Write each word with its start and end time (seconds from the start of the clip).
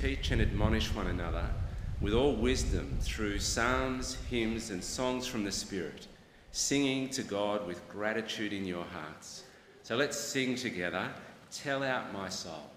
Teach 0.00 0.30
and 0.30 0.40
admonish 0.40 0.94
one 0.94 1.08
another 1.08 1.44
with 2.00 2.14
all 2.14 2.34
wisdom 2.34 2.96
through 3.02 3.38
psalms, 3.38 4.16
hymns, 4.30 4.70
and 4.70 4.82
songs 4.82 5.26
from 5.26 5.44
the 5.44 5.52
Spirit, 5.52 6.06
singing 6.52 7.10
to 7.10 7.22
God 7.22 7.66
with 7.66 7.86
gratitude 7.86 8.54
in 8.54 8.64
your 8.64 8.84
hearts. 8.84 9.44
So 9.82 9.96
let's 9.96 10.18
sing 10.18 10.54
together, 10.54 11.10
Tell 11.52 11.82
Out 11.82 12.14
My 12.14 12.30
Soul. 12.30 12.70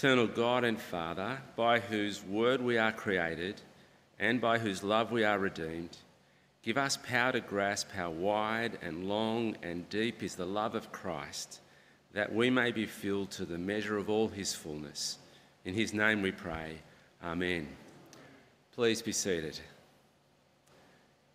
Eternal 0.00 0.28
God 0.28 0.64
and 0.64 0.80
Father, 0.80 1.38
by 1.56 1.78
whose 1.78 2.24
word 2.24 2.62
we 2.62 2.78
are 2.78 2.90
created 2.90 3.60
and 4.18 4.40
by 4.40 4.56
whose 4.56 4.82
love 4.82 5.12
we 5.12 5.24
are 5.24 5.38
redeemed, 5.38 5.94
give 6.62 6.78
us 6.78 6.96
power 6.96 7.32
to 7.32 7.40
grasp 7.40 7.90
how 7.92 8.08
wide 8.08 8.78
and 8.80 9.06
long 9.06 9.54
and 9.62 9.86
deep 9.90 10.22
is 10.22 10.36
the 10.36 10.46
love 10.46 10.74
of 10.74 10.90
Christ, 10.90 11.60
that 12.14 12.34
we 12.34 12.48
may 12.48 12.72
be 12.72 12.86
filled 12.86 13.30
to 13.32 13.44
the 13.44 13.58
measure 13.58 13.98
of 13.98 14.08
all 14.08 14.28
his 14.28 14.54
fullness. 14.54 15.18
In 15.66 15.74
his 15.74 15.92
name 15.92 16.22
we 16.22 16.32
pray. 16.32 16.78
Amen. 17.22 17.68
Please 18.74 19.02
be 19.02 19.12
seated. 19.12 19.60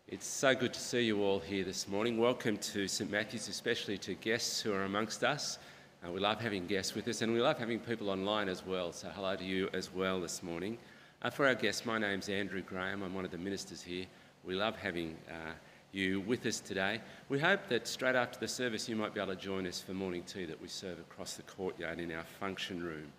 It's 0.08 0.26
so 0.26 0.56
good 0.56 0.74
to 0.74 0.80
see 0.80 1.02
you 1.02 1.24
all 1.24 1.38
here 1.38 1.66
this 1.66 1.88
morning. 1.88 2.18
Welcome 2.18 2.58
to 2.58 2.88
St 2.88 3.12
Matthew's, 3.12 3.48
especially 3.48 4.00
to 4.00 4.16
guests 4.16 4.60
who 4.60 4.74
are 4.74 4.86
amongst 4.86 5.24
us. 5.24 5.60
Uh, 6.06 6.12
we 6.12 6.20
love 6.20 6.40
having 6.40 6.68
guests 6.68 6.94
with 6.94 7.08
us 7.08 7.22
and 7.22 7.34
we 7.34 7.42
love 7.42 7.58
having 7.58 7.80
people 7.80 8.10
online 8.10 8.48
as 8.48 8.66
well. 8.66 8.92
So, 8.92 9.10
hello 9.16 9.36
to 9.36 9.44
you 9.44 9.70
as 9.74 9.92
well 9.92 10.22
this 10.22 10.44
morning. 10.44 10.78
Uh, 11.22 11.30
for 11.32 11.48
our 11.48 11.56
guests, 11.56 11.86
my 11.86 11.98
name's 11.98 12.30
Andrew 12.30 12.62
Graham. 12.62 13.02
I'm 13.02 13.14
one 13.16 13.26
of 13.26 13.32
the 13.32 13.40
ministers 13.40 13.82
here. 13.82 14.06
We 14.44 14.54
love 14.54 14.76
having 14.76 15.16
uh, 15.30 15.54
you 15.94 16.22
with 16.22 16.46
us 16.46 16.60
today. 16.60 17.02
We 17.30 17.40
hope 17.40 17.62
that 17.70 17.88
straight 17.88 18.16
after 18.16 18.40
the 18.40 18.48
service 18.48 18.88
you 18.88 18.96
might 18.96 19.16
be 19.16 19.22
able 19.22 19.34
to 19.34 19.40
join 19.40 19.66
us 19.66 19.82
for 19.82 19.94
morning 19.94 20.22
tea 20.24 20.46
that 20.46 20.62
we 20.62 20.68
serve 20.68 21.00
across 21.00 21.36
the 21.36 21.44
courtyard 21.44 22.00
in 22.00 22.12
our 22.12 22.26
function 22.40 22.84
room. 22.84 23.12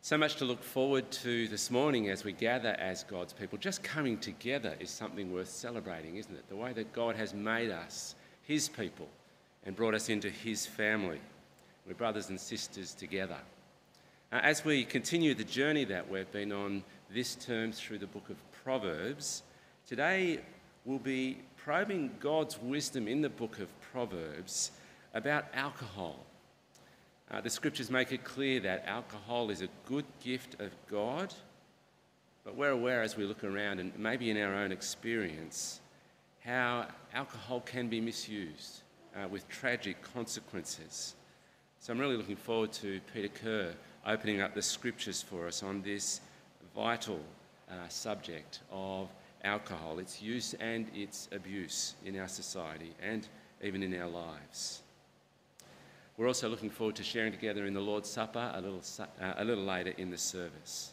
So 0.00 0.18
much 0.18 0.36
to 0.36 0.44
look 0.44 0.64
forward 0.64 1.08
to 1.12 1.46
this 1.46 1.70
morning 1.70 2.10
as 2.10 2.24
we 2.24 2.32
gather 2.32 2.70
as 2.70 3.04
God's 3.04 3.32
people. 3.32 3.56
Just 3.56 3.84
coming 3.84 4.18
together 4.18 4.74
is 4.80 4.90
something 4.90 5.32
worth 5.32 5.50
celebrating, 5.50 6.16
isn't 6.16 6.34
it? 6.34 6.48
The 6.48 6.56
way 6.56 6.72
that 6.72 6.92
God 6.92 7.14
has 7.14 7.34
made 7.34 7.70
us 7.70 8.16
His 8.42 8.68
people 8.68 9.08
and 9.64 9.76
brought 9.76 9.94
us 9.94 10.08
into 10.08 10.28
His 10.28 10.66
family. 10.66 11.20
We're 11.86 11.94
brothers 11.94 12.30
and 12.30 12.40
sisters 12.40 12.94
together. 12.94 13.38
Uh, 14.32 14.40
as 14.42 14.64
we 14.64 14.84
continue 14.84 15.34
the 15.34 15.44
journey 15.44 15.84
that 15.84 16.10
we've 16.10 16.30
been 16.32 16.50
on 16.50 16.82
this 17.14 17.36
term 17.36 17.70
through 17.70 17.98
the 17.98 18.08
book 18.08 18.28
of 18.28 18.36
Proverbs, 18.64 19.44
today 19.88 20.40
we'll 20.84 20.98
be 20.98 21.38
probing 21.56 22.10
God's 22.18 22.60
wisdom 22.60 23.06
in 23.06 23.22
the 23.22 23.28
book 23.28 23.60
of 23.60 23.68
Proverbs 23.92 24.72
about 25.14 25.44
alcohol. 25.54 26.16
Uh, 27.30 27.40
the 27.40 27.50
scriptures 27.50 27.88
make 27.88 28.10
it 28.10 28.24
clear 28.24 28.58
that 28.58 28.84
alcohol 28.86 29.50
is 29.50 29.62
a 29.62 29.68
good 29.86 30.06
gift 30.24 30.60
of 30.60 30.72
God, 30.90 31.32
but 32.44 32.56
we're 32.56 32.70
aware 32.70 33.02
as 33.02 33.16
we 33.16 33.22
look 33.22 33.44
around 33.44 33.78
and 33.78 33.96
maybe 33.96 34.28
in 34.28 34.36
our 34.38 34.54
own 34.54 34.72
experience 34.72 35.80
how 36.40 36.88
alcohol 37.14 37.60
can 37.60 37.88
be 37.88 38.00
misused 38.00 38.82
uh, 39.14 39.28
with 39.28 39.48
tragic 39.48 40.02
consequences. 40.02 41.14
So 41.80 41.92
I'm 41.92 41.98
really 41.98 42.16
looking 42.16 42.36
forward 42.36 42.72
to 42.74 43.00
Peter 43.12 43.28
Kerr 43.28 43.74
opening 44.06 44.40
up 44.40 44.54
the 44.54 44.62
scriptures 44.62 45.22
for 45.22 45.46
us 45.46 45.62
on 45.62 45.82
this 45.82 46.20
vital 46.74 47.20
uh, 47.70 47.88
subject 47.88 48.60
of 48.72 49.08
alcohol, 49.44 49.98
its 49.98 50.20
use 50.20 50.54
and 50.54 50.86
its 50.94 51.28
abuse 51.32 51.94
in 52.04 52.18
our 52.18 52.28
society 52.28 52.92
and 53.00 53.28
even 53.62 53.82
in 53.82 54.00
our 54.00 54.08
lives. 54.08 54.82
We're 56.16 56.28
also 56.28 56.48
looking 56.48 56.70
forward 56.70 56.96
to 56.96 57.04
sharing 57.04 57.32
together 57.32 57.66
in 57.66 57.74
the 57.74 57.80
Lord's 57.80 58.08
Supper 58.08 58.50
a 58.54 58.60
little, 58.60 58.82
uh, 58.98 59.34
a 59.36 59.44
little 59.44 59.64
later 59.64 59.92
in 59.98 60.10
the 60.10 60.18
service. 60.18 60.92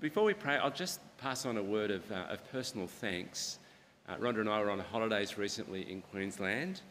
Before 0.00 0.24
we 0.24 0.34
pray, 0.34 0.58
I'll 0.58 0.70
just 0.70 1.00
pass 1.16 1.46
on 1.46 1.56
a 1.56 1.62
word 1.62 1.90
of, 1.90 2.10
uh, 2.12 2.26
of 2.28 2.44
personal 2.52 2.86
thanks. 2.86 3.58
Uh, 4.06 4.16
Rhonda 4.16 4.40
and 4.40 4.50
I 4.50 4.60
were 4.60 4.70
on 4.70 4.78
holidays 4.80 5.38
recently 5.38 5.90
in 5.90 6.02
Queensland, 6.02 6.82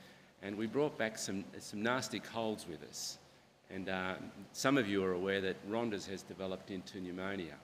and 0.43 0.57
we 0.57 0.67
brought 0.67 0.97
back 0.97 1.17
some, 1.17 1.45
some 1.59 1.81
nasty 1.81 2.19
colds 2.19 2.67
with 2.67 2.83
us. 2.83 3.17
And 3.71 3.89
uh, 3.89 4.15
some 4.51 4.77
of 4.77 4.87
you 4.87 5.03
are 5.03 5.13
aware 5.13 5.41
that 5.41 5.55
Rhonda's 5.69 6.05
has 6.07 6.21
developed 6.21 6.69
into 6.69 6.99
pneumonia. 6.99 7.55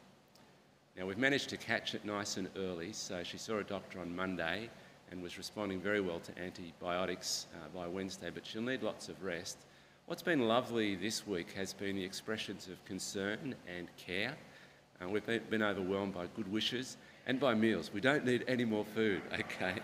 Now, 0.97 1.05
we've 1.05 1.17
managed 1.17 1.49
to 1.49 1.57
catch 1.57 1.93
it 1.93 2.05
nice 2.05 2.37
and 2.37 2.49
early, 2.57 2.93
so 2.93 3.21
she 3.23 3.37
saw 3.37 3.59
a 3.59 3.63
doctor 3.63 3.99
on 3.99 4.15
Monday 4.15 4.69
and 5.11 5.21
was 5.21 5.37
responding 5.37 5.79
very 5.79 6.01
well 6.01 6.19
to 6.19 6.39
antibiotics 6.41 7.47
uh, 7.53 7.67
by 7.77 7.87
Wednesday, 7.87 8.29
but 8.33 8.45
she'll 8.45 8.61
need 8.61 8.81
lots 8.81 9.09
of 9.09 9.21
rest. 9.23 9.57
What's 10.05 10.23
been 10.23 10.47
lovely 10.47 10.95
this 10.95 11.27
week 11.27 11.51
has 11.53 11.73
been 11.73 11.95
the 11.95 12.03
expressions 12.03 12.67
of 12.67 12.83
concern 12.85 13.55
and 13.67 13.87
care. 13.97 14.35
Uh, 15.01 15.09
we've 15.09 15.25
been, 15.25 15.43
been 15.49 15.63
overwhelmed 15.63 16.13
by 16.13 16.25
good 16.35 16.51
wishes 16.51 16.97
and 17.27 17.39
by 17.39 17.53
meals. 17.53 17.91
We 17.93 18.01
don't 18.01 18.25
need 18.25 18.45
any 18.47 18.65
more 18.65 18.85
food, 18.85 19.21
okay? 19.33 19.75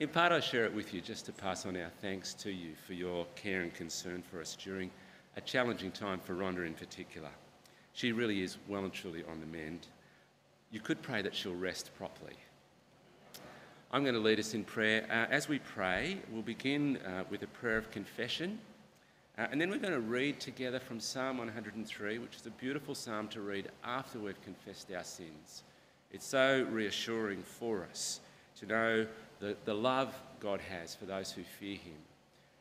In 0.00 0.08
part, 0.08 0.32
I 0.32 0.40
share 0.40 0.64
it 0.64 0.74
with 0.74 0.92
you 0.92 1.00
just 1.00 1.24
to 1.26 1.32
pass 1.32 1.64
on 1.66 1.76
our 1.76 1.90
thanks 2.02 2.34
to 2.34 2.50
you 2.50 2.72
for 2.84 2.94
your 2.94 3.26
care 3.36 3.62
and 3.62 3.72
concern 3.72 4.24
for 4.28 4.40
us 4.40 4.56
during 4.56 4.90
a 5.36 5.40
challenging 5.40 5.92
time 5.92 6.18
for 6.18 6.34
Rhonda 6.34 6.66
in 6.66 6.74
particular. 6.74 7.28
She 7.92 8.10
really 8.10 8.42
is 8.42 8.58
well 8.66 8.82
and 8.82 8.92
truly 8.92 9.22
on 9.30 9.38
the 9.38 9.46
mend. 9.46 9.86
You 10.72 10.80
could 10.80 11.00
pray 11.00 11.22
that 11.22 11.32
she'll 11.32 11.54
rest 11.54 11.92
properly. 11.96 12.34
I'm 13.92 14.02
going 14.02 14.16
to 14.16 14.20
lead 14.20 14.40
us 14.40 14.52
in 14.52 14.64
prayer. 14.64 15.06
Uh, 15.08 15.32
as 15.32 15.48
we 15.48 15.60
pray, 15.60 16.18
we'll 16.32 16.42
begin 16.42 16.96
uh, 16.96 17.22
with 17.30 17.44
a 17.44 17.46
prayer 17.46 17.78
of 17.78 17.92
confession. 17.92 18.58
Uh, 19.38 19.46
and 19.52 19.60
then 19.60 19.70
we're 19.70 19.78
going 19.78 19.94
to 19.94 20.00
read 20.00 20.40
together 20.40 20.80
from 20.80 20.98
Psalm 20.98 21.38
103, 21.38 22.18
which 22.18 22.34
is 22.34 22.46
a 22.46 22.50
beautiful 22.50 22.96
psalm 22.96 23.28
to 23.28 23.42
read 23.42 23.70
after 23.84 24.18
we've 24.18 24.42
confessed 24.42 24.90
our 24.92 25.04
sins. 25.04 25.62
It's 26.10 26.26
so 26.26 26.66
reassuring 26.68 27.44
for 27.44 27.86
us 27.88 28.18
to 28.56 28.66
know 28.66 29.06
the, 29.40 29.56
the 29.64 29.74
love 29.74 30.14
God 30.40 30.60
has 30.60 30.94
for 30.94 31.06
those 31.06 31.30
who 31.32 31.42
fear 31.58 31.76
Him 31.76 31.96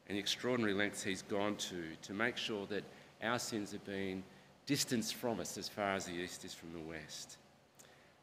and 0.07 0.15
the 0.15 0.19
extraordinary 0.19 0.73
lengths 0.73 1.03
He's 1.03 1.21
gone 1.21 1.55
to 1.57 1.83
to 2.01 2.13
make 2.13 2.37
sure 2.37 2.65
that 2.67 2.83
our 3.21 3.39
sins 3.39 3.71
have 3.71 3.85
been 3.85 4.23
distanced 4.65 5.15
from 5.15 5.39
us 5.39 5.57
as 5.57 5.67
far 5.67 5.95
as 5.95 6.05
the 6.05 6.13
east 6.13 6.45
is 6.45 6.53
from 6.53 6.73
the 6.73 6.79
west. 6.79 7.37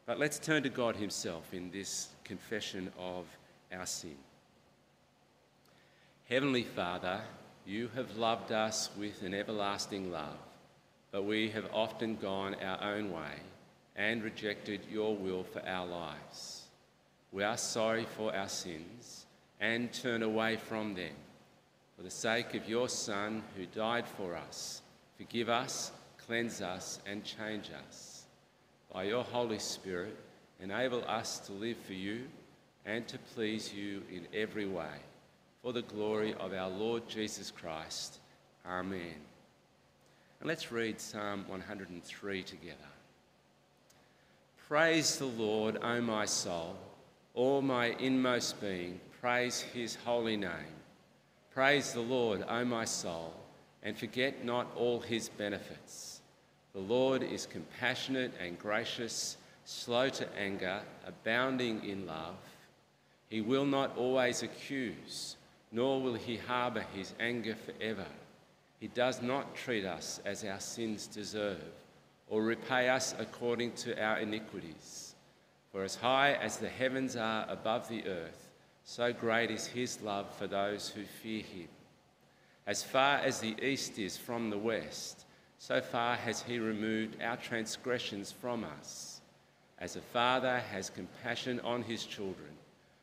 But 0.05 0.19
let's 0.19 0.39
turn 0.39 0.63
to 0.63 0.69
God 0.69 0.95
Himself 0.95 1.53
in 1.53 1.71
this 1.71 2.09
confession 2.23 2.91
of 2.97 3.25
our 3.71 3.85
sin. 3.85 4.15
Heavenly 6.29 6.63
Father, 6.63 7.21
you 7.65 7.89
have 7.95 8.17
loved 8.17 8.51
us 8.51 8.89
with 8.97 9.21
an 9.21 9.33
everlasting 9.33 10.11
love, 10.11 10.37
but 11.11 11.25
we 11.25 11.49
have 11.49 11.65
often 11.73 12.15
gone 12.15 12.55
our 12.55 12.95
own 12.95 13.11
way 13.11 13.33
and 13.95 14.23
rejected 14.23 14.81
your 14.89 15.15
will 15.15 15.43
for 15.43 15.61
our 15.67 15.85
lives. 15.85 16.60
We 17.31 17.43
are 17.43 17.57
sorry 17.57 18.05
for 18.17 18.35
our 18.35 18.49
sins 18.49 19.25
and 19.59 19.93
turn 19.93 20.23
away 20.23 20.57
from 20.57 20.95
them. 20.95 21.13
For 21.95 22.03
the 22.03 22.09
sake 22.09 22.55
of 22.55 22.67
your 22.67 22.89
Son 22.89 23.43
who 23.55 23.65
died 23.67 24.05
for 24.17 24.35
us, 24.35 24.81
forgive 25.17 25.49
us, 25.49 25.91
cleanse 26.25 26.61
us, 26.61 26.99
and 27.05 27.23
change 27.23 27.69
us. 27.87 28.23
By 28.91 29.03
your 29.03 29.23
Holy 29.23 29.59
Spirit, 29.59 30.17
enable 30.59 31.03
us 31.07 31.39
to 31.41 31.53
live 31.53 31.77
for 31.85 31.93
you 31.93 32.23
and 32.85 33.07
to 33.07 33.17
please 33.33 33.73
you 33.73 34.01
in 34.11 34.27
every 34.33 34.65
way 34.65 34.97
for 35.61 35.71
the 35.71 35.83
glory 35.83 36.33
of 36.33 36.53
our 36.53 36.69
Lord 36.69 37.07
Jesus 37.07 37.51
Christ. 37.51 38.19
Amen. 38.65 39.15
And 40.39 40.47
let's 40.47 40.71
read 40.71 40.99
Psalm 40.99 41.45
103 41.47 42.43
together. 42.43 42.75
Praise 44.67 45.17
the 45.17 45.25
Lord, 45.25 45.77
O 45.83 46.01
my 46.01 46.25
soul, 46.25 46.75
all 47.33 47.61
my 47.61 47.87
inmost 47.99 48.59
being, 48.61 48.99
praise 49.21 49.61
his 49.61 49.95
holy 49.95 50.37
name. 50.37 50.75
Praise 51.53 51.93
the 51.93 52.01
Lord, 52.01 52.43
O 52.47 52.65
my 52.65 52.85
soul, 52.85 53.33
and 53.83 53.97
forget 53.97 54.45
not 54.45 54.67
all 54.75 54.99
his 54.99 55.29
benefits. 55.29 56.21
The 56.73 56.79
Lord 56.79 57.23
is 57.23 57.45
compassionate 57.45 58.33
and 58.39 58.57
gracious, 58.57 59.37
slow 59.65 60.09
to 60.09 60.27
anger, 60.37 60.81
abounding 61.05 61.83
in 61.83 62.05
love. 62.05 62.35
He 63.29 63.41
will 63.41 63.65
not 63.65 63.97
always 63.97 64.43
accuse 64.43 65.35
nor 65.71 66.01
will 66.01 66.15
he 66.15 66.37
harbour 66.37 66.85
his 66.93 67.13
anger 67.19 67.55
forever. 67.55 68.05
He 68.79 68.87
does 68.87 69.21
not 69.21 69.55
treat 69.55 69.85
us 69.85 70.19
as 70.25 70.43
our 70.43 70.59
sins 70.59 71.07
deserve, 71.07 71.61
or 72.27 72.43
repay 72.43 72.89
us 72.89 73.15
according 73.19 73.73
to 73.73 74.01
our 74.01 74.19
iniquities. 74.19 75.10
For 75.71 75.83
as 75.83 75.95
high 75.95 76.33
as 76.33 76.57
the 76.57 76.69
heavens 76.69 77.15
are 77.15 77.45
above 77.47 77.87
the 77.87 78.05
earth, 78.05 78.49
so 78.83 79.13
great 79.13 79.51
is 79.51 79.67
his 79.67 80.01
love 80.01 80.33
for 80.35 80.47
those 80.47 80.89
who 80.89 81.03
fear 81.05 81.43
him. 81.43 81.69
As 82.67 82.83
far 82.83 83.17
as 83.17 83.39
the 83.39 83.55
east 83.63 83.97
is 83.97 84.17
from 84.17 84.49
the 84.49 84.57
west, 84.57 85.25
so 85.57 85.79
far 85.79 86.15
has 86.15 86.41
he 86.41 86.59
removed 86.59 87.21
our 87.21 87.37
transgressions 87.37 88.31
from 88.31 88.63
us. 88.63 89.21
As 89.79 89.95
a 89.95 90.01
father 90.01 90.59
has 90.71 90.89
compassion 90.89 91.59
on 91.61 91.83
his 91.83 92.03
children, 92.05 92.51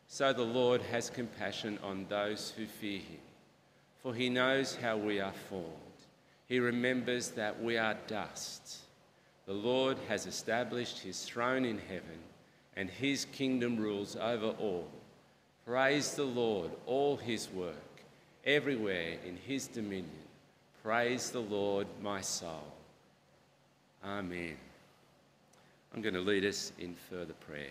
so 0.06 0.32
the 0.32 0.42
Lord 0.42 0.82
has 0.82 1.10
compassion 1.10 1.78
on 1.82 2.06
those 2.08 2.52
who 2.56 2.66
fear 2.66 2.98
him, 2.98 3.20
for 4.02 4.14
he 4.14 4.28
knows 4.28 4.76
how 4.76 4.96
we 4.96 5.20
are 5.20 5.34
formed. 5.48 5.74
He 6.46 6.60
remembers 6.60 7.30
that 7.30 7.62
we 7.62 7.76
are 7.76 7.96
dust. 8.06 8.78
The 9.46 9.52
Lord 9.54 9.98
has 10.08 10.26
established 10.26 11.00
his 11.00 11.22
throne 11.22 11.64
in 11.64 11.78
heaven, 11.78 12.18
and 12.78 12.88
his 12.88 13.26
kingdom 13.32 13.76
rules 13.76 14.14
over 14.14 14.54
all. 14.60 14.86
Praise 15.66 16.14
the 16.14 16.24
Lord, 16.24 16.70
all 16.86 17.16
his 17.16 17.50
work, 17.50 17.74
everywhere 18.46 19.16
in 19.26 19.36
his 19.36 19.66
dominion. 19.66 20.08
Praise 20.84 21.32
the 21.32 21.40
Lord, 21.40 21.88
my 22.00 22.20
soul. 22.20 22.72
Amen. 24.04 24.56
I'm 25.92 26.02
going 26.02 26.14
to 26.14 26.20
lead 26.20 26.44
us 26.44 26.72
in 26.78 26.94
further 27.10 27.34
prayer. 27.34 27.66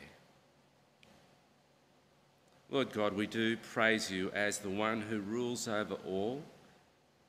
Lord 2.69 2.91
God, 2.91 3.13
we 3.13 3.27
do 3.27 3.55
praise 3.55 4.11
you 4.11 4.29
as 4.31 4.59
the 4.59 4.69
one 4.69 4.99
who 4.99 5.21
rules 5.21 5.69
over 5.69 5.95
all, 6.05 6.43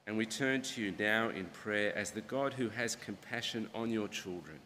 and 0.08 0.16
we 0.16 0.26
turn 0.26 0.62
to 0.62 0.82
you 0.82 0.92
now 0.98 1.28
in 1.28 1.44
prayer 1.46 1.96
as 1.96 2.10
the 2.10 2.22
God 2.22 2.54
who 2.54 2.70
has 2.70 2.96
compassion 2.96 3.70
on 3.72 3.90
your 3.90 4.08
children. 4.08 4.58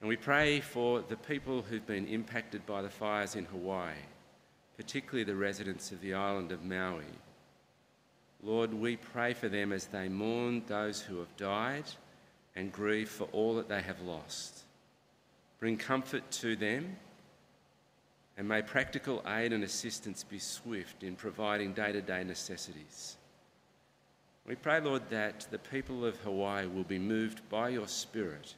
And 0.00 0.08
we 0.08 0.16
pray 0.16 0.60
for 0.60 1.02
the 1.02 1.16
people 1.16 1.62
who've 1.62 1.86
been 1.86 2.06
impacted 2.06 2.64
by 2.64 2.80
the 2.80 2.88
fires 2.88 3.36
in 3.36 3.44
Hawaii, 3.44 3.92
particularly 4.76 5.24
the 5.24 5.36
residents 5.36 5.92
of 5.92 6.00
the 6.00 6.14
island 6.14 6.52
of 6.52 6.64
Maui. 6.64 7.04
Lord, 8.42 8.72
we 8.72 8.96
pray 8.96 9.34
for 9.34 9.48
them 9.50 9.72
as 9.72 9.86
they 9.86 10.08
mourn 10.08 10.62
those 10.66 11.02
who 11.02 11.18
have 11.18 11.36
died 11.36 11.84
and 12.56 12.72
grieve 12.72 13.10
for 13.10 13.24
all 13.32 13.54
that 13.56 13.68
they 13.68 13.82
have 13.82 14.00
lost. 14.00 14.64
Bring 15.58 15.76
comfort 15.76 16.30
to 16.30 16.56
them 16.56 16.96
and 18.38 18.48
may 18.48 18.62
practical 18.62 19.22
aid 19.28 19.52
and 19.52 19.62
assistance 19.62 20.24
be 20.24 20.38
swift 20.38 21.02
in 21.02 21.14
providing 21.14 21.74
day 21.74 21.92
to 21.92 22.00
day 22.00 22.24
necessities. 22.24 23.18
We 24.46 24.54
pray, 24.54 24.80
Lord, 24.80 25.02
that 25.10 25.46
the 25.50 25.58
people 25.58 26.06
of 26.06 26.18
Hawaii 26.20 26.66
will 26.66 26.84
be 26.84 26.98
moved 26.98 27.46
by 27.50 27.68
your 27.68 27.86
Spirit 27.86 28.54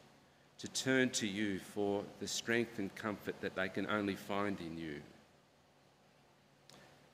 to 0.62 0.68
turn 0.68 1.10
to 1.10 1.26
you 1.26 1.58
for 1.58 2.04
the 2.20 2.28
strength 2.28 2.78
and 2.78 2.94
comfort 2.94 3.34
that 3.40 3.56
they 3.56 3.68
can 3.68 3.84
only 3.90 4.14
find 4.14 4.60
in 4.60 4.78
you. 4.78 5.00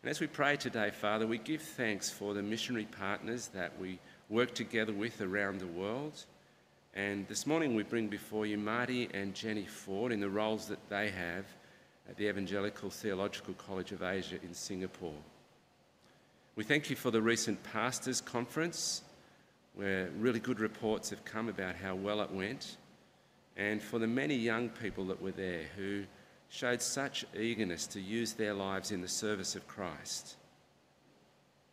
And 0.03 0.11
as 0.11 0.21
we 0.21 0.27
pray 0.27 0.57
today, 0.57 0.91
Father, 0.91 1.27
we 1.27 1.39
give 1.39 1.63
thanks 1.63 2.11
for 2.11 2.35
the 2.35 2.43
missionary 2.43 2.85
partners 2.85 3.49
that 3.55 3.73
we 3.81 4.01
work 4.29 4.55
together 4.55 4.93
with 4.93 5.23
around 5.23 5.61
the 5.61 5.67
world. 5.67 6.27
And 6.93 7.27
this 7.27 7.47
morning 7.47 7.75
we 7.75 7.85
bring 7.85 8.09
before 8.09 8.45
you 8.45 8.59
Marty 8.59 9.09
and 9.15 9.35
Jenny 9.35 9.65
Ford 9.65 10.13
in 10.13 10.21
the 10.21 10.29
roles 10.29 10.69
that 10.69 10.87
they 10.91 11.09
have 11.09 11.47
at 12.07 12.19
the 12.19 12.29
Evangelical 12.29 12.91
Theological 12.91 13.55
College 13.55 13.93
of 13.93 14.03
Asia 14.03 14.37
in 14.43 14.53
Singapore. 14.53 15.17
We 16.55 16.65
thank 16.65 16.91
you 16.91 16.97
for 16.97 17.11
the 17.11 17.23
recent 17.23 17.63
pastors' 17.63 18.21
conference, 18.21 19.05
where 19.75 20.11
really 20.19 20.39
good 20.39 20.61
reports 20.61 21.09
have 21.09 21.25
come 21.25 21.49
about 21.49 21.77
how 21.77 21.95
well 21.95 22.21
it 22.21 22.31
went, 22.31 22.77
and 23.59 23.83
for 23.83 23.99
the 23.99 24.07
many 24.07 24.37
young 24.37 24.69
people 24.69 25.05
that 25.07 25.21
were 25.21 25.33
there 25.33 25.65
who 25.77 26.05
showed 26.49 26.81
such 26.81 27.27
eagerness 27.39 27.87
to 27.89 28.01
use 28.01 28.33
their 28.33 28.55
lives 28.55 28.93
in 28.93 29.03
the 29.03 29.09
service 29.09 29.57
of 29.57 29.67
Christ. 29.67 30.37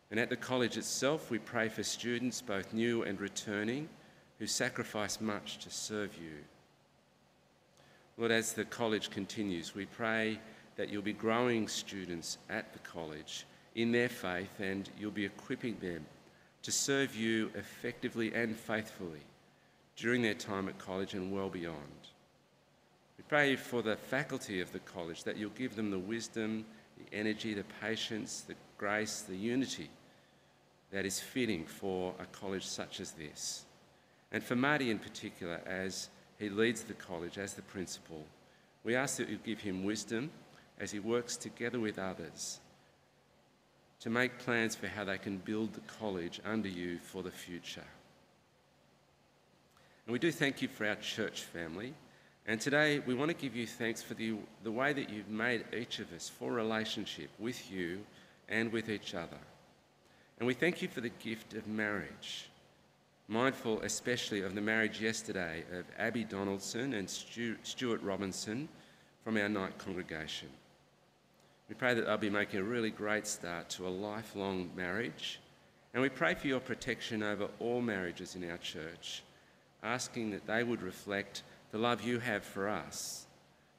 And 0.10 0.20
at 0.20 0.30
the 0.30 0.36
college 0.36 0.77
itself, 0.77 1.30
we 1.30 1.38
pray 1.38 1.70
for 1.70 1.84
students, 1.84 2.42
both 2.42 2.74
new 2.74 3.04
and 3.04 3.22
returning, 3.22 3.88
who 4.39 4.48
sacrifice 4.48 5.22
much 5.22 5.60
to 5.60 5.70
serve 5.70 6.15
you. 6.18 6.34
Lord, 8.18 8.32
as 8.32 8.54
the 8.54 8.65
college 8.65 9.12
continues, 9.12 9.75
we 9.75 9.86
pray 9.86 10.39
that 10.75 10.89
you'll 10.89 11.01
be 11.01 11.13
growing 11.13 11.68
students 11.68 12.38
at 12.50 12.74
the 12.74 12.80
college 12.80 13.46
in 13.75 13.92
their 13.92 14.10
faith 14.10 14.60
and 14.60 14.89
you'll 14.98 15.12
be 15.12 15.25
equipping 15.25 15.77
them 15.80 16.06
to 16.63 16.72
serve 16.72 17.15
you 17.15 17.51
effectively 17.56 18.34
and 18.34 18.56
faithfully 18.56 19.22
during 19.96 20.22
their 20.22 20.34
time 20.34 20.68
at 20.68 20.78
college 20.78 21.14
and 21.14 21.32
well 21.32 21.50
beyond. 21.50 21.78
We 23.18 23.24
pray 23.28 23.56
for 23.56 23.82
the 23.82 23.96
faculty 23.96 24.62
of 24.62 24.72
the 24.72 24.80
college 24.80 25.24
that 25.24 25.38
you'll 25.38 25.52
give 25.52 25.75
them 25.75 25.92
the 25.92 26.00
wisdom, 26.00 26.66
the 26.98 27.18
energy, 27.18 27.54
the 27.54 27.64
patience, 27.82 28.42
the 28.42 28.56
grace, 28.78 29.22
the 29.22 29.36
unity 29.36 29.90
that 30.92 31.06
is 31.06 31.20
fitting 31.20 31.66
for 31.66 32.14
a 32.20 32.25
college 32.25 32.66
such 32.66 33.00
as 33.00 33.12
this. 33.12 33.66
And 34.32 34.44
for 34.44 34.56
Marty 34.56 34.92
in 34.92 35.00
particular, 35.00 35.62
as 35.66 36.10
he 36.40 36.50
leads 36.50 36.84
the 36.84 36.94
college 36.94 37.38
as 37.38 37.54
the 37.54 37.62
principal. 37.62 38.24
We 38.84 38.96
ask 38.96 39.18
that 39.18 39.30
you 39.30 39.38
give 39.38 39.60
him 39.60 39.84
wisdom 39.84 40.32
as 40.80 40.92
he 40.92 41.00
works 41.00 41.38
together 41.38 41.80
with 41.80 41.98
others 41.98 42.60
to 44.02 44.10
make 44.10 44.40
plans 44.40 44.75
for 44.75 44.88
how 44.88 45.06
they 45.06 45.18
can 45.18 45.38
build 45.38 45.74
the 45.74 45.82
college 46.00 46.42
under 46.46 46.68
you 46.68 47.00
for 47.00 47.24
the 47.24 47.32
future. 47.32 47.86
And 50.05 50.13
we 50.13 50.19
do 50.19 50.31
thank 50.31 50.62
you 50.62 50.67
for 50.67 50.88
our 50.88 50.95
church 50.95 51.41
family. 51.41 51.93
And 52.45 52.62
today 52.62 53.00
we 53.00 53.15
want 53.15 53.31
to 53.31 53.38
give 53.38 53.55
you 53.55 53.65
thanks 53.65 54.03
for 54.03 54.13
the, 54.13 54.35
the 54.63 54.71
way 54.71 54.93
that 54.93 55.09
you've 55.09 55.29
made 55.29 55.65
each 55.75 56.00
of 56.00 56.13
us 56.13 56.29
for 56.29 56.51
relationship 56.51 57.29
with 57.39 57.71
you 57.71 58.00
and 58.47 58.71
with 58.71 58.89
each 58.89 59.15
other. 59.15 59.39
And 60.38 60.45
we 60.45 60.53
thank 60.53 60.81
you 60.81 60.88
for 60.88 61.01
the 61.01 61.09
gift 61.09 61.53
of 61.53 61.65
marriage, 61.65 62.50
mindful 63.27 63.81
especially 63.81 64.41
of 64.41 64.53
the 64.53 64.62
marriage 64.62 65.01
yesterday 65.01 65.63
of 65.74 65.85
Abby 65.97 66.24
Donaldson 66.24 66.93
and 66.93 67.09
Stuart 67.09 68.01
Robinson 68.03 68.69
from 69.24 69.38
our 69.38 69.50
night 69.50 69.77
congregation. 69.79 70.50
We 71.67 71.74
pray 71.74 71.95
that 71.95 72.05
they'll 72.05 72.17
be 72.17 72.29
making 72.29 72.59
a 72.59 72.63
really 72.63 72.91
great 72.91 73.25
start 73.25 73.69
to 73.71 73.88
a 73.88 73.89
lifelong 73.89 74.69
marriage. 74.75 75.39
And 75.95 76.03
we 76.03 76.09
pray 76.09 76.35
for 76.35 76.45
your 76.45 76.59
protection 76.59 77.24
over 77.24 77.47
all 77.59 77.81
marriages 77.81 78.35
in 78.35 78.47
our 78.51 78.57
church, 78.57 79.24
asking 79.86 80.32
that 80.32 80.48
they 80.48 80.63
would 80.63 80.82
reflect 80.82 81.44
the 81.72 81.77
love 81.77 82.01
you 82.01 82.20
have 82.20 82.44
for 82.44 82.68
us, 82.68 83.25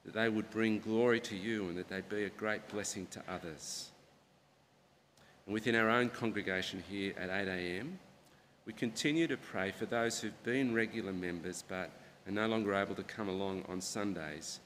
that 0.05 0.15
they 0.15 0.29
would 0.29 0.51
bring 0.51 0.79
glory 0.79 1.21
to 1.21 1.37
you, 1.37 1.69
and 1.69 1.77
that 1.77 1.89
they'd 1.89 2.09
be 2.09 2.25
a 2.25 2.31
great 2.31 2.69
blessing 2.69 3.07
to 3.11 3.23
others. 3.29 3.91
And 5.45 5.53
within 5.53 5.75
our 5.75 5.91
own 5.91 6.09
congregation 6.09 6.83
here 6.89 7.15
at 7.19 7.31
8am, 7.31 7.93
we 8.67 8.73
continue 8.73 9.29
to 9.29 9.37
pray 9.37 9.71
for 9.71 9.87
those 9.87 10.21
who've 10.21 10.43
been 10.43 10.75
regular 10.75 11.13
members 11.13 11.63
but 11.69 11.91
are 12.27 12.33
no 12.33 12.49
longer 12.49 12.75
able 12.75 12.97
to 12.97 13.05
come 13.05 13.29
along 13.29 13.65
on 13.69 13.81
Sundays 13.81 14.61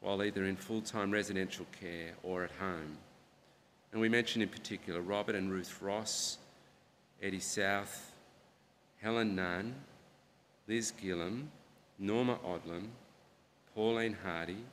while 0.00 0.22
either 0.22 0.44
in 0.44 0.56
full 0.56 0.80
time 0.80 1.10
residential 1.10 1.66
care 1.80 2.12
or 2.22 2.44
at 2.44 2.50
home. 2.60 2.96
And 3.92 4.00
we 4.00 4.08
mention 4.08 4.42
in 4.42 4.48
particular 4.48 5.00
Robert 5.00 5.36
and 5.36 5.50
Ruth 5.50 5.80
Ross, 5.80 6.38
Eddie 7.22 7.40
South, 7.40 8.12
Helen 9.00 9.36
Nunn, 9.36 9.74
Liz 10.68 10.92
Gillam, 11.00 11.46
Norma 11.98 12.38
Odlam, 12.44 12.88
Pauline 13.74 14.16
Hardy, 14.24 14.64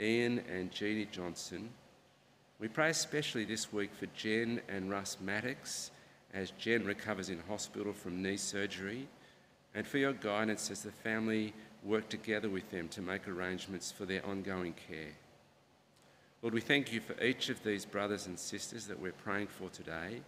Ian 0.00 0.42
and 0.50 0.70
Jeannie 0.70 1.08
Johnson. 1.10 1.68
We 2.58 2.68
pray 2.68 2.90
especially 2.90 3.44
this 3.44 3.72
week 3.72 3.90
for 3.94 4.06
Jen 4.16 4.62
and 4.68 4.90
Russ 4.90 5.18
Maddox 5.20 5.90
as 6.32 6.52
Jen 6.52 6.84
recovers 6.84 7.28
in 7.28 7.40
hospital 7.48 7.92
from 7.92 8.22
knee 8.22 8.36
surgery, 8.36 9.08
and 9.74 9.86
for 9.86 9.98
your 9.98 10.12
guidance 10.12 10.70
as 10.70 10.82
the 10.82 10.92
family 10.92 11.52
work 11.84 12.08
together 12.08 12.48
with 12.48 12.70
them 12.70 12.88
to 12.88 13.02
make 13.02 13.28
arrangements 13.28 13.90
for 13.90 14.04
their 14.04 14.24
ongoing 14.24 14.74
care. 14.88 15.12
Lord, 16.42 16.54
we 16.54 16.60
thank 16.60 16.92
you 16.92 17.00
for 17.00 17.22
each 17.22 17.50
of 17.50 17.62
these 17.62 17.84
brothers 17.84 18.26
and 18.26 18.38
sisters 18.38 18.86
that 18.86 19.00
we're 19.00 19.12
praying 19.12 19.48
for 19.48 19.68
today, 19.68 20.22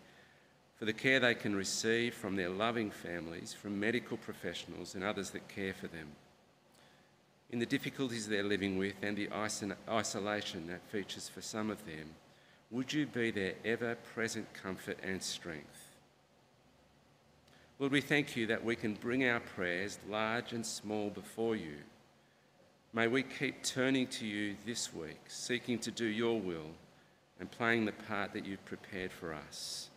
for 0.77 0.85
the 0.85 0.93
care 0.93 1.21
they 1.21 1.35
can 1.35 1.55
receive 1.55 2.15
from 2.15 2.37
their 2.37 2.49
loving 2.49 2.91
families, 2.91 3.53
from 3.53 3.79
medical 3.79 4.17
professionals 4.17 4.95
and 4.95 5.05
others 5.05 5.31
that 5.31 5.49
care 5.49 5.75
for 5.75 5.87
them. 5.87 6.09
In 7.51 7.59
the 7.59 7.67
difficulties 7.67 8.27
they're 8.27 8.43
living 8.43 8.79
with 8.79 8.95
and 9.03 9.17
the 9.17 9.29
isolation 9.89 10.67
that 10.69 10.89
features 10.91 11.29
for 11.29 11.43
some 11.43 11.71
of 11.71 11.85
them, 11.87 12.15
would 12.71 12.93
you 12.93 13.07
be 13.07 13.31
their 13.31 13.55
ever 13.65 13.95
present 14.15 14.53
comfort 14.55 14.99
and 15.03 15.23
strength? 15.23 15.91
Lord, 17.79 17.93
we 17.93 18.01
thank 18.01 18.37
you 18.37 18.47
that 18.47 18.65
we 18.65 18.75
can 18.75 18.95
bring 18.95 19.29
our 19.29 19.41
prayers, 19.41 19.99
large 20.09 20.53
and 20.53 20.65
small, 20.65 21.11
before 21.11 21.57
you. 21.57 21.77
May 22.95 23.09
we 23.09 23.23
keep 23.23 23.63
turning 23.63 24.07
to 24.09 24.27
you 24.27 24.57
this 24.65 24.95
week, 24.95 25.21
seeking 25.27 25.79
to 25.81 25.91
do 25.91 26.05
your 26.05 26.41
will 26.41 26.71
and 27.41 27.51
playing 27.51 27.85
the 27.85 27.93
part 27.93 28.33
that 28.35 28.47
you've 28.47 28.65
prepared 28.65 29.13
for 29.13 29.35
us. 29.35 29.91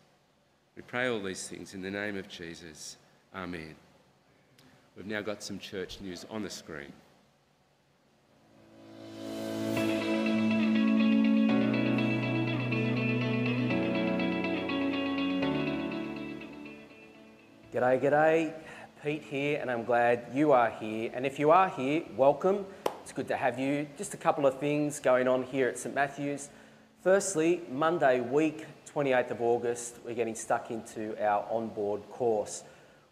We 0.76 0.82
pray 0.82 1.08
all 1.08 1.22
these 1.22 1.48
things 1.48 1.74
in 1.74 1.82
the 1.82 1.90
name 1.90 2.18
of 2.18 2.28
Jesus. 2.28 2.98
Amen. 3.34 3.76
We've 4.98 5.06
now 5.06 5.22
got 5.22 5.42
some 5.42 5.58
church 5.58 6.02
news 6.02 6.26
on 6.30 6.44
the 6.44 6.50
screen. 6.50 6.92
G'day, 17.74 18.02
g'day. 18.02 18.54
Pete 19.02 19.22
here, 19.22 19.60
and 19.62 19.72
I'm 19.72 19.86
glad 19.86 20.28
you 20.34 20.52
are 20.52 20.72
here. 20.72 21.10
And 21.14 21.26
if 21.26 21.40
you 21.40 21.52
are 21.52 21.70
here, 21.70 22.04
welcome. 22.18 22.66
It's 23.02 23.14
good 23.14 23.30
to 23.30 23.38
have 23.38 23.58
you. 23.58 23.88
Just 23.98 24.14
a 24.14 24.18
couple 24.18 24.46
of 24.46 24.60
things 24.60 25.00
going 25.00 25.30
on 25.30 25.44
here 25.44 25.70
at 25.70 25.78
St 25.78 25.96
Matthew's. 25.96 26.50
Firstly, 27.02 27.62
Monday 27.72 28.20
week, 28.20 28.66
28th 28.96 29.32
of 29.32 29.42
August, 29.42 29.98
we're 30.06 30.16
getting 30.16 30.36
stuck 30.36 30.72
into 30.72 31.22
our 31.22 31.46
onboard 31.52 32.02
course. 32.12 32.64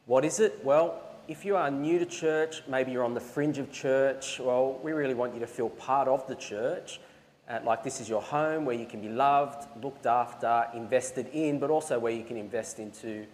What 0.06 0.24
is 0.24 0.40
it? 0.40 0.64
Well, 0.64 1.02
if 1.28 1.44
you 1.44 1.58
are 1.58 1.70
new 1.70 2.00
to 2.00 2.06
church, 2.06 2.64
maybe 2.70 2.94
you're 2.94 3.04
on 3.04 3.14
the 3.14 3.20
fringe 3.20 3.58
of 3.58 3.70
church, 3.70 4.40
well, 4.40 4.80
we 4.82 4.94
really 4.94 5.14
want 5.14 5.34
you 5.34 5.42
to 5.42 5.48
feel 5.48 5.68
part 5.68 6.08
of 6.08 6.26
the 6.26 6.36
church. 6.36 7.02
Uh, 7.50 7.60
like 7.66 7.84
this 7.84 8.00
is 8.00 8.08
your 8.08 8.22
home 8.22 8.64
where 8.64 8.78
you 8.78 8.86
can 8.86 9.02
be 9.02 9.10
loved, 9.10 9.68
looked 9.84 10.06
after, 10.06 10.68
invested 10.74 11.28
in, 11.34 11.60
but 11.60 11.70
also 11.70 12.00
where 12.00 12.14
you 12.14 12.24
can 12.24 12.38
invest 12.38 12.80
into 12.80 13.26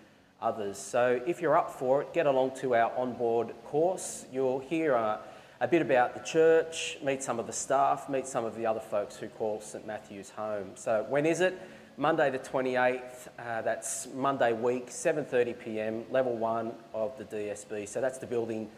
others. 0.41 0.79
So 0.79 1.21
if 1.27 1.41
you're 1.41 1.55
up 1.55 1.69
for 1.69 2.01
it, 2.01 2.15
get 2.15 2.25
along 2.25 2.55
to 2.61 2.73
our 2.73 2.91
onboard 2.97 3.53
course. 3.65 4.25
You'll 4.33 4.57
hear 4.57 4.95
uh, 4.95 5.19
a 5.61 5.67
bit 5.67 5.83
about 5.83 6.15
the 6.15 6.21
church, 6.21 6.97
meet 7.03 7.21
some 7.21 7.37
of 7.37 7.45
the 7.45 7.53
staff, 7.53 8.09
meet 8.09 8.25
some 8.25 8.43
of 8.43 8.55
the 8.55 8.65
other 8.65 8.79
folks 8.79 9.17
who 9.17 9.27
call 9.27 9.61
St 9.61 9.85
Matthew's 9.85 10.31
home. 10.31 10.71
So 10.73 11.05
when 11.09 11.27
is 11.27 11.41
it? 11.41 11.55
Monday 11.99 12.29
the 12.29 12.39
28th, 12.39 13.27
uh, 13.37 13.61
that's 13.61 14.07
Monday 14.15 14.53
week, 14.53 14.87
7.30 14.87 15.59
p.m, 15.59 16.05
level 16.09 16.33
one 16.33 16.71
of 16.93 17.17
the 17.17 17.25
DSB. 17.25 17.89
So 17.89 17.99
that's 17.99 18.17
the 18.17 18.25
building 18.25 18.69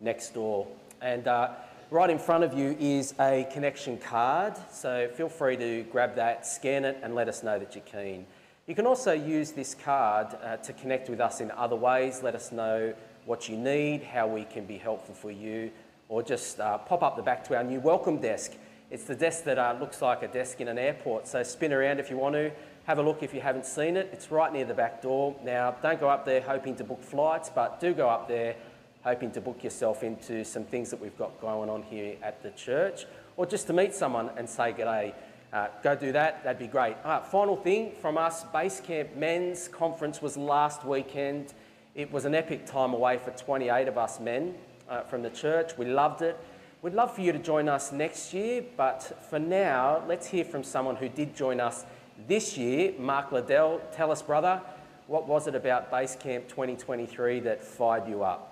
next 0.00 0.32
door. 0.32 0.66
And 1.02 1.28
uh, 1.28 1.50
right 1.90 2.08
in 2.08 2.18
front 2.18 2.42
of 2.42 2.54
you 2.54 2.74
is 2.80 3.12
a 3.20 3.46
connection 3.52 3.98
card. 3.98 4.54
So 4.72 5.10
feel 5.12 5.28
free 5.28 5.58
to 5.58 5.82
grab 5.92 6.14
that, 6.14 6.46
scan 6.46 6.86
it, 6.86 6.96
and 7.02 7.14
let 7.14 7.28
us 7.28 7.42
know 7.42 7.58
that 7.58 7.74
you're 7.74 7.84
keen. 7.84 8.24
You 8.66 8.74
can 8.74 8.86
also 8.86 9.12
use 9.12 9.52
this 9.52 9.74
card 9.74 10.28
uh, 10.42 10.56
to 10.56 10.72
connect 10.72 11.10
with 11.10 11.20
us 11.20 11.42
in 11.42 11.50
other 11.50 11.76
ways. 11.76 12.22
Let 12.22 12.34
us 12.34 12.50
know 12.50 12.94
what 13.26 13.46
you 13.46 13.58
need, 13.58 14.04
how 14.04 14.26
we 14.26 14.44
can 14.44 14.64
be 14.64 14.78
helpful 14.78 15.14
for 15.14 15.30
you, 15.30 15.70
or 16.08 16.22
just 16.22 16.58
uh, 16.58 16.78
pop 16.78 17.02
up 17.02 17.16
the 17.16 17.22
back 17.22 17.44
to 17.48 17.56
our 17.58 17.62
new 17.62 17.80
welcome 17.80 18.22
desk. 18.22 18.52
It's 18.90 19.04
the 19.04 19.14
desk 19.14 19.44
that 19.44 19.56
uh, 19.56 19.76
looks 19.78 20.02
like 20.02 20.24
a 20.24 20.28
desk 20.28 20.60
in 20.60 20.66
an 20.66 20.76
airport, 20.76 21.28
so 21.28 21.44
spin 21.44 21.72
around 21.72 22.00
if 22.00 22.10
you 22.10 22.16
want 22.16 22.34
to. 22.34 22.50
Have 22.84 22.98
a 22.98 23.02
look 23.02 23.22
if 23.22 23.34
you 23.34 23.40
haven't 23.40 23.66
seen 23.66 23.96
it. 23.96 24.08
It's 24.12 24.30
right 24.30 24.52
near 24.52 24.64
the 24.64 24.74
back 24.74 25.02
door. 25.02 25.36
Now, 25.44 25.76
don't 25.82 26.00
go 26.00 26.08
up 26.08 26.24
there 26.24 26.40
hoping 26.40 26.74
to 26.76 26.84
book 26.84 27.02
flights, 27.02 27.50
but 27.54 27.78
do 27.78 27.92
go 27.92 28.08
up 28.08 28.26
there 28.26 28.56
hoping 29.04 29.30
to 29.32 29.40
book 29.40 29.62
yourself 29.62 30.02
into 30.02 30.44
some 30.44 30.64
things 30.64 30.90
that 30.90 31.00
we've 31.00 31.16
got 31.16 31.40
going 31.40 31.70
on 31.70 31.82
here 31.82 32.16
at 32.22 32.42
the 32.42 32.50
church, 32.50 33.06
or 33.36 33.46
just 33.46 33.66
to 33.66 33.72
meet 33.72 33.94
someone 33.94 34.30
and 34.36 34.48
say 34.48 34.72
g'day. 34.72 35.12
Uh, 35.52 35.68
go 35.82 35.94
do 35.94 36.12
that, 36.12 36.42
that'd 36.44 36.58
be 36.58 36.66
great. 36.66 36.96
Final 37.30 37.56
thing 37.56 37.92
from 38.00 38.16
us 38.16 38.44
Basecamp 38.44 39.16
Men's 39.16 39.68
Conference 39.68 40.22
was 40.22 40.36
last 40.36 40.84
weekend. 40.84 41.54
It 41.94 42.10
was 42.12 42.24
an 42.24 42.34
epic 42.34 42.66
time 42.66 42.92
away 42.92 43.18
for 43.18 43.30
28 43.32 43.88
of 43.88 43.98
us 43.98 44.20
men 44.20 44.54
uh, 44.88 45.02
from 45.02 45.22
the 45.22 45.30
church. 45.30 45.76
We 45.76 45.86
loved 45.86 46.22
it. 46.22 46.38
We'd 46.82 46.94
love 46.94 47.14
for 47.14 47.20
you 47.20 47.32
to 47.32 47.38
join 47.38 47.68
us 47.68 47.92
next 47.92 48.32
year, 48.32 48.64
but 48.76 49.02
for 49.28 49.38
now, 49.38 50.02
let's 50.06 50.26
hear 50.26 50.44
from 50.44 50.62
someone 50.62 50.96
who 50.96 51.08
did 51.08 51.36
join 51.36 51.60
us 51.60 51.84
this 52.26 52.56
year. 52.56 52.92
Mark 52.98 53.32
Liddell, 53.32 53.80
tell 53.92 54.10
us, 54.10 54.22
brother, 54.22 54.60
what 55.06 55.26
was 55.26 55.46
it 55.46 55.54
about 55.54 55.90
Basecamp 55.90 56.48
2023 56.48 57.40
that 57.40 57.62
fired 57.62 58.08
you 58.08 58.22
up? 58.22 58.50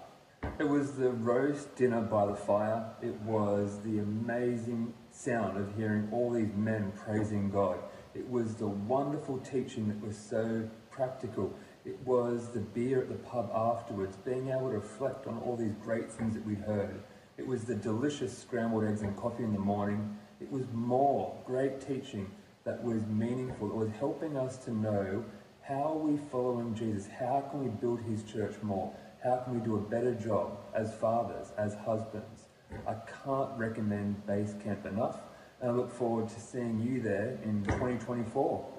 It 0.58 0.68
was 0.68 0.92
the 0.92 1.10
roast 1.10 1.74
dinner 1.76 2.00
by 2.00 2.26
the 2.26 2.34
fire. 2.34 2.84
It 3.02 3.14
was 3.20 3.80
the 3.84 3.98
amazing 3.98 4.92
sound 5.10 5.56
of 5.56 5.76
hearing 5.76 6.08
all 6.12 6.30
these 6.30 6.52
men 6.54 6.92
praising 6.96 7.50
God. 7.50 7.78
It 8.14 8.28
was 8.28 8.54
the 8.54 8.66
wonderful 8.66 9.38
teaching 9.38 9.88
that 9.88 10.00
was 10.04 10.16
so 10.16 10.68
practical. 10.90 11.54
It 11.84 11.98
was 12.04 12.48
the 12.48 12.60
beer 12.60 13.00
at 13.00 13.08
the 13.08 13.14
pub 13.14 13.50
afterwards, 13.54 14.16
being 14.16 14.48
able 14.48 14.70
to 14.70 14.78
reflect 14.78 15.26
on 15.26 15.38
all 15.38 15.56
these 15.56 15.74
great 15.82 16.10
things 16.10 16.34
that 16.34 16.44
we'd 16.44 16.58
heard. 16.58 17.02
It 17.36 17.46
was 17.46 17.64
the 17.64 17.76
delicious 17.76 18.36
scrambled 18.36 18.84
eggs 18.84 19.02
and 19.02 19.16
coffee 19.16 19.44
in 19.44 19.52
the 19.52 19.60
morning. 19.60 20.16
It 20.40 20.50
was 20.50 20.64
more 20.72 21.36
great 21.46 21.80
teaching 21.80 22.30
that 22.64 22.82
was 22.82 23.06
meaningful. 23.06 23.68
It 23.70 23.76
was 23.76 23.90
helping 23.98 24.36
us 24.36 24.56
to 24.64 24.70
know 24.72 25.24
how 25.62 25.82
are 25.82 25.98
we 25.98 26.18
following 26.30 26.74
Jesus? 26.74 27.06
How 27.06 27.46
can 27.50 27.62
we 27.62 27.68
build 27.68 28.00
his 28.00 28.22
church 28.22 28.54
more? 28.62 28.92
How 29.22 29.36
can 29.36 29.58
we 29.58 29.64
do 29.64 29.76
a 29.76 29.80
better 29.80 30.14
job 30.14 30.58
as 30.74 30.94
fathers, 30.94 31.52
as 31.58 31.74
husbands? 31.74 32.46
I 32.86 32.94
can't 33.24 33.50
recommend 33.58 34.26
Base 34.26 34.54
Camp 34.62 34.86
enough, 34.86 35.20
and 35.60 35.70
I 35.70 35.74
look 35.74 35.90
forward 35.90 36.28
to 36.28 36.40
seeing 36.40 36.80
you 36.80 37.00
there 37.00 37.38
in 37.44 37.64
2024. 37.64 38.77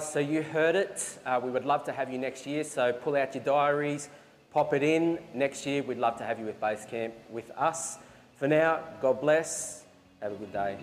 Guys, 0.00 0.12
so 0.12 0.18
you 0.18 0.42
heard 0.42 0.76
it. 0.76 1.18
Uh, 1.26 1.38
we 1.42 1.50
would 1.50 1.64
love 1.64 1.84
to 1.84 1.92
have 1.92 2.10
you 2.10 2.18
next 2.18 2.46
year, 2.46 2.64
so 2.64 2.92
pull 2.92 3.16
out 3.16 3.34
your 3.34 3.44
diaries, 3.44 4.08
pop 4.52 4.72
it 4.72 4.82
in. 4.82 5.18
Next 5.34 5.66
year, 5.66 5.82
we'd 5.82 5.98
love 5.98 6.16
to 6.18 6.24
have 6.24 6.38
you 6.38 6.46
with 6.46 6.58
Base 6.60 6.86
Camp 6.86 7.12
with 7.28 7.50
us. 7.50 7.98
For 8.36 8.48
now, 8.48 8.80
God 9.02 9.20
bless. 9.20 9.84
Have 10.22 10.32
a 10.32 10.36
good 10.36 10.52
day. 10.52 10.78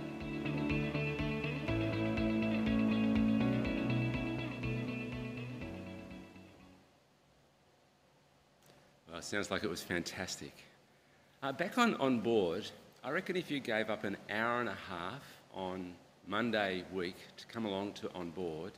Sounds 9.19 9.51
like 9.51 9.63
it 9.63 9.69
was 9.69 9.81
fantastic. 9.81 10.53
Uh, 11.43 11.51
back 11.51 11.77
on, 11.77 11.95
on 11.95 12.19
board, 12.19 12.69
I 13.03 13.09
reckon 13.09 13.35
if 13.35 13.51
you 13.51 13.59
gave 13.59 13.89
up 13.89 14.03
an 14.03 14.15
hour 14.29 14.61
and 14.61 14.69
a 14.69 14.77
half 14.89 15.23
on 15.53 15.95
Monday 16.27 16.83
week 16.93 17.17
to 17.35 17.45
come 17.47 17.65
along 17.65 17.93
to 17.93 18.13
on 18.13 18.29
board, 18.29 18.71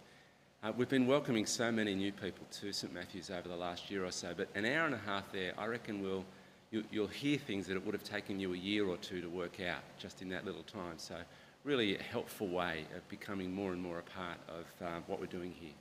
uh, 0.62 0.74
we've 0.76 0.90
been 0.90 1.08
welcoming 1.08 1.46
so 1.46 1.72
many 1.72 1.96
new 1.96 2.12
people 2.12 2.46
to 2.52 2.74
St 2.74 2.94
Matthew's 2.94 3.30
over 3.30 3.48
the 3.48 3.56
last 3.56 3.90
year 3.90 4.04
or 4.04 4.12
so, 4.12 4.34
but 4.36 4.50
an 4.56 4.66
hour 4.66 4.86
and 4.86 4.94
a 4.94 5.00
half 5.00 5.32
there, 5.32 5.54
I 5.58 5.66
reckon 5.68 6.02
will 6.02 6.26
you, 6.72 6.84
will 6.94 7.08
hear 7.08 7.38
things 7.38 7.66
that 7.68 7.76
it 7.76 7.86
would 7.86 7.96
have 7.96 8.04
taken 8.04 8.40
you 8.40 8.54
a 8.54 8.58
year 8.58 8.86
or 8.86 8.98
two 8.98 9.22
to 9.22 9.30
work 9.30 9.62
out 9.62 9.82
just 9.98 10.22
in 10.22 10.30
that 10.30 10.46
little 10.46 10.64
time. 10.64 10.98
So, 10.98 11.16
really 11.64 11.98
a 11.98 12.04
helpful 12.04 12.48
way 12.48 12.86
of 12.96 13.08
becoming 13.10 13.54
more 13.54 13.72
and 13.72 13.82
more 13.82 14.00
a 14.00 14.04
part 14.04 14.38
of 14.50 14.66
uh, 14.86 15.00
what 15.08 15.20
we're 15.20 15.28
doing 15.28 15.54
here. 15.58 15.72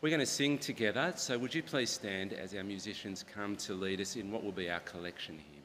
We're 0.00 0.10
going 0.10 0.20
to 0.20 0.26
sing 0.26 0.58
together, 0.58 1.12
so 1.16 1.38
would 1.38 1.54
you 1.54 1.62
please 1.62 1.90
stand 1.90 2.32
as 2.32 2.54
our 2.54 2.64
musicians 2.64 3.24
come 3.34 3.56
to 3.56 3.74
lead 3.74 4.00
us 4.00 4.16
in 4.16 4.32
what 4.32 4.42
will 4.42 4.52
be 4.52 4.70
our 4.70 4.80
collection 4.80 5.38
here. 5.52 5.59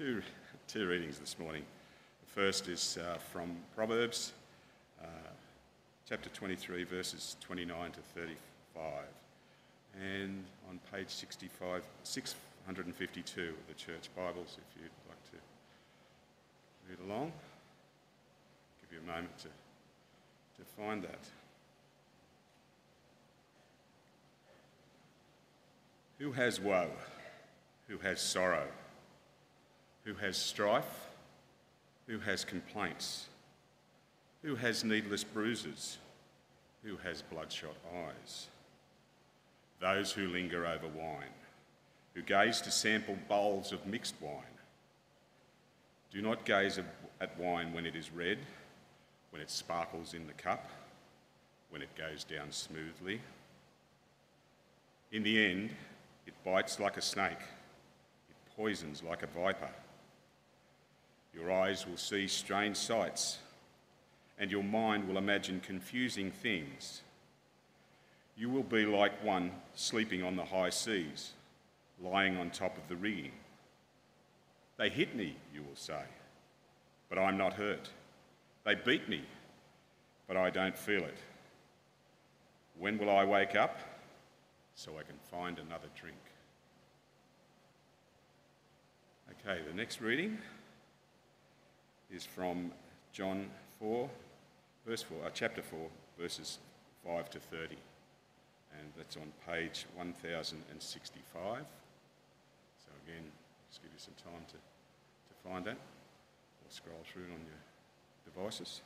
Two, 0.00 0.22
two 0.66 0.88
readings 0.88 1.18
this 1.18 1.38
morning. 1.38 1.62
The 2.22 2.30
first 2.40 2.68
is 2.68 2.96
uh, 2.96 3.18
from 3.18 3.54
Proverbs, 3.76 4.32
uh, 5.02 5.06
chapter 6.08 6.30
23, 6.30 6.84
verses 6.84 7.36
29 7.42 7.92
to 7.92 8.00
35. 8.14 8.82
And 10.00 10.42
on 10.70 10.80
page 10.90 11.10
65, 11.10 11.82
652 12.04 13.40
of 13.42 13.54
the 13.68 13.74
church 13.74 14.08
Bibles, 14.16 14.56
if 14.56 14.80
you'd 14.80 14.90
like 15.06 15.22
to 15.32 15.36
read 16.88 17.06
along. 17.06 17.30
Give 18.80 18.98
you 18.98 19.04
a 19.04 19.06
moment 19.06 19.36
to, 19.40 19.48
to 19.48 20.70
find 20.78 21.02
that. 21.02 21.28
Who 26.18 26.32
has 26.32 26.58
woe? 26.58 26.88
Who 27.88 27.98
has 27.98 28.22
sorrow? 28.22 28.66
Who 30.10 30.16
has 30.16 30.36
strife? 30.36 31.06
Who 32.08 32.18
has 32.18 32.44
complaints? 32.44 33.28
Who 34.42 34.56
has 34.56 34.82
needless 34.82 35.22
bruises? 35.22 35.98
Who 36.82 36.96
has 36.96 37.22
bloodshot 37.22 37.76
eyes? 37.94 38.48
Those 39.80 40.10
who 40.10 40.26
linger 40.26 40.66
over 40.66 40.88
wine, 40.88 41.36
who 42.14 42.22
gaze 42.22 42.60
to 42.62 42.72
sample 42.72 43.18
bowls 43.28 43.70
of 43.70 43.86
mixed 43.86 44.16
wine. 44.20 44.56
Do 46.10 46.20
not 46.20 46.44
gaze 46.44 46.80
at 47.20 47.38
wine 47.38 47.72
when 47.72 47.86
it 47.86 47.94
is 47.94 48.10
red, 48.10 48.38
when 49.30 49.40
it 49.40 49.48
sparkles 49.48 50.12
in 50.12 50.26
the 50.26 50.32
cup, 50.32 50.68
when 51.68 51.82
it 51.82 51.96
goes 51.96 52.24
down 52.24 52.50
smoothly. 52.50 53.20
In 55.12 55.22
the 55.22 55.46
end, 55.52 55.70
it 56.26 56.34
bites 56.44 56.80
like 56.80 56.96
a 56.96 57.02
snake, 57.02 57.44
it 58.28 58.56
poisons 58.56 59.04
like 59.04 59.22
a 59.22 59.28
viper. 59.28 59.70
Your 61.34 61.50
eyes 61.52 61.86
will 61.86 61.96
see 61.96 62.26
strange 62.26 62.76
sights, 62.76 63.38
and 64.38 64.50
your 64.50 64.64
mind 64.64 65.06
will 65.06 65.18
imagine 65.18 65.60
confusing 65.60 66.30
things. 66.30 67.02
You 68.36 68.50
will 68.50 68.62
be 68.62 68.86
like 68.86 69.24
one 69.24 69.52
sleeping 69.74 70.22
on 70.22 70.36
the 70.36 70.44
high 70.44 70.70
seas, 70.70 71.32
lying 72.02 72.36
on 72.36 72.50
top 72.50 72.76
of 72.76 72.88
the 72.88 72.96
rigging. 72.96 73.32
They 74.76 74.88
hit 74.88 75.14
me, 75.14 75.36
you 75.54 75.62
will 75.62 75.76
say, 75.76 76.02
but 77.08 77.18
I'm 77.18 77.36
not 77.36 77.52
hurt. 77.52 77.90
They 78.64 78.74
beat 78.74 79.08
me, 79.08 79.22
but 80.26 80.36
I 80.36 80.50
don't 80.50 80.76
feel 80.76 81.04
it. 81.04 81.18
When 82.78 82.98
will 82.98 83.10
I 83.10 83.24
wake 83.24 83.54
up 83.54 83.78
so 84.74 84.92
I 84.98 85.02
can 85.02 85.16
find 85.30 85.58
another 85.58 85.88
drink? 86.00 86.16
Okay, 89.46 89.60
the 89.68 89.74
next 89.74 90.00
reading 90.00 90.38
is 92.12 92.24
from 92.24 92.72
John 93.12 93.48
4, 93.78 94.08
verse 94.86 95.02
4, 95.02 95.18
uh, 95.24 95.30
chapter 95.32 95.62
4, 95.62 95.78
verses 96.18 96.58
5 97.04 97.30
to 97.30 97.38
30. 97.40 97.76
And 98.78 98.88
that's 98.96 99.16
on 99.16 99.32
page 99.46 99.86
1065. 99.96 101.64
So 102.78 102.90
again, 103.04 103.24
just 103.68 103.82
give 103.82 103.90
you 103.92 103.98
some 103.98 104.14
time 104.22 104.42
to, 104.48 104.54
to 104.54 105.48
find 105.48 105.64
that 105.64 105.76
or 105.76 106.68
scroll 106.68 107.02
through 107.12 107.22
it 107.24 107.32
on 107.32 107.40
your 107.46 108.32
devices. 108.32 108.80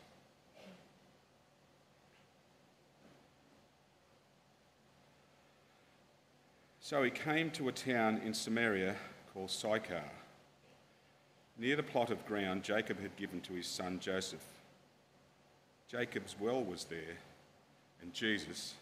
So 6.81 7.03
he 7.03 7.11
came 7.11 7.51
to 7.53 7.69
a 7.69 7.73
town 7.73 8.21
in 8.27 8.35
Samaria 8.35 8.97
called 9.33 9.51
Sychar, 9.51 10.05
near 11.59 11.77
the 11.77 11.83
plot 11.83 12.11
of 12.11 12.27
ground 12.27 12.62
Jacob 12.62 13.01
had 13.01 13.17
given 13.17 13.40
to 13.43 13.53
his 13.53 13.67
son 13.67 13.99
Joseph. 14.01 14.45
Jacob's 15.88 16.37
well 16.38 16.62
was 16.62 16.85
there, 16.85 17.19
and 18.03 18.12
Jesus, 18.12 18.75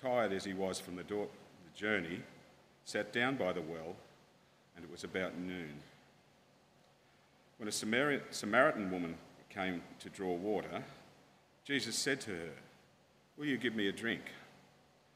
tired 0.00 0.32
as 0.32 0.44
he 0.44 0.52
was 0.52 0.78
from 0.78 0.96
the, 0.96 1.02
do- 1.02 1.28
the 1.64 1.78
journey, 1.78 2.20
sat 2.84 3.12
down 3.12 3.36
by 3.36 3.52
the 3.52 3.60
well, 3.60 3.96
and 4.76 4.84
it 4.84 4.90
was 4.90 5.04
about 5.04 5.36
noon. 5.36 5.74
When 7.58 7.68
a 7.68 7.72
Samari- 7.72 8.22
Samaritan 8.30 8.90
woman 8.90 9.16
came 9.48 9.82
to 10.00 10.08
draw 10.10 10.34
water, 10.34 10.82
Jesus 11.64 11.96
said 11.96 12.20
to 12.22 12.30
her, 12.30 12.50
Will 13.36 13.46
you 13.46 13.56
give 13.56 13.74
me 13.74 13.88
a 13.88 13.92
drink? 13.92 14.22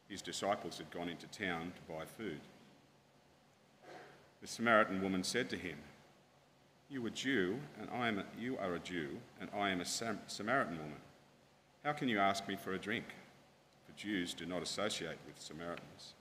His 0.09 0.23
disciples 0.23 0.79
had 0.79 0.91
gone 0.91 1.09
into 1.09 1.27
town 1.27 1.73
to 1.77 1.93
buy 1.93 2.05
food. 2.17 2.41
The 4.41 4.47
Samaritan 4.47 5.03
woman 5.03 5.23
said 5.23 5.51
to 5.51 5.57
him, 5.57 5.77
You 6.91 7.05
are 7.05 7.09
a 7.09 7.11
Jew, 7.11 7.59
and 7.79 7.91
I 7.93 8.09
am 8.09 8.19
a, 8.19 8.25
you 8.41 8.57
are 8.57 8.75
a 8.75 8.79
Jew, 8.79 9.19
and 9.41 9.51
I 9.55 9.71
am 9.71 9.81
a 9.81 9.85
Sam- 9.85 10.21
Samaritan 10.27 10.79
woman. 10.79 11.01
How 11.85 11.93
can 11.93 12.09
you 12.09 12.19
ask 12.19 12.49
me 12.49 12.57
for 12.57 12.73
a 12.73 12.79
drink? 12.79 13.05
For 13.87 13.93
Jews 13.99 14.33
do 14.33 14.47
not 14.47 14.63
associate 14.63 15.19
with 15.27 15.39
Samaritans. 15.39 16.15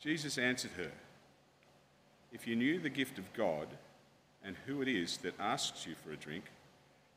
Jesus 0.00 0.38
answered 0.38 0.70
her, 0.78 0.90
If 2.32 2.46
you 2.46 2.56
knew 2.56 2.78
the 2.78 2.88
gift 2.88 3.18
of 3.18 3.30
God 3.34 3.68
and 4.42 4.56
who 4.64 4.80
it 4.80 4.88
is 4.88 5.18
that 5.18 5.38
asks 5.38 5.86
you 5.86 5.94
for 5.94 6.12
a 6.12 6.16
drink, 6.16 6.44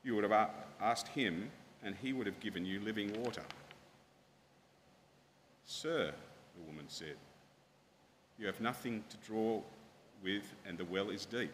you 0.04 0.16
would 0.16 0.30
have 0.30 0.50
asked 0.82 1.10
him, 1.10 1.50
and 1.82 1.96
he 2.02 2.12
would 2.12 2.28
have 2.28 2.40
given 2.42 2.66
you 2.66 2.82
living 2.82 3.22
water. 3.24 3.44
Sir, 5.66 6.14
the 6.58 6.68
woman 6.68 6.86
said, 6.90 7.16
you 8.38 8.48
have 8.48 8.60
nothing 8.60 9.04
to 9.10 9.18
draw 9.26 9.62
with, 10.24 10.44
and 10.66 10.78
the 10.78 10.86
well 10.86 11.10
is 11.10 11.26
deep. 11.26 11.54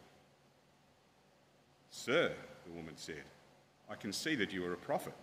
Sir, 1.91 2.31
the 2.65 2.71
woman 2.71 2.95
said, 2.95 3.23
I 3.89 3.95
can 3.95 4.13
see 4.13 4.35
that 4.35 4.53
you 4.53 4.65
are 4.65 4.73
a 4.73 4.77
prophet. 4.77 5.13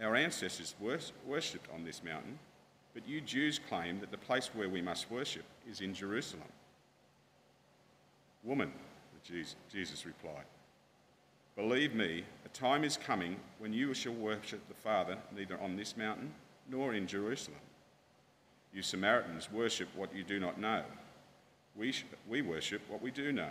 Our 0.00 0.14
ancestors 0.14 0.74
worshipped 1.26 1.68
on 1.74 1.84
this 1.84 2.04
mountain, 2.04 2.38
but 2.94 3.08
you 3.08 3.20
Jews 3.20 3.58
claim 3.68 3.98
that 4.00 4.10
the 4.10 4.18
place 4.18 4.50
where 4.54 4.68
we 4.68 4.82
must 4.82 5.10
worship 5.10 5.44
is 5.68 5.80
in 5.80 5.94
Jerusalem. 5.94 6.44
Woman, 8.44 8.72
Jesus, 9.24 10.06
replied, 10.06 10.44
believe 11.56 11.94
me, 11.94 12.24
a 12.44 12.48
time 12.50 12.84
is 12.84 12.96
coming 12.96 13.36
when 13.58 13.72
you 13.72 13.92
shall 13.94 14.12
worship 14.12 14.60
the 14.68 14.74
Father 14.74 15.16
neither 15.36 15.58
on 15.60 15.76
this 15.76 15.96
mountain 15.96 16.32
nor 16.70 16.94
in 16.94 17.06
Jerusalem. 17.06 17.58
You 18.72 18.82
Samaritans 18.82 19.50
worship 19.50 19.88
what 19.96 20.14
you 20.14 20.22
do 20.22 20.38
not 20.38 20.60
know. 20.60 20.82
We, 21.74 21.94
we 22.28 22.42
worship 22.42 22.82
what 22.88 23.02
we 23.02 23.10
do 23.10 23.32
know, 23.32 23.50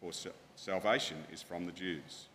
for 0.00 0.12
salvation 0.58 1.16
is 1.32 1.40
from 1.40 1.66
the 1.66 1.72
Jews. 1.72 2.26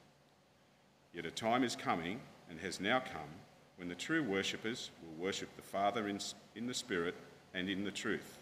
Yet 1.14 1.26
a 1.26 1.32
time 1.32 1.64
is 1.64 1.76
coming, 1.76 2.20
and 2.50 2.60
has 2.60 2.80
now 2.80 3.00
come, 3.00 3.30
when 3.78 3.90
the 3.90 3.96
true 3.96 4.24
worshippers 4.24 4.92
will 5.02 5.26
worship 5.26 5.50
the 5.56 5.62
Father 5.62 6.08
in, 6.08 6.20
in 6.56 6.68
the 6.68 6.74
Spirit 6.74 7.16
and 7.54 7.70
in 7.70 7.84
the 7.84 7.92
truth. 7.92 8.38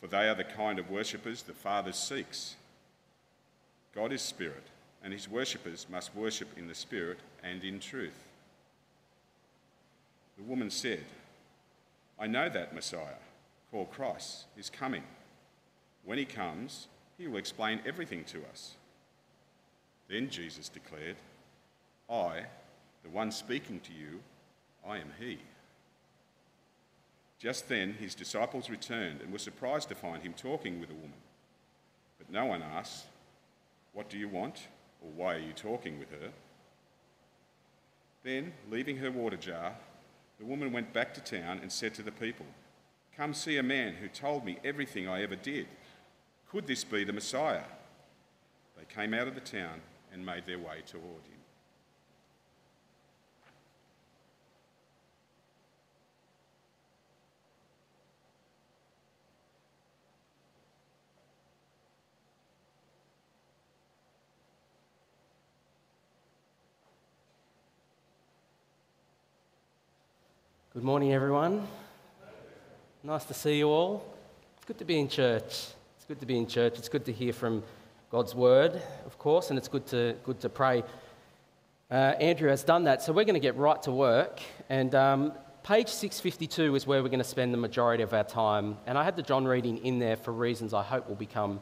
For 0.00 0.06
they 0.06 0.28
are 0.28 0.34
the 0.34 0.44
kind 0.44 0.78
of 0.78 0.90
worshippers 0.90 1.42
the 1.42 1.54
Father 1.54 1.92
seeks. 1.92 2.56
God 3.94 4.12
is 4.12 4.22
Spirit, 4.22 4.64
and 5.02 5.12
his 5.12 5.28
worshippers 5.28 5.86
must 5.90 6.14
worship 6.14 6.48
in 6.56 6.68
the 6.68 6.74
Spirit 6.74 7.18
and 7.42 7.64
in 7.64 7.80
truth. 7.80 8.24
The 10.36 10.44
woman 10.44 10.70
said, 10.70 11.04
I 12.18 12.26
know 12.26 12.48
that 12.48 12.74
Messiah, 12.74 13.18
called 13.70 13.90
Christ, 13.90 14.44
is 14.56 14.70
coming. 14.70 15.04
When 16.04 16.18
he 16.18 16.24
comes, 16.24 16.86
he 17.18 17.26
will 17.26 17.38
explain 17.38 17.80
everything 17.84 18.24
to 18.24 18.38
us. 18.50 18.76
Then 20.08 20.30
Jesus 20.30 20.68
declared, 20.68 21.16
I, 22.08 22.44
the 23.02 23.10
one 23.10 23.30
speaking 23.32 23.80
to 23.80 23.92
you, 23.92 24.20
I 24.86 24.98
am 24.98 25.12
he. 25.18 25.38
Just 27.38 27.68
then 27.68 27.94
his 28.00 28.14
disciples 28.14 28.70
returned 28.70 29.20
and 29.20 29.32
were 29.32 29.38
surprised 29.38 29.88
to 29.90 29.94
find 29.94 30.22
him 30.22 30.32
talking 30.32 30.80
with 30.80 30.90
a 30.90 30.94
woman. 30.94 31.12
But 32.18 32.30
no 32.30 32.46
one 32.46 32.62
asked, 32.62 33.06
What 33.92 34.08
do 34.08 34.18
you 34.18 34.28
want? 34.28 34.68
or 35.02 35.10
Why 35.14 35.34
are 35.34 35.40
you 35.40 35.52
talking 35.52 35.98
with 35.98 36.10
her? 36.10 36.30
Then, 38.24 38.52
leaving 38.70 38.96
her 38.96 39.10
water 39.10 39.36
jar, 39.36 39.74
the 40.38 40.44
woman 40.44 40.72
went 40.72 40.92
back 40.92 41.14
to 41.14 41.20
town 41.20 41.60
and 41.62 41.70
said 41.70 41.94
to 41.94 42.02
the 42.02 42.10
people, 42.10 42.46
Come 43.16 43.34
see 43.34 43.56
a 43.56 43.62
man 43.62 43.94
who 43.94 44.08
told 44.08 44.44
me 44.44 44.58
everything 44.64 45.08
I 45.08 45.22
ever 45.22 45.36
did. 45.36 45.66
Could 46.50 46.66
this 46.66 46.82
be 46.82 47.04
the 47.04 47.12
Messiah? 47.12 47.62
They 48.78 48.84
came 48.84 49.12
out 49.12 49.28
of 49.28 49.34
the 49.34 49.40
town 49.40 49.82
and 50.12 50.24
made 50.24 50.46
their 50.46 50.58
way 50.58 50.82
toward 50.86 51.04
him. 51.04 51.34
Good 70.72 70.82
morning, 70.82 71.12
everyone. 71.12 71.66
Nice 73.02 73.24
to 73.24 73.34
see 73.34 73.58
you 73.58 73.68
all. 73.68 74.16
It's 74.56 74.64
good 74.64 74.78
to 74.78 74.84
be 74.86 74.98
in 74.98 75.08
church. 75.08 75.77
Good 76.08 76.20
to 76.20 76.26
be 76.26 76.38
in 76.38 76.46
church. 76.46 76.78
It's 76.78 76.88
good 76.88 77.04
to 77.04 77.12
hear 77.12 77.34
from 77.34 77.62
God's 78.10 78.34
word, 78.34 78.80
of 79.04 79.18
course, 79.18 79.50
and 79.50 79.58
it's 79.58 79.68
good 79.68 79.86
to, 79.88 80.16
good 80.24 80.40
to 80.40 80.48
pray. 80.48 80.82
Uh, 81.90 81.94
Andrew 82.18 82.48
has 82.48 82.64
done 82.64 82.84
that, 82.84 83.02
so 83.02 83.12
we're 83.12 83.26
going 83.26 83.34
to 83.34 83.40
get 83.40 83.56
right 83.56 83.82
to 83.82 83.92
work. 83.92 84.40
And 84.70 84.94
um, 84.94 85.32
page 85.62 85.88
652 85.88 86.76
is 86.76 86.86
where 86.86 87.02
we're 87.02 87.10
going 87.10 87.18
to 87.18 87.24
spend 87.24 87.52
the 87.52 87.58
majority 87.58 88.02
of 88.02 88.14
our 88.14 88.24
time. 88.24 88.78
And 88.86 88.96
I 88.96 89.04
had 89.04 89.16
the 89.16 89.22
John 89.22 89.44
reading 89.44 89.84
in 89.84 89.98
there 89.98 90.16
for 90.16 90.32
reasons 90.32 90.72
I 90.72 90.82
hope 90.82 91.06
will 91.10 91.14
become 91.14 91.60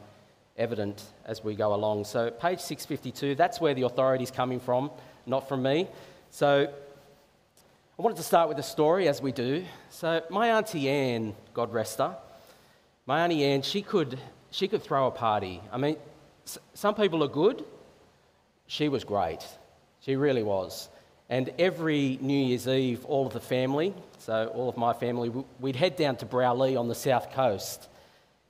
evident 0.57 1.03
as 1.25 1.43
we 1.43 1.53
go 1.53 1.73
along. 1.73 2.05
So, 2.05 2.31
page 2.31 2.61
652, 2.61 3.35
that's 3.35 3.59
where 3.59 3.73
the 3.73 3.81
authority 3.81 4.23
is 4.23 4.31
coming 4.31 4.61
from, 4.61 4.91
not 5.25 5.49
from 5.49 5.61
me. 5.61 5.89
So, 6.31 6.73
I 7.99 8.01
wanted 8.01 8.15
to 8.15 8.23
start 8.23 8.47
with 8.47 8.59
a 8.59 8.63
story, 8.63 9.09
as 9.09 9.21
we 9.21 9.33
do. 9.33 9.65
So, 9.89 10.23
my 10.29 10.51
auntie 10.51 10.87
Anne, 10.87 11.35
God 11.53 11.73
rest 11.73 11.97
her, 11.97 12.15
my 13.05 13.25
auntie 13.25 13.43
Anne, 13.43 13.61
she 13.61 13.81
could, 13.81 14.17
she 14.57 14.67
could 14.67 14.81
throw 14.81 15.05
a 15.05 15.11
party. 15.11 15.61
I 15.71 15.77
mean, 15.77 15.97
s- 16.45 16.57
some 16.73 16.95
people 16.95 17.23
are 17.23 17.27
good. 17.27 17.63
She 18.65 18.89
was 18.89 19.03
great. 19.03 19.45
She 20.01 20.15
really 20.15 20.41
was. 20.41 20.89
And 21.29 21.51
every 21.59 22.17
New 22.21 22.45
Year's 22.47 22.67
Eve, 22.67 23.05
all 23.05 23.27
of 23.27 23.33
the 23.33 23.39
family, 23.39 23.93
so 24.17 24.47
all 24.55 24.67
of 24.67 24.75
my 24.75 24.93
family, 24.93 25.31
we'd 25.59 25.75
head 25.75 25.95
down 25.95 26.15
to 26.17 26.25
Broulee 26.25 26.79
on 26.79 26.87
the 26.87 26.95
south 26.95 27.31
coast, 27.33 27.87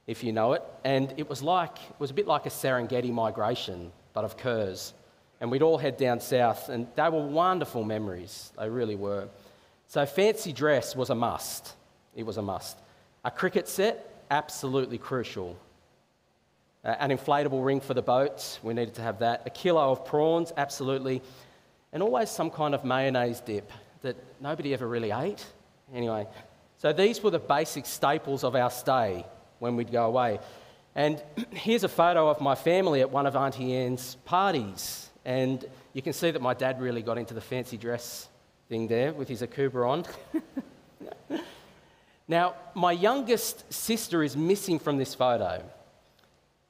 if 0.06 0.24
you 0.24 0.32
know 0.32 0.54
it. 0.54 0.64
And 0.86 1.14
it 1.18 1.28
was 1.30 1.44
like, 1.44 1.76
it 1.78 2.00
was 2.00 2.12
a 2.12 2.14
bit 2.14 2.26
like 2.28 2.46
a 2.46 2.50
Serengeti 2.50 3.12
migration, 3.12 3.92
but 4.14 4.24
of 4.24 4.38
curs. 4.38 4.94
And 5.42 5.52
we'd 5.52 5.62
all 5.62 5.78
head 5.78 5.98
down 5.98 6.22
south, 6.22 6.70
and 6.70 6.88
they 6.96 7.10
were 7.10 7.26
wonderful 7.26 7.84
memories. 7.84 8.54
They 8.58 8.70
really 8.70 8.96
were. 8.96 9.28
So, 9.88 10.06
fancy 10.06 10.54
dress 10.54 10.96
was 10.96 11.10
a 11.10 11.16
must. 11.16 11.76
It 12.16 12.24
was 12.24 12.38
a 12.38 12.42
must. 12.42 12.80
A 13.26 13.30
cricket 13.32 13.68
set, 13.68 14.24
absolutely 14.32 14.98
crucial. 14.98 15.58
Uh, 16.88 16.96
an 17.00 17.10
inflatable 17.10 17.66
ring 17.66 17.82
for 17.82 17.94
the 17.94 18.02
boat, 18.02 18.60
we 18.64 18.74
needed 18.74 18.94
to 18.96 19.02
have 19.02 19.20
that. 19.20 19.44
A 19.46 19.50
kilo 19.50 19.92
of 19.92 20.06
prawns, 20.06 20.54
absolutely. 20.56 21.22
And 21.92 22.02
always 22.02 22.30
some 22.30 22.50
kind 22.50 22.74
of 22.74 22.86
mayonnaise 22.86 23.42
dip 23.42 23.70
that 24.04 24.16
nobody 24.40 24.74
ever 24.74 24.88
really 24.88 25.12
ate. 25.12 25.46
Anyway, 25.94 26.26
so 26.78 26.94
these 26.94 27.22
were 27.22 27.30
the 27.30 27.40
basic 27.40 27.86
staples 27.86 28.46
of 28.46 28.56
our 28.56 28.72
stay 28.72 29.26
when 29.60 29.76
we'd 29.76 29.92
go 29.92 30.06
away. 30.06 30.40
And 30.96 31.22
here's 31.52 31.84
a 31.84 31.90
photo 31.90 32.30
of 32.30 32.40
my 32.40 32.56
family 32.56 33.02
at 33.02 33.12
one 33.12 33.26
of 33.26 33.36
Auntie 33.36 33.76
Anne's 33.76 34.16
parties. 34.24 35.10
And 35.26 35.66
you 35.92 36.02
can 36.02 36.14
see 36.14 36.32
that 36.32 36.42
my 36.42 36.54
dad 36.54 36.80
really 36.80 37.02
got 37.02 37.18
into 37.18 37.34
the 37.34 37.42
fancy 37.42 37.76
dress 37.76 38.30
thing 38.70 38.88
there 38.88 39.12
with 39.12 39.28
his 39.28 39.42
Akubra 39.42 39.90
on. 39.90 40.06
now, 42.30 42.56
my 42.74 42.94
youngest 42.94 43.74
sister 43.74 44.24
is 44.24 44.38
missing 44.38 44.80
from 44.80 44.98
this 44.98 45.14
photo. 45.14 45.62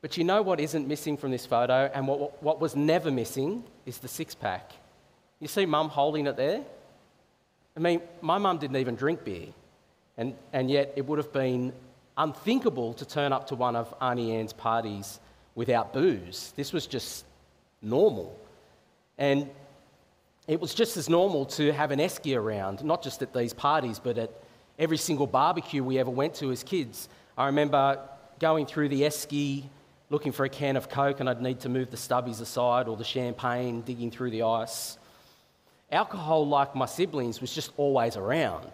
But 0.08 0.16
you 0.16 0.24
know 0.24 0.42
what 0.42 0.62
isn't 0.62 0.88
missing 0.88 1.18
from 1.18 1.32
this 1.32 1.46
photo, 1.46 1.92
and 1.94 2.08
what, 2.08 2.42
what 2.42 2.62
was 2.62 2.78
never 2.78 3.12
missing 3.12 3.66
is 3.86 3.98
the 3.98 4.08
six 4.08 4.34
pack. 4.34 4.72
You 5.42 5.50
see 5.50 5.66
mum 5.66 5.90
holding 5.90 6.28
it 6.28 6.38
there? 6.38 6.64
I 7.76 7.82
mean, 7.82 8.00
my 8.22 8.38
mum 8.38 8.58
didn't 8.58 8.78
even 8.78 8.96
drink 8.96 9.26
beer, 9.26 9.48
and, 10.18 10.34
and 10.54 10.72
yet 10.72 10.94
it 10.96 11.06
would 11.06 11.18
have 11.18 11.34
been 11.34 11.74
unthinkable 12.18 12.94
to 12.94 13.06
turn 13.06 13.34
up 13.34 13.48
to 13.48 13.56
one 13.56 13.76
of 13.76 13.94
Auntie 14.00 14.34
Anne's 14.34 14.54
parties 14.54 15.20
without 15.56 15.92
booze. 15.92 16.54
This 16.56 16.72
was 16.72 16.88
just 16.88 17.26
normal. 17.82 18.34
And 19.18 19.50
it 20.48 20.62
was 20.62 20.74
just 20.74 20.96
as 20.96 21.10
normal 21.10 21.48
to 21.58 21.74
have 21.74 21.92
an 21.92 22.00
esky 22.00 22.38
around, 22.38 22.82
not 22.82 23.04
just 23.04 23.22
at 23.22 23.34
these 23.34 23.54
parties, 23.54 24.00
but 24.00 24.18
at 24.18 24.32
every 24.80 24.96
single 24.96 25.28
barbecue 25.28 25.84
we 25.84 26.00
ever 26.00 26.12
went 26.12 26.34
to 26.36 26.50
as 26.50 26.64
kids. 26.64 27.10
I 27.38 27.48
remember 27.48 28.00
going 28.40 28.68
through 28.68 28.88
the 28.88 29.02
esky 29.02 29.66
looking 30.10 30.32
for 30.32 30.46
a 30.46 30.50
can 30.50 30.78
of 30.78 30.90
Coke 30.90 31.20
and 31.20 31.30
I'd 31.30 31.42
need 31.42 31.60
to 31.62 31.70
move 31.70 31.92
the 31.92 31.98
stubbies 31.98 32.42
aside 32.42 32.88
or 32.88 32.96
the 32.96 33.04
champagne, 33.04 33.82
digging 33.82 34.12
through 34.12 34.32
the 34.32 34.44
ice. 34.44 34.98
Alcohol, 35.92 36.48
like 36.48 36.76
my 36.76 36.86
siblings, 36.86 37.42
was 37.42 37.54
just 37.54 37.72
always 37.78 38.18
around. 38.18 38.72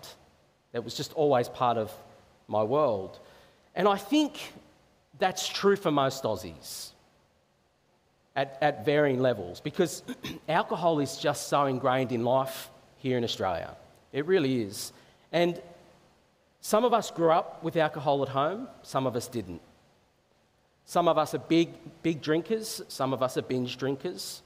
It 0.74 0.84
was 0.84 0.96
just 0.96 1.14
always 1.14 1.50
part 1.50 1.78
of 1.78 1.92
my 2.48 2.64
world. 2.64 3.20
And 3.76 3.88
I 3.88 3.98
think 3.98 4.54
that's 5.20 5.48
true 5.48 5.76
for 5.76 5.92
most 5.92 6.24
Aussies 6.24 6.92
at, 8.36 8.58
at 8.62 8.86
varying 8.86 9.20
levels 9.20 9.62
because 9.62 10.04
alcohol 10.50 11.00
is 11.00 11.18
just 11.18 11.48
so 11.48 11.66
ingrained 11.66 12.12
in 12.12 12.24
life 12.24 12.70
here 12.98 13.18
in 13.18 13.24
Australia. 13.24 13.76
It 14.12 14.26
really 14.26 14.62
is. 14.62 14.92
And 15.32 15.62
some 16.62 16.86
of 16.86 16.94
us 16.94 17.12
grew 17.12 17.32
up 17.32 17.64
with 17.64 17.76
alcohol 17.76 18.24
at 18.24 18.30
home, 18.30 18.68
some 18.82 19.06
of 19.06 19.16
us 19.16 19.28
didn't. 19.28 19.62
Some 20.86 21.08
of 21.08 21.18
us 21.18 21.34
are 21.34 21.40
big, 21.40 21.70
big 22.02 22.22
drinkers, 22.22 22.82
some 22.88 23.14
of 23.14 23.24
us 23.24 23.38
are 23.38 23.42
binge 23.42 23.78
drinkers. 23.78 24.42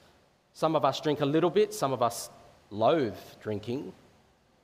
Some 0.54 0.76
of 0.76 0.86
us 0.86 1.00
drink 1.00 1.21
a 1.21 1.26
little 1.26 1.50
bit, 1.50 1.73
some 1.73 1.93
of 1.93 2.02
us 2.02 2.30
loathe 2.69 3.17
drinking. 3.41 3.93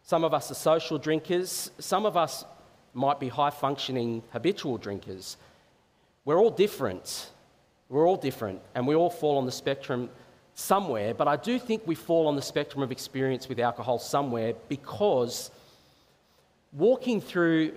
Some 0.03 0.23
of 0.23 0.33
us 0.33 0.51
are 0.51 0.55
social 0.55 0.97
drinkers, 0.97 1.71
some 1.79 2.05
of 2.05 2.17
us 2.17 2.45
might 2.93 3.19
be 3.19 3.27
high 3.27 3.49
functioning 3.49 4.21
habitual 4.31 4.77
drinkers. 4.77 5.37
We're 6.25 6.39
all 6.39 6.51
different. 6.51 7.29
We're 7.89 8.07
all 8.07 8.17
different, 8.17 8.61
and 8.75 8.87
we 8.87 8.95
all 8.95 9.09
fall 9.09 9.37
on 9.37 9.45
the 9.45 9.51
spectrum 9.51 10.09
somewhere, 10.55 11.13
but 11.13 11.27
I 11.27 11.35
do 11.35 11.59
think 11.59 11.85
we 11.85 11.95
fall 11.95 12.27
on 12.27 12.35
the 12.35 12.41
spectrum 12.41 12.81
of 12.83 12.91
experience 12.91 13.47
with 13.47 13.59
alcohol 13.59 13.99
somewhere 13.99 14.53
because 14.69 15.51
walking 16.71 17.21
through 17.21 17.73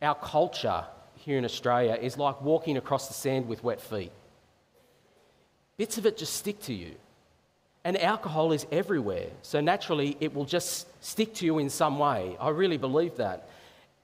our 0.00 0.14
culture 0.14 0.84
here 1.18 1.38
in 1.38 1.44
Australia 1.44 1.98
is 2.00 2.16
like 2.16 2.40
walking 2.40 2.76
across 2.76 3.08
the 3.08 3.14
sand 3.14 3.48
with 3.48 3.62
wet 3.62 3.80
feet. 3.80 4.12
Bits 5.76 5.98
of 5.98 6.06
it 6.06 6.16
just 6.16 6.34
stick 6.34 6.60
to 6.62 6.74
you. 6.74 6.94
And 7.84 8.00
alcohol 8.02 8.52
is 8.52 8.66
everywhere, 8.72 9.28
so 9.42 9.60
naturally 9.60 10.16
it 10.20 10.34
will 10.34 10.44
just 10.44 10.86
stick 11.02 11.34
to 11.34 11.46
you 11.46 11.58
in 11.58 11.70
some 11.70 11.98
way. 11.98 12.36
I 12.40 12.50
really 12.50 12.76
believe 12.76 13.16
that. 13.16 13.48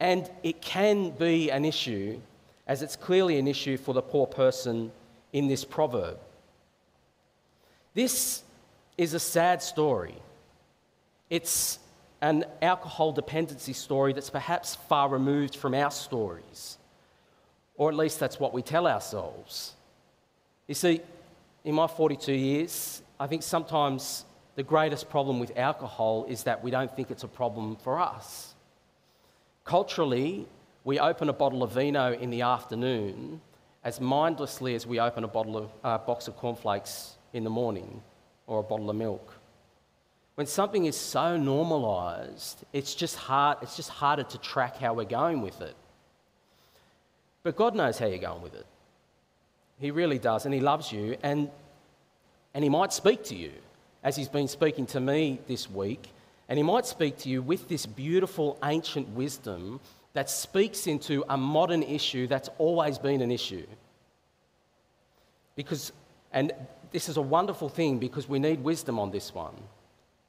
And 0.01 0.31
it 0.43 0.61
can 0.61 1.11
be 1.11 1.51
an 1.51 1.65
issue, 1.65 2.21
as 2.67 2.83
it's 2.83 2.97
clearly 2.97 3.39
an 3.39 3.49
issue 3.49 3.77
for 3.77 3.93
the 3.93 4.03
poor 4.03 4.27
person 4.27 4.93
in 5.33 5.49
this 5.49 5.65
proverb. 5.65 6.19
This 7.95 8.43
is 8.97 9.15
a 9.15 9.21
sad 9.21 9.63
story. 9.63 10.15
It's 11.31 11.79
an 12.21 12.45
alcohol 12.63 13.13
dependency 13.13 13.73
story 13.73 14.13
that's 14.13 14.31
perhaps 14.31 14.77
far 14.89 15.09
removed 15.09 15.57
from 15.57 15.75
our 15.75 15.91
stories, 15.91 16.79
or 17.77 17.91
at 17.91 17.97
least 17.97 18.21
that's 18.21 18.39
what 18.39 18.53
we 18.53 18.63
tell 18.63 18.87
ourselves. 18.87 19.75
You 20.67 20.75
see, 20.75 21.01
in 21.65 21.75
my 21.75 21.87
42 21.87 22.33
years, 22.33 23.03
I 23.19 23.27
think 23.27 23.43
sometimes 23.43 24.25
the 24.57 24.63
greatest 24.63 25.11
problem 25.11 25.41
with 25.41 25.57
alcohol 25.57 26.27
is 26.29 26.45
that 26.45 26.63
we 26.63 26.71
don't 26.71 26.95
think 26.95 27.11
it's 27.11 27.25
a 27.25 27.29
problem 27.29 27.77
for 27.77 27.99
us. 27.99 28.55
Culturally, 29.65 30.47
we 30.85 31.01
open 31.01 31.29
a 31.29 31.33
bottle 31.33 31.63
of 31.63 31.73
vino 31.73 32.13
in 32.13 32.31
the 32.31 32.43
afternoon 32.43 33.41
as 33.83 34.01
mindlessly 34.01 34.75
as 34.75 34.87
we 34.87 35.01
open 35.01 35.25
a 35.25 35.29
bottle 35.29 35.57
of, 35.57 35.71
uh, 35.83 35.99
box 35.99 36.29
of 36.29 36.37
cornflakes 36.37 37.17
in 37.33 37.45
the 37.45 37.51
morning 37.51 38.03
or 38.47 38.61
a 38.61 38.63
bottle 38.63 38.89
of 38.89 38.97
milk. 38.97 39.35
When 40.37 40.47
something 40.47 40.87
is 40.87 40.97
so 40.97 41.37
normalized, 41.37 42.65
it's 42.73 42.95
just, 42.95 43.17
hard, 43.17 43.59
it's 43.63 43.77
just 43.77 43.91
harder 43.91 44.25
to 44.25 44.39
track 44.39 44.77
how 44.77 44.95
we're 44.95 45.05
going 45.05 45.43
with 45.43 45.61
it. 45.61 45.77
But 47.45 47.55
God 47.55 47.77
knows 47.77 47.99
how 47.99 48.07
you're 48.07 48.19
going 48.19 48.43
with 48.43 48.55
it. 48.55 48.67
He 49.79 49.93
really 49.93 50.19
does, 50.19 50.45
and 50.45 50.53
He 50.53 50.61
loves 50.61 50.91
you, 50.91 51.17
and, 51.23 51.49
and 52.53 52.65
He 52.65 52.71
might 52.71 52.93
speak 52.93 53.23
to 53.27 53.37
you, 53.37 53.53
as 54.03 54.17
He's 54.17 54.29
been 54.29 54.49
speaking 54.49 54.87
to 54.87 54.99
me 54.99 55.39
this 55.47 55.71
week 55.71 56.09
and 56.49 56.59
he 56.59 56.63
might 56.63 56.87
speak 56.87 57.19
to 57.19 57.29
you 57.29 57.43
with 57.43 57.69
this 57.69 57.87
beautiful 57.87 58.59
ancient 58.65 59.09
wisdom 59.11 59.81
that 60.13 60.29
speaks 60.31 60.87
into 60.87 61.25
a 61.29 61.37
modern 61.37 61.83
issue 61.83 62.27
that's 62.27 62.49
always 62.59 62.99
been 62.99 63.21
an 63.23 63.31
issue. 63.31 63.67
Because, 65.57 65.93
and 66.33 66.53
this 66.93 67.09
is 67.09 67.17
a 67.17 67.23
wonderful 67.23 67.69
thing 67.69 67.99
because 67.99 68.29
we 68.29 68.39
need 68.39 68.63
wisdom 68.63 68.99
on 68.99 69.11
this 69.11 69.35
one, 69.35 69.55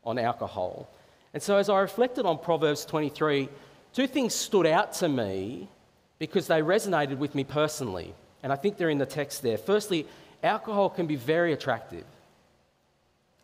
on 0.04 0.18
alcohol. 0.18 0.88
And 1.34 1.44
so 1.44 1.58
as 1.58 1.70
I 1.70 1.80
reflected 1.80 2.26
on 2.26 2.40
Proverbs 2.40 2.86
23, 2.86 3.50
two 3.94 4.08
things 4.08 4.34
stood 4.34 4.66
out 4.66 4.94
to 4.94 5.10
me 5.10 5.68
because 6.20 6.48
they 6.48 6.62
resonated 6.62 7.18
with 7.18 7.36
me 7.36 7.44
personally. 7.44 8.14
And 8.44 8.54
I 8.54 8.56
think 8.56 8.78
they're 8.78 8.90
in 8.90 8.98
the 8.98 9.06
text 9.06 9.42
there. 9.42 9.58
Firstly, 9.58 10.06
alcohol 10.44 10.90
can 10.90 11.08
be 11.08 11.16
very 11.16 11.54
attractive, 11.54 12.06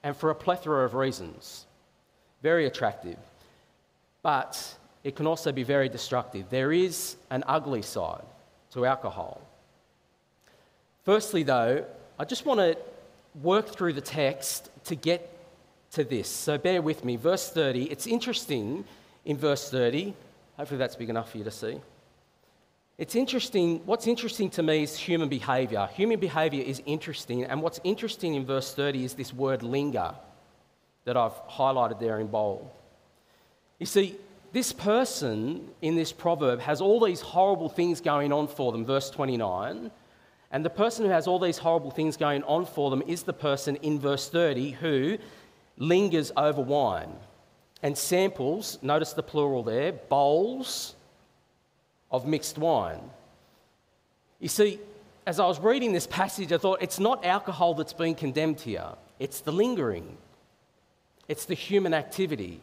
and 0.04 0.16
for 0.16 0.30
a 0.30 0.36
plethora 0.36 0.86
of 0.86 0.94
reasons 0.94 1.66
very 2.42 2.66
attractive, 2.66 3.18
but 4.24 4.76
it 5.04 5.16
can 5.16 5.28
also 5.28 5.52
be 5.52 5.64
very 5.64 5.90
destructive. 5.90 6.50
There 6.50 6.72
is 6.72 7.16
an 7.30 7.44
ugly 7.48 7.82
side 7.82 8.24
to 8.72 8.86
alcohol. 8.86 9.42
Firstly, 11.04 11.44
though, 11.44 11.86
I 12.20 12.26
just 12.26 12.46
want 12.46 12.60
to 12.60 12.78
work 13.42 13.70
through 13.70 13.94
the 13.94 14.02
text 14.02 14.70
to 14.86 14.96
get 14.96 15.28
to 15.92 16.04
this. 16.04 16.30
So 16.30 16.58
bear 16.58 16.82
with 16.82 17.04
me. 17.04 17.16
Verse 17.16 17.50
30, 17.50 17.92
it's 17.92 18.08
interesting 18.08 18.86
in 19.26 19.38
verse 19.38 19.70
30. 19.70 20.14
Hopefully, 20.58 20.78
that's 20.78 20.96
big 20.96 21.10
enough 21.10 21.32
for 21.32 21.38
you 21.38 21.44
to 21.44 21.52
see. 21.52 21.80
It's 23.02 23.16
interesting, 23.16 23.82
what's 23.88 24.06
interesting 24.06 24.52
to 24.52 24.62
me 24.62 24.84
is 24.84 24.96
human 24.96 25.28
behavior. 25.28 25.90
Human 25.96 26.20
behavior 26.20 26.64
is 26.64 26.84
interesting, 26.86 27.44
and 27.44 27.60
what's 27.64 27.80
interesting 27.84 28.36
in 28.36 28.46
verse 28.46 28.76
30 28.76 29.04
is 29.04 29.16
this 29.16 29.34
word 29.34 29.64
linger 29.64 30.14
that 31.06 31.18
I've 31.18 31.34
highlighted 31.48 32.00
there 32.00 32.20
in 32.20 32.28
bold. 32.28 32.70
You 33.80 33.88
see, 33.88 34.18
this 34.52 34.72
person 34.72 35.68
in 35.82 35.96
this 35.96 36.12
proverb 36.12 36.60
has 36.60 36.80
all 36.80 37.04
these 37.04 37.22
horrible 37.22 37.70
things 37.70 38.02
going 38.02 38.32
on 38.32 38.48
for 38.48 38.72
them, 38.72 38.86
verse 38.86 39.10
29. 39.10 39.90
And 40.52 40.64
the 40.64 40.70
person 40.70 41.04
who 41.04 41.12
has 41.12 41.26
all 41.26 41.40
these 41.40 41.58
horrible 41.58 41.90
things 41.90 42.18
going 42.18 42.44
on 42.44 42.68
for 42.68 42.92
them 42.92 43.02
is 43.08 43.24
the 43.24 43.34
person 43.34 43.78
in 43.78 44.00
verse 44.00 44.30
30 44.30 44.74
who 44.74 45.18
lingers 45.76 46.32
over 46.38 46.62
wine 46.62 47.14
and 47.82 47.98
samples, 47.98 48.78
notice 48.84 49.14
the 49.14 49.24
plural 49.24 49.64
there, 49.64 49.92
bowls 49.92 50.94
of 52.12 52.26
mixed 52.26 52.58
wine. 52.58 53.02
You 54.40 54.50
see, 54.50 54.80
as 55.26 55.40
I 55.40 55.46
was 55.46 55.60
reading 55.60 55.94
this 55.94 56.08
passage, 56.08 56.52
I 56.52 56.58
thought 56.58 56.82
it's 56.82 57.00
not 57.00 57.26
alcohol 57.26 57.74
that's 57.74 57.94
being 57.94 58.16
condemned 58.16 58.60
here, 58.60 58.90
it's 59.20 59.42
the 59.42 59.52
lingering. 59.52 60.18
It's 61.28 61.46
the 61.46 61.54
human 61.54 61.94
activity 61.94 62.60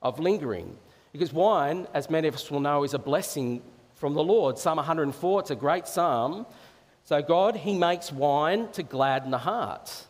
of 0.00 0.20
lingering. 0.20 0.76
Because 1.10 1.32
wine, 1.32 1.88
as 1.92 2.08
many 2.08 2.28
of 2.28 2.34
us 2.34 2.48
will 2.48 2.60
know, 2.60 2.84
is 2.84 2.94
a 2.94 3.00
blessing 3.00 3.62
from 3.96 4.14
the 4.14 4.22
Lord. 4.22 4.58
Psalm 4.58 4.76
104, 4.76 5.40
it's 5.40 5.50
a 5.50 5.56
great 5.56 5.88
psalm. 5.88 6.46
So, 7.04 7.20
God, 7.20 7.56
He 7.56 7.76
makes 7.76 8.12
wine 8.12 8.68
to 8.74 8.84
gladden 8.84 9.32
the 9.32 9.38
heart. 9.38 10.06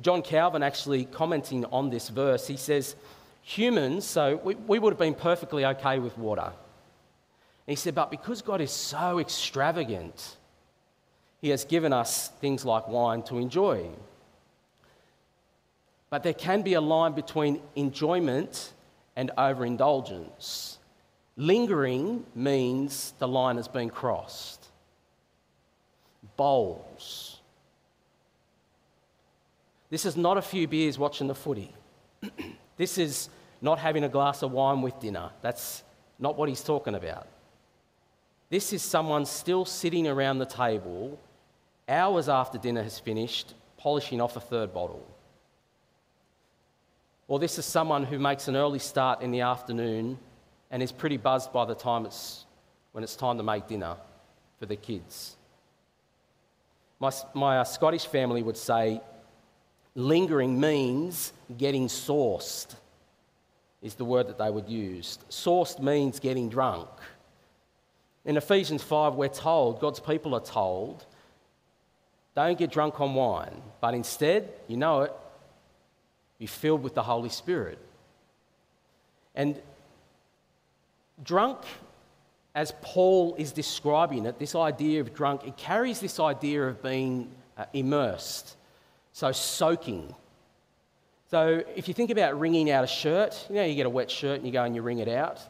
John 0.00 0.22
Calvin, 0.22 0.62
actually 0.62 1.04
commenting 1.04 1.64
on 1.66 1.90
this 1.90 2.08
verse, 2.08 2.46
he 2.48 2.56
says, 2.56 2.96
Humans, 3.42 4.04
so 4.04 4.40
we, 4.42 4.54
we 4.54 4.78
would 4.78 4.92
have 4.92 4.98
been 4.98 5.14
perfectly 5.14 5.64
okay 5.64 5.98
with 5.98 6.16
water. 6.16 6.52
He 7.66 7.76
said, 7.76 7.94
but 7.94 8.10
because 8.10 8.42
God 8.42 8.60
is 8.60 8.72
so 8.72 9.18
extravagant, 9.18 10.36
he 11.40 11.50
has 11.50 11.64
given 11.64 11.92
us 11.92 12.28
things 12.40 12.64
like 12.64 12.88
wine 12.88 13.22
to 13.24 13.38
enjoy. 13.38 13.88
But 16.10 16.22
there 16.22 16.34
can 16.34 16.62
be 16.62 16.74
a 16.74 16.80
line 16.80 17.12
between 17.12 17.60
enjoyment 17.74 18.72
and 19.16 19.30
overindulgence. 19.38 20.78
Lingering 21.36 22.26
means 22.34 23.14
the 23.18 23.28
line 23.28 23.56
has 23.56 23.68
been 23.68 23.90
crossed. 23.90 24.68
Bowls. 26.36 27.40
This 29.90 30.04
is 30.04 30.16
not 30.16 30.36
a 30.36 30.42
few 30.42 30.66
beers 30.68 30.98
watching 30.98 31.28
the 31.28 31.34
footy. 31.34 31.72
this 32.76 32.98
is 32.98 33.28
not 33.60 33.78
having 33.78 34.04
a 34.04 34.08
glass 34.08 34.42
of 34.42 34.52
wine 34.52 34.82
with 34.82 34.98
dinner. 35.00 35.30
That's 35.40 35.82
not 36.18 36.36
what 36.36 36.48
he's 36.48 36.62
talking 36.62 36.94
about. 36.94 37.26
This 38.52 38.74
is 38.74 38.82
someone 38.82 39.24
still 39.24 39.64
sitting 39.64 40.06
around 40.06 40.36
the 40.36 40.44
table 40.44 41.18
hours 41.88 42.28
after 42.28 42.58
dinner 42.58 42.82
has 42.82 42.98
finished, 42.98 43.54
polishing 43.78 44.20
off 44.20 44.36
a 44.36 44.40
third 44.40 44.74
bottle. 44.74 45.06
Or 47.28 47.38
this 47.38 47.58
is 47.58 47.64
someone 47.64 48.04
who 48.04 48.18
makes 48.18 48.48
an 48.48 48.56
early 48.56 48.78
start 48.78 49.22
in 49.22 49.30
the 49.30 49.40
afternoon 49.40 50.18
and 50.70 50.82
is 50.82 50.92
pretty 50.92 51.16
buzzed 51.16 51.50
by 51.50 51.64
the 51.64 51.74
time 51.74 52.04
it's 52.04 52.44
when 52.92 53.02
it's 53.02 53.16
time 53.16 53.38
to 53.38 53.42
make 53.42 53.68
dinner 53.68 53.96
for 54.58 54.66
the 54.66 54.76
kids. 54.76 55.34
My, 57.00 57.10
my 57.32 57.60
uh, 57.60 57.64
Scottish 57.64 58.04
family 58.04 58.42
would 58.42 58.58
say 58.58 59.00
lingering 59.94 60.60
means 60.60 61.32
getting 61.56 61.88
sauced, 61.88 62.76
is 63.80 63.94
the 63.94 64.04
word 64.04 64.26
that 64.28 64.36
they 64.36 64.50
would 64.50 64.68
use. 64.68 65.18
Sauced 65.30 65.80
means 65.80 66.20
getting 66.20 66.50
drunk. 66.50 66.90
In 68.24 68.36
Ephesians 68.36 68.82
5, 68.82 69.14
we're 69.14 69.28
told, 69.28 69.80
God's 69.80 70.00
people 70.00 70.34
are 70.34 70.40
told, 70.40 71.04
don't 72.34 72.56
get 72.56 72.70
drunk 72.70 73.00
on 73.00 73.14
wine, 73.14 73.60
but 73.80 73.94
instead, 73.94 74.48
you 74.68 74.76
know 74.76 75.02
it, 75.02 75.12
be 76.38 76.46
filled 76.46 76.82
with 76.82 76.94
the 76.94 77.02
Holy 77.02 77.28
Spirit. 77.28 77.78
And 79.34 79.60
drunk, 81.22 81.58
as 82.54 82.72
Paul 82.80 83.34
is 83.36 83.52
describing 83.52 84.26
it, 84.26 84.38
this 84.38 84.54
idea 84.54 85.00
of 85.00 85.14
drunk, 85.14 85.44
it 85.46 85.56
carries 85.56 86.00
this 86.00 86.20
idea 86.20 86.62
of 86.68 86.82
being 86.82 87.30
uh, 87.56 87.64
immersed, 87.72 88.56
so 89.12 89.32
soaking. 89.32 90.14
So 91.30 91.62
if 91.74 91.88
you 91.88 91.94
think 91.94 92.10
about 92.10 92.38
wringing 92.38 92.70
out 92.70 92.84
a 92.84 92.86
shirt, 92.88 93.46
you 93.48 93.56
know, 93.56 93.64
you 93.64 93.74
get 93.74 93.86
a 93.86 93.90
wet 93.90 94.10
shirt 94.10 94.36
and 94.38 94.46
you 94.46 94.52
go 94.52 94.62
and 94.64 94.74
you 94.74 94.82
wring 94.82 94.98
it 94.98 95.08
out. 95.08 95.40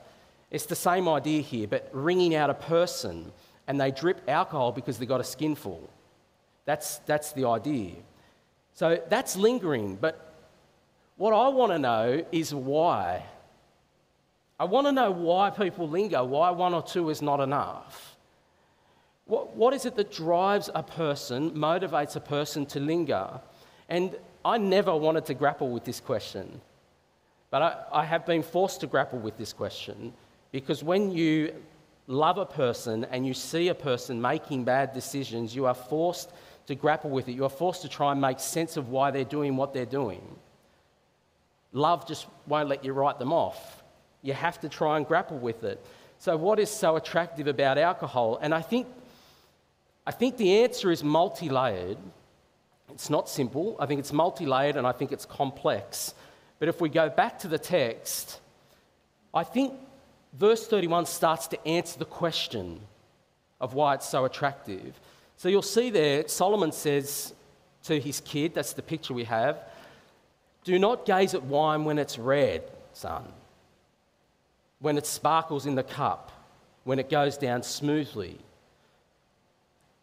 It's 0.53 0.67
the 0.67 0.77
same 0.77 1.09
idea 1.09 1.41
here, 1.41 1.67
but 1.67 1.89
wringing 1.93 2.35
out 2.35 2.51
a 2.51 2.55
person 2.55 3.33
and 3.67 3.81
they 3.81 3.91
drip 3.91 4.21
alcohol 4.29 4.71
because 4.71 4.99
they've 4.99 5.09
got 5.09 5.21
a 5.21 5.25
skinful. 5.25 5.89
That's, 6.67 6.99
that's 6.99 7.33
the 7.33 7.47
idea. 7.47 7.95
So 8.75 9.01
that's 9.09 9.35
lingering, 9.35 9.97
but 9.97 10.35
what 11.17 11.33
I 11.33 11.49
want 11.49 11.73
to 11.73 11.79
know 11.79 12.25
is 12.31 12.55
why. 12.55 13.25
I 14.61 14.65
want 14.65 14.87
to 14.87 14.93
know 14.93 15.11
why 15.11 15.49
people 15.49 15.89
linger, 15.89 16.23
why 16.23 16.51
one 16.51 16.75
or 16.75 16.83
two 16.83 17.09
is 17.09 17.23
not 17.23 17.41
enough. 17.41 18.17
What, 19.25 19.57
what 19.57 19.73
is 19.73 19.87
it 19.87 19.97
that 19.97 20.13
drives 20.13 20.69
a 20.75 20.83
person, 20.83 21.53
motivates 21.53 22.15
a 22.15 22.21
person 22.21 22.67
to 22.67 22.81
linger? 22.81 23.41
And 23.89 24.17
I 24.45 24.59
never 24.59 24.95
wanted 24.95 25.25
to 25.27 25.35
grapple 25.35 25.71
with 25.71 25.85
this 25.85 25.99
question, 25.99 26.61
but 27.49 27.63
I, 27.63 28.01
I 28.01 28.05
have 28.05 28.27
been 28.27 28.43
forced 28.43 28.81
to 28.81 28.87
grapple 28.87 29.19
with 29.19 29.39
this 29.39 29.55
question 29.55 30.13
because 30.53 30.85
when 30.85 31.11
you 31.11 31.55
love 32.07 32.39
a 32.39 32.47
person 32.47 33.05
and 33.11 33.27
you 33.27 33.35
see 33.35 33.69
a 33.69 33.75
person 33.75 34.21
making 34.21 34.65
bad 34.65 34.93
decisions, 34.93 35.55
you 35.57 35.67
are 35.67 35.75
forced 35.75 36.31
to 36.67 36.75
grapple 36.75 37.11
with 37.11 37.29
it. 37.29 37.33
You 37.33 37.45
are 37.45 37.51
forced 37.51 37.83
to 37.83 37.89
try 37.89 38.13
and 38.13 38.21
make 38.21 38.39
sense 38.39 38.77
of 38.77 38.91
why 38.91 39.11
they're 39.11 39.25
doing 39.25 39.57
what 39.57 39.73
they're 39.73 39.87
doing. 39.87 40.23
Love 41.73 42.07
just 42.07 42.27
won't 42.47 42.69
let 42.69 42.85
you 42.85 42.93
write 42.93 43.19
them 43.19 43.33
off. 43.33 43.83
You 44.21 44.35
have 44.35 44.61
to 44.61 44.69
try 44.69 44.99
and 44.99 45.07
grapple 45.07 45.39
with 45.39 45.65
it. 45.65 45.85
So, 46.19 46.37
what 46.37 46.61
is 46.61 46.71
so 46.71 46.97
attractive 46.97 47.49
about 47.49 47.79
alcohol? 47.79 48.39
And 48.41 48.55
I 48.55 48.61
think, 48.61 48.87
I 50.07 50.13
think 50.13 50.37
the 50.37 50.63
answer 50.63 50.93
is 50.93 51.03
multi 51.03 51.49
layered. 51.49 51.99
It's 52.93 53.11
not 53.11 53.29
simple. 53.29 53.75
I 53.81 53.87
think 53.87 53.99
it's 53.99 54.13
multi 54.13 54.47
layered 54.47 54.77
and 54.77 54.87
I 54.87 54.93
think 54.93 55.11
it's 55.11 55.25
complex. 55.25 56.15
But 56.59 56.69
if 56.69 56.81
we 56.81 56.91
go 56.91 57.09
back 57.09 57.41
to 57.41 57.49
the 57.49 57.59
text, 57.59 58.39
I 59.35 59.43
think 59.43 59.75
verse 60.33 60.67
31 60.67 61.07
starts 61.07 61.47
to 61.49 61.69
answer 61.69 61.99
the 61.99 62.05
question 62.05 62.81
of 63.61 63.75
why 63.75 63.95
it's 63.95 64.09
so 64.09 64.25
attractive. 64.25 64.99
So 65.37 65.49
you'll 65.49 65.63
see 65.63 65.91
there, 65.91 66.27
Solomon 66.29 66.73
says 66.73 67.35
to 67.85 67.99
his 67.99 68.21
kid, 68.21 68.55
that's 68.55 68.73
the 68.73 68.83
picture 68.83 69.15
we 69.15 69.25
have, 69.25 69.59
do 70.65 70.79
not 70.79 71.05
gaze 71.05 71.35
at 71.35 71.43
wine 71.43 71.85
when 71.85 71.99
it's 71.99 72.19
red, 72.19 72.63
son, 72.93 73.25
when 74.81 74.97
it 74.97 75.07
sparkles 75.07 75.67
in 75.67 75.75
the 75.75 75.83
cup, 75.83 76.31
when 76.85 76.99
it 76.99 77.11
goes 77.11 77.37
down 77.37 77.63
smoothly. 77.63 78.39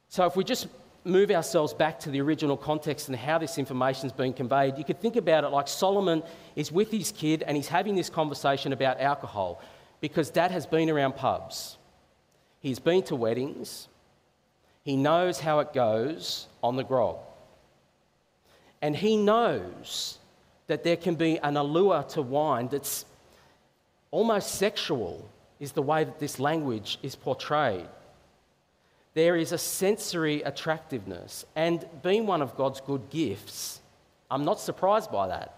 So 0.10 0.26
if 0.26 0.36
we 0.36 0.44
just 0.44 0.68
move 1.06 1.32
ourselves 1.32 1.74
back 1.74 2.00
to 2.02 2.10
the 2.10 2.20
original 2.20 2.58
context 2.58 3.08
and 3.08 3.18
how 3.18 3.38
this 3.38 3.58
information 3.58 4.08
is 4.08 4.12
being 4.12 4.34
conveyed, 4.34 4.78
you 4.78 4.84
could 4.84 5.00
think 5.00 5.16
about 5.16 5.44
it 5.44 5.50
like 5.50 5.68
Solomon 5.68 6.24
is 6.56 6.72
with 6.72 6.92
his 6.92 7.12
kid 7.12 7.44
and 7.44 7.56
he's 7.56 7.70
having 7.70 7.96
this 7.96 8.10
conversation 8.10 8.74
about 8.74 9.00
alcohol 9.00 9.62
because 10.02 10.30
dad 10.30 10.52
has 10.52 10.66
been 10.66 10.90
around 10.90 11.16
pubs. 11.16 11.78
He's 12.60 12.80
been 12.80 13.04
to 13.04 13.16
weddings. 13.16 13.88
He 14.84 14.96
knows 14.96 15.40
how 15.40 15.60
it 15.60 15.74
goes 15.74 16.48
on 16.64 16.76
the 16.76 16.84
grog. 16.84 17.18
And 18.82 18.96
he 18.96 19.18
knows 19.18 20.18
that 20.68 20.84
there 20.84 20.98
can 20.98 21.16
be 21.16 21.38
an 21.40 21.58
allure 21.58 22.04
to 22.04 22.22
wine 22.22 22.70
that's 22.70 23.06
almost 24.12 24.56
sexual, 24.56 25.28
is 25.60 25.74
the 25.74 25.82
way 25.82 26.04
that 26.04 26.20
this 26.20 26.40
language 26.40 26.98
is 27.04 27.16
portrayed. 27.16 27.88
There 29.14 29.36
is 29.36 29.52
a 29.52 29.58
sensory 29.58 30.42
attractiveness, 30.44 31.46
and 31.56 31.86
being 32.04 32.26
one 32.26 32.42
of 32.42 32.56
God's 32.56 32.82
good 32.82 33.10
gifts, 33.10 33.82
I'm 34.32 34.46
not 34.46 34.60
surprised 34.60 35.12
by 35.12 35.28
that. 35.28 35.56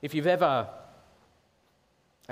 If 0.00 0.14
you've 0.14 0.26
ever, 0.26 0.68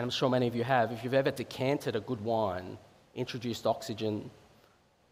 and 0.01 0.07
I'm 0.07 0.11
sure 0.11 0.31
many 0.31 0.47
of 0.47 0.57
you 0.57 0.65
have, 0.65 0.93
if 0.93 1.05
you've 1.05 1.13
ever 1.13 1.31
decanted 1.31 1.95
a 1.95 2.01
good 2.01 2.23
wine, 2.23 2.79
introduced 3.15 3.67
oxygen, 3.67 4.31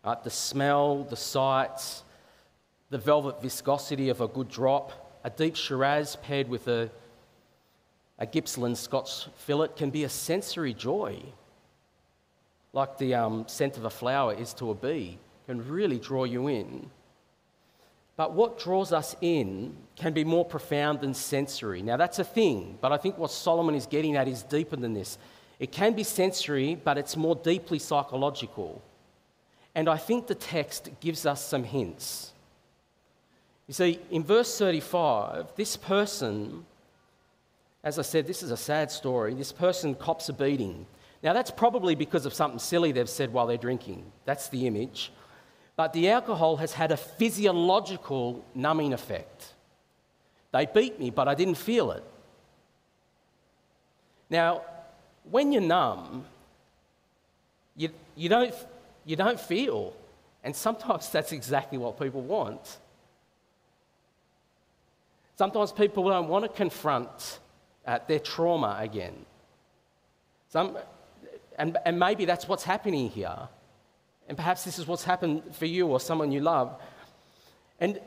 Right? 0.03 0.25
The 0.25 0.31
smell, 0.31 1.05
the 1.05 1.15
sights, 1.15 2.05
the 2.89 2.97
velvet 2.97 3.43
viscosity 3.43 4.09
of 4.09 4.23
a 4.23 4.29
good 4.29 4.49
drop, 4.49 5.21
a 5.25 5.29
deep 5.29 5.57
Shiraz 5.57 6.17
paired 6.17 6.49
with 6.49 6.69
a, 6.69 6.91
a 8.19 8.25
Gippsland 8.25 8.79
Scotch 8.79 9.27
fillet 9.37 9.69
can 9.77 9.91
be 9.91 10.05
a 10.05 10.09
sensory 10.09 10.73
joy. 10.73 11.21
Like 12.73 12.97
the 12.97 13.15
um, 13.15 13.47
scent 13.47 13.77
of 13.77 13.85
a 13.85 13.91
flower 13.91 14.33
is 14.33 14.55
to 14.55 14.71
a 14.71 14.75
bee, 14.75 15.19
can 15.45 15.69
really 15.69 15.99
draw 15.99 16.25
you 16.25 16.49
in. 16.49 16.89
But 18.19 18.33
what 18.33 18.59
draws 18.59 18.93
us 18.93 19.15
in 19.21 19.77
can 19.95 20.13
be 20.13 20.25
more 20.25 20.45
profound 20.45 21.01
than 21.01 21.15
sensory. 21.15 21.83
Now, 21.83 21.97
that's 21.97 22.19
a 22.19 22.25
thing, 22.25 22.77
but 22.81 22.91
I 22.91 22.97
think 22.97 23.17
what 23.17 23.31
Solomon 23.31 23.77
is 23.77 23.87
getting 23.87 24.17
at 24.17 24.27
is 24.27 24.43
deeper 24.43 24.75
than 24.75 24.93
this. 24.93 25.19
It 25.61 25.71
can 25.71 25.93
be 25.95 26.03
sensory, 26.03 26.75
but 26.75 26.99
it's 26.99 27.17
more 27.17 27.37
deeply 27.37 27.79
psychological. 27.79 28.83
And 29.77 29.89
I 29.89 29.99
think 29.99 30.27
the 30.27 30.35
text 30.35 30.91
gives 30.99 31.27
us 31.27 31.45
some 31.45 31.63
hints. 31.63 32.33
You 33.69 33.75
see, 33.75 34.01
in 34.11 34.25
verse 34.25 34.59
35, 34.59 35.55
this 35.55 35.77
person, 35.77 36.67
as 37.85 38.01
I 38.01 38.03
said, 38.03 38.27
this 38.27 38.43
is 38.43 38.51
a 38.51 38.57
sad 38.57 38.91
story. 38.91 39.33
This 39.33 39.53
person 39.53 39.95
cops 39.95 40.29
a 40.29 40.33
beating. 40.33 40.87
Now, 41.23 41.35
that's 41.35 41.53
probably 41.53 41.95
because 41.95 42.27
of 42.27 42.35
something 42.35 42.59
silly 42.59 42.91
they've 42.91 43.09
said 43.09 43.33
while 43.33 43.47
they're 43.47 43.57
drinking. 43.57 44.11
That's 44.25 44.49
the 44.49 44.67
image. 44.67 45.13
But 45.79 45.93
the 45.93 46.11
alcohol 46.11 46.57
has 46.57 46.73
had 46.73 46.91
a 46.91 46.97
physiological 46.97 48.45
numbing 48.53 48.93
effect. 48.93 49.53
They 50.51 50.67
beat 50.67 50.99
me, 50.99 51.11
but 51.11 51.29
I 51.29 51.37
didn't 51.37 51.55
feel 51.55 51.93
it. 51.93 52.03
Now, 54.29 54.63
when 55.31 55.53
you're 55.53 55.63
numb, 55.63 56.25
you, 57.77 57.91
you 58.17 58.29
don't 58.29 58.53
you 59.05 59.15
don't 59.15 59.39
feel. 59.39 59.95
And 60.43 60.57
sometimes 60.57 61.11
that's 61.15 61.31
exactly 61.31 61.79
what 61.79 61.97
people 61.97 62.23
want. 62.23 62.79
Sometimes 65.37 65.71
people 65.71 66.09
don't 66.09 66.27
want 66.27 66.45
to 66.45 66.49
confront 66.49 67.39
uh, 67.87 68.01
their 68.09 68.19
trauma 68.19 68.79
again. 68.81 69.15
Some, 70.49 70.77
and, 71.57 71.77
and 71.85 72.01
maybe 72.01 72.25
that's 72.25 72.49
what's 72.49 72.65
happening 72.65 73.11
here. 73.11 73.49
And 74.29 74.37
perhaps 74.37 74.65
this 74.65 74.79
is 74.79 74.87
what's 74.87 75.05
happened 75.05 75.43
for 75.57 75.67
you 75.67 75.87
or 75.87 75.99
someone 75.99 76.31
you 76.31 76.41
love. 76.41 76.81
And 77.81 78.01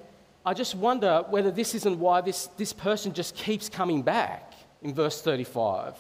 I 0.46 0.54
just 0.54 0.76
wonder 0.76 1.26
whether 1.30 1.52
this 1.52 1.76
isn't 1.76 2.00
why 2.00 2.22
this, 2.22 2.48
this 2.58 2.74
person 2.74 3.14
just 3.14 3.36
keeps 3.36 3.70
coming 3.70 4.02
back. 4.02 4.54
in 4.82 4.94
verse 4.94 5.22
35. 5.22 5.96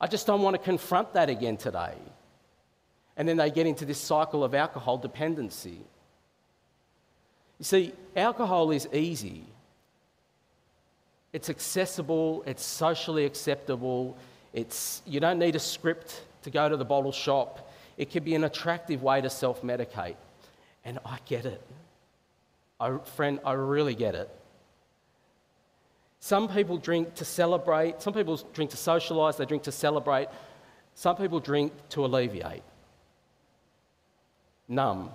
I 0.00 0.06
just 0.06 0.26
don't 0.26 0.42
want 0.42 0.54
to 0.54 0.62
confront 0.62 1.12
that 1.14 1.28
again 1.28 1.56
today. 1.56 1.94
And 3.16 3.28
then 3.28 3.36
they 3.36 3.50
get 3.50 3.66
into 3.66 3.84
this 3.84 3.98
cycle 3.98 4.42
of 4.42 4.54
alcohol 4.54 4.98
dependency. 4.98 5.80
You 7.58 7.64
see, 7.64 7.92
alcohol 8.16 8.70
is 8.70 8.88
easy. 8.92 9.44
It's 11.32 11.48
accessible, 11.48 12.42
it's 12.46 12.64
socially 12.64 13.24
acceptable, 13.24 14.18
it's, 14.52 15.00
you 15.06 15.18
don't 15.18 15.38
need 15.38 15.56
a 15.56 15.58
script 15.58 16.24
to 16.42 16.50
go 16.50 16.68
to 16.68 16.76
the 16.76 16.84
bottle 16.84 17.12
shop. 17.12 17.71
It 17.96 18.10
can 18.10 18.24
be 18.24 18.34
an 18.34 18.44
attractive 18.44 19.02
way 19.02 19.20
to 19.20 19.30
self 19.30 19.62
medicate. 19.62 20.16
And 20.84 20.98
I 21.04 21.18
get 21.26 21.46
it. 21.46 21.62
I, 22.80 22.98
friend, 23.16 23.38
I 23.44 23.52
really 23.52 23.94
get 23.94 24.14
it. 24.14 24.28
Some 26.18 26.48
people 26.48 26.78
drink 26.78 27.14
to 27.16 27.24
celebrate, 27.24 28.00
some 28.00 28.14
people 28.14 28.36
drink 28.54 28.70
to 28.70 28.76
socialise, 28.76 29.36
they 29.36 29.44
drink 29.44 29.64
to 29.64 29.72
celebrate, 29.72 30.28
some 30.94 31.16
people 31.16 31.40
drink 31.40 31.72
to 31.90 32.04
alleviate, 32.04 32.62
numb. 34.68 35.10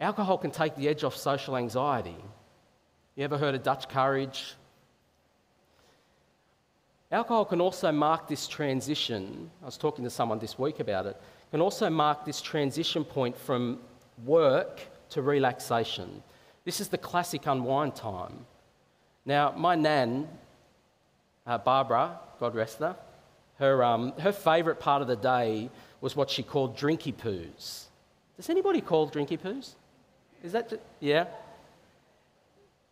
Alcohol 0.00 0.38
can 0.38 0.50
take 0.50 0.76
the 0.76 0.88
edge 0.88 1.04
off 1.04 1.14
social 1.14 1.58
anxiety. 1.58 2.16
You 3.16 3.24
ever 3.24 3.36
heard 3.36 3.54
of 3.54 3.62
Dutch 3.62 3.88
courage? 3.88 4.54
Alcohol 7.10 7.44
can 7.44 7.60
also 7.60 7.90
mark 7.92 8.28
this 8.28 8.46
transition. 8.46 9.50
I 9.62 9.66
was 9.66 9.76
talking 9.76 10.04
to 10.04 10.10
someone 10.10 10.38
this 10.38 10.58
week 10.58 10.80
about 10.80 11.06
it. 11.06 11.20
Can 11.50 11.60
also 11.60 11.88
mark 11.88 12.24
this 12.24 12.40
transition 12.40 13.04
point 13.04 13.36
from 13.36 13.78
work 14.24 14.80
to 15.10 15.22
relaxation. 15.22 16.22
This 16.64 16.80
is 16.80 16.88
the 16.88 16.98
classic 16.98 17.46
unwind 17.46 17.94
time. 17.94 18.44
Now, 19.24 19.52
my 19.56 19.74
nan, 19.74 20.28
uh, 21.46 21.58
Barbara, 21.58 22.18
God 22.38 22.54
rest 22.54 22.78
her, 22.80 22.96
her, 23.58 23.82
um, 23.82 24.12
her 24.18 24.32
favourite 24.32 24.78
part 24.78 25.02
of 25.02 25.08
the 25.08 25.16
day 25.16 25.70
was 26.00 26.14
what 26.14 26.30
she 26.30 26.42
called 26.42 26.76
drinky 26.76 27.14
poos. 27.14 27.86
Does 28.36 28.50
anybody 28.50 28.80
call 28.80 29.10
drinky 29.10 29.38
poos? 29.38 29.74
Is 30.42 30.52
that, 30.52 30.72
yeah? 31.00 31.26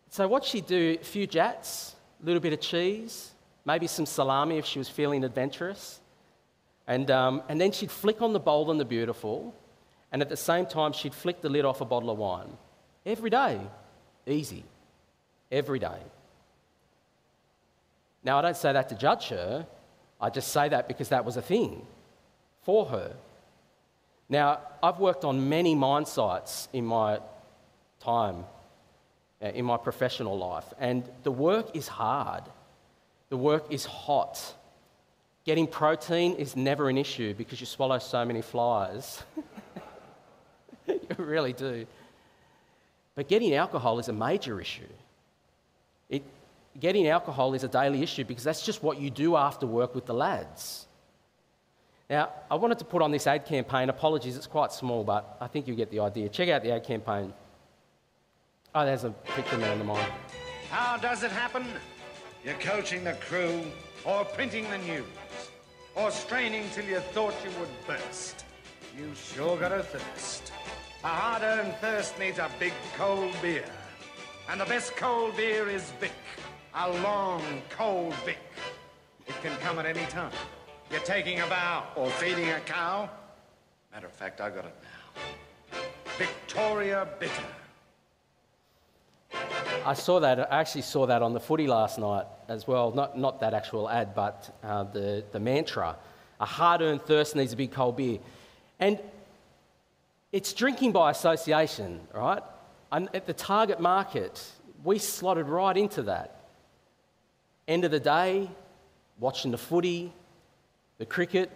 So, 0.09 0.27
what 0.27 0.43
she'd 0.43 0.65
do, 0.65 0.97
a 0.99 1.03
few 1.03 1.27
Jatz, 1.27 1.93
a 2.21 2.25
little 2.25 2.41
bit 2.41 2.53
of 2.53 2.59
cheese, 2.59 3.31
maybe 3.65 3.87
some 3.87 4.05
salami 4.05 4.57
if 4.57 4.65
she 4.65 4.79
was 4.79 4.89
feeling 4.89 5.23
adventurous. 5.23 5.99
And, 6.87 7.11
um, 7.11 7.43
and 7.49 7.59
then 7.59 7.71
she'd 7.71 7.91
flick 7.91 8.21
on 8.21 8.33
the 8.33 8.39
bold 8.39 8.69
and 8.69 8.79
the 8.79 8.85
beautiful, 8.85 9.53
and 10.11 10.21
at 10.21 10.29
the 10.29 10.37
same 10.37 10.65
time, 10.65 10.93
she'd 10.93 11.13
flick 11.13 11.41
the 11.41 11.49
lid 11.49 11.65
off 11.65 11.81
a 11.81 11.85
bottle 11.85 12.09
of 12.09 12.17
wine. 12.17 12.57
Every 13.05 13.29
day. 13.29 13.59
Easy. 14.25 14.63
Every 15.51 15.79
day. 15.79 15.99
Now, 18.23 18.39
I 18.39 18.41
don't 18.41 18.57
say 18.57 18.73
that 18.73 18.89
to 18.89 18.95
judge 18.95 19.29
her, 19.29 19.67
I 20.19 20.29
just 20.29 20.51
say 20.51 20.69
that 20.69 20.87
because 20.87 21.09
that 21.09 21.23
was 21.23 21.37
a 21.37 21.41
thing 21.41 21.85
for 22.63 22.85
her. 22.87 23.15
Now, 24.29 24.59
I've 24.83 24.99
worked 24.99 25.23
on 25.23 25.47
many 25.47 25.75
mine 25.75 26.05
sites 26.05 26.67
in 26.73 26.85
my 26.85 27.19
time, 27.99 28.45
uh, 29.41 29.47
in 29.47 29.65
my 29.65 29.77
professional 29.77 30.37
life, 30.37 30.65
and 30.79 31.09
the 31.23 31.31
work 31.31 31.75
is 31.75 31.87
hard. 31.87 32.43
The 33.29 33.37
work 33.37 33.71
is 33.71 33.85
hot. 33.85 34.53
Getting 35.47 35.65
protein 35.65 36.33
is 36.33 36.57
never 36.57 36.89
an 36.89 36.97
issue 36.97 37.33
because 37.33 37.61
you 37.61 37.65
swallow 37.65 37.99
so 37.99 38.25
many 38.25 38.41
flies. 38.41 39.23
you 40.87 40.99
really 41.17 41.53
do. 41.53 41.87
But 43.15 43.29
getting 43.29 43.53
alcohol 43.53 43.97
is 43.97 44.09
a 44.09 44.13
major 44.13 44.59
issue. 44.59 44.91
It, 46.09 46.23
getting 46.77 47.07
alcohol 47.07 47.53
is 47.53 47.63
a 47.63 47.69
daily 47.69 48.03
issue 48.03 48.25
because 48.25 48.43
that's 48.43 48.61
just 48.61 48.83
what 48.83 48.99
you 48.99 49.09
do 49.09 49.37
after 49.37 49.65
work 49.65 49.95
with 49.95 50.05
the 50.05 50.13
lads. 50.13 50.85
Now, 52.09 52.29
I 52.51 52.55
wanted 52.55 52.79
to 52.79 52.85
put 52.85 53.01
on 53.01 53.11
this 53.11 53.25
ad 53.25 53.45
campaign. 53.45 53.87
Apologies, 53.87 54.35
it's 54.35 54.47
quite 54.47 54.73
small, 54.73 55.05
but 55.05 55.37
I 55.39 55.47
think 55.47 55.65
you 55.65 55.75
get 55.75 55.89
the 55.91 56.01
idea. 56.01 56.27
Check 56.27 56.49
out 56.49 56.61
the 56.61 56.73
ad 56.73 56.83
campaign. 56.83 57.33
Oh, 58.75 58.83
there's 58.83 59.05
a 59.05 59.11
picture 59.11 59.55
there 59.55 59.71
in 59.71 59.79
the 59.79 59.85
mind. 59.85 60.11
How 60.69 60.97
does 60.97 61.23
it 61.23 61.31
happen? 61.31 61.65
You're 62.43 62.55
coaching 62.55 63.05
the 63.05 63.13
crew, 63.13 63.63
or 64.03 64.25
printing 64.25 64.69
the 64.69 64.77
news, 64.79 65.05
or 65.97 66.11
straining 66.11 66.63
till 66.73 66.85
you 66.85 66.99
thought 66.99 67.33
you 67.43 67.49
would 67.59 67.69
burst. 67.87 68.45
You 68.95 69.09
sure 69.15 69.57
got 69.57 69.71
a 69.71 69.81
thirst. 69.81 70.53
A 71.03 71.07
hard-earned 71.07 71.73
thirst 71.81 72.19
needs 72.19 72.37
a 72.37 72.49
big 72.59 72.73
cold 72.95 73.35
beer. 73.41 73.65
And 74.49 74.61
the 74.61 74.65
best 74.65 74.95
cold 74.95 75.35
beer 75.35 75.67
is 75.67 75.91
Vic. 75.99 76.11
A 76.75 76.91
long, 77.01 77.41
cold 77.69 78.13
Vic. 78.25 78.37
It 79.27 79.33
can 79.41 79.57
come 79.57 79.79
at 79.79 79.85
any 79.87 80.05
time. 80.05 80.31
You're 80.91 80.99
taking 81.01 81.39
a 81.41 81.47
bow 81.47 81.83
or 81.95 82.09
feeding 82.11 82.49
a 82.49 82.59
cow. 82.59 83.09
Matter 83.91 84.05
of 84.05 84.13
fact, 84.13 84.39
I 84.39 84.49
got 84.51 84.65
it 84.65 84.75
now. 84.83 85.79
Victoria 86.17 87.07
Bitter. 87.19 87.31
I 89.83 89.93
saw 89.93 90.19
that. 90.19 90.51
I 90.51 90.59
actually 90.59 90.83
saw 90.83 91.07
that 91.07 91.23
on 91.23 91.33
the 91.33 91.39
footy 91.39 91.65
last 91.65 91.97
night 91.97 92.25
as 92.47 92.67
well. 92.67 92.91
Not, 92.91 93.17
not 93.17 93.39
that 93.41 93.53
actual 93.53 93.89
ad, 93.89 94.15
but 94.15 94.55
uh, 94.63 94.83
the, 94.83 95.23
the 95.31 95.39
mantra. 95.39 95.95
A 96.39 96.45
hard 96.45 96.81
earned 96.81 97.01
thirst 97.01 97.35
needs 97.35 97.53
a 97.53 97.55
big 97.55 97.71
cold 97.71 97.97
beer. 97.97 98.19
And 98.79 98.99
it's 100.31 100.53
drinking 100.53 100.91
by 100.91 101.11
association, 101.11 102.01
right? 102.13 102.43
And 102.91 103.09
at 103.13 103.25
the 103.25 103.33
target 103.33 103.79
market, 103.79 104.43
we 104.83 104.99
slotted 104.99 105.47
right 105.47 105.75
into 105.75 106.03
that. 106.03 106.41
End 107.67 107.83
of 107.83 107.91
the 107.91 107.99
day, 107.99 108.49
watching 109.19 109.51
the 109.51 109.57
footy, 109.57 110.13
the 110.97 111.05
cricket, 111.05 111.51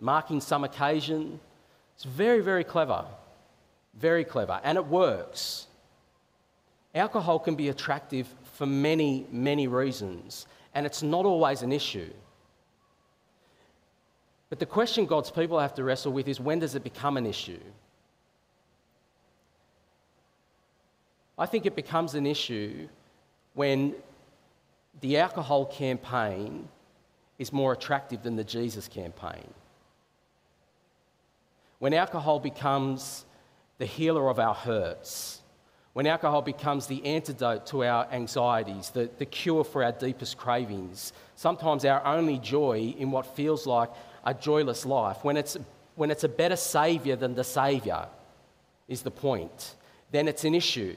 marking 0.00 0.40
some 0.40 0.64
occasion. 0.64 1.40
It's 1.96 2.04
very, 2.04 2.40
very 2.40 2.64
clever. 2.64 3.04
Very 3.98 4.24
clever. 4.24 4.60
And 4.62 4.76
it 4.76 4.86
works. 4.86 5.66
Alcohol 6.94 7.38
can 7.38 7.54
be 7.56 7.68
attractive 7.68 8.28
for 8.54 8.66
many, 8.66 9.26
many 9.30 9.66
reasons, 9.66 10.46
and 10.74 10.86
it's 10.86 11.02
not 11.02 11.26
always 11.26 11.62
an 11.62 11.72
issue. 11.72 12.10
But 14.48 14.60
the 14.60 14.66
question 14.66 15.06
God's 15.06 15.30
people 15.30 15.58
have 15.58 15.74
to 15.74 15.84
wrestle 15.84 16.12
with 16.12 16.28
is 16.28 16.38
when 16.38 16.60
does 16.60 16.76
it 16.76 16.84
become 16.84 17.16
an 17.16 17.26
issue? 17.26 17.60
I 21.36 21.46
think 21.46 21.66
it 21.66 21.74
becomes 21.74 22.14
an 22.14 22.26
issue 22.26 22.88
when 23.54 23.94
the 25.00 25.16
alcohol 25.16 25.66
campaign 25.66 26.68
is 27.40 27.52
more 27.52 27.72
attractive 27.72 28.22
than 28.22 28.36
the 28.36 28.44
Jesus 28.44 28.86
campaign. 28.86 29.52
When 31.80 31.92
alcohol 31.92 32.38
becomes 32.38 33.24
the 33.78 33.86
healer 33.86 34.28
of 34.28 34.38
our 34.38 34.54
hurts, 34.54 35.40
when 35.94 36.08
alcohol 36.08 36.42
becomes 36.42 36.86
the 36.88 37.04
antidote 37.06 37.66
to 37.66 37.84
our 37.84 38.06
anxieties, 38.12 38.90
the, 38.90 39.08
the 39.18 39.24
cure 39.24 39.64
for 39.64 39.82
our 39.82 39.92
deepest 39.92 40.36
cravings, 40.36 41.12
sometimes 41.36 41.84
our 41.84 42.04
only 42.04 42.38
joy 42.38 42.94
in 42.98 43.12
what 43.12 43.34
feels 43.36 43.64
like 43.66 43.90
a 44.24 44.34
joyless 44.34 44.84
life, 44.84 45.18
when 45.22 45.36
it's, 45.36 45.56
when 45.94 46.10
it's 46.10 46.24
a 46.24 46.28
better 46.28 46.56
saviour 46.56 47.14
than 47.14 47.36
the 47.36 47.44
saviour, 47.44 48.08
is 48.88 49.02
the 49.02 49.10
point, 49.10 49.76
then 50.10 50.26
it's 50.26 50.44
an 50.44 50.54
issue. 50.54 50.96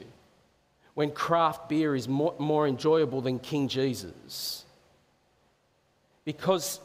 When 0.94 1.12
craft 1.12 1.68
beer 1.68 1.94
is 1.94 2.08
more, 2.08 2.34
more 2.38 2.66
enjoyable 2.66 3.20
than 3.20 3.38
King 3.38 3.68
Jesus. 3.68 4.64
Because 6.24 6.80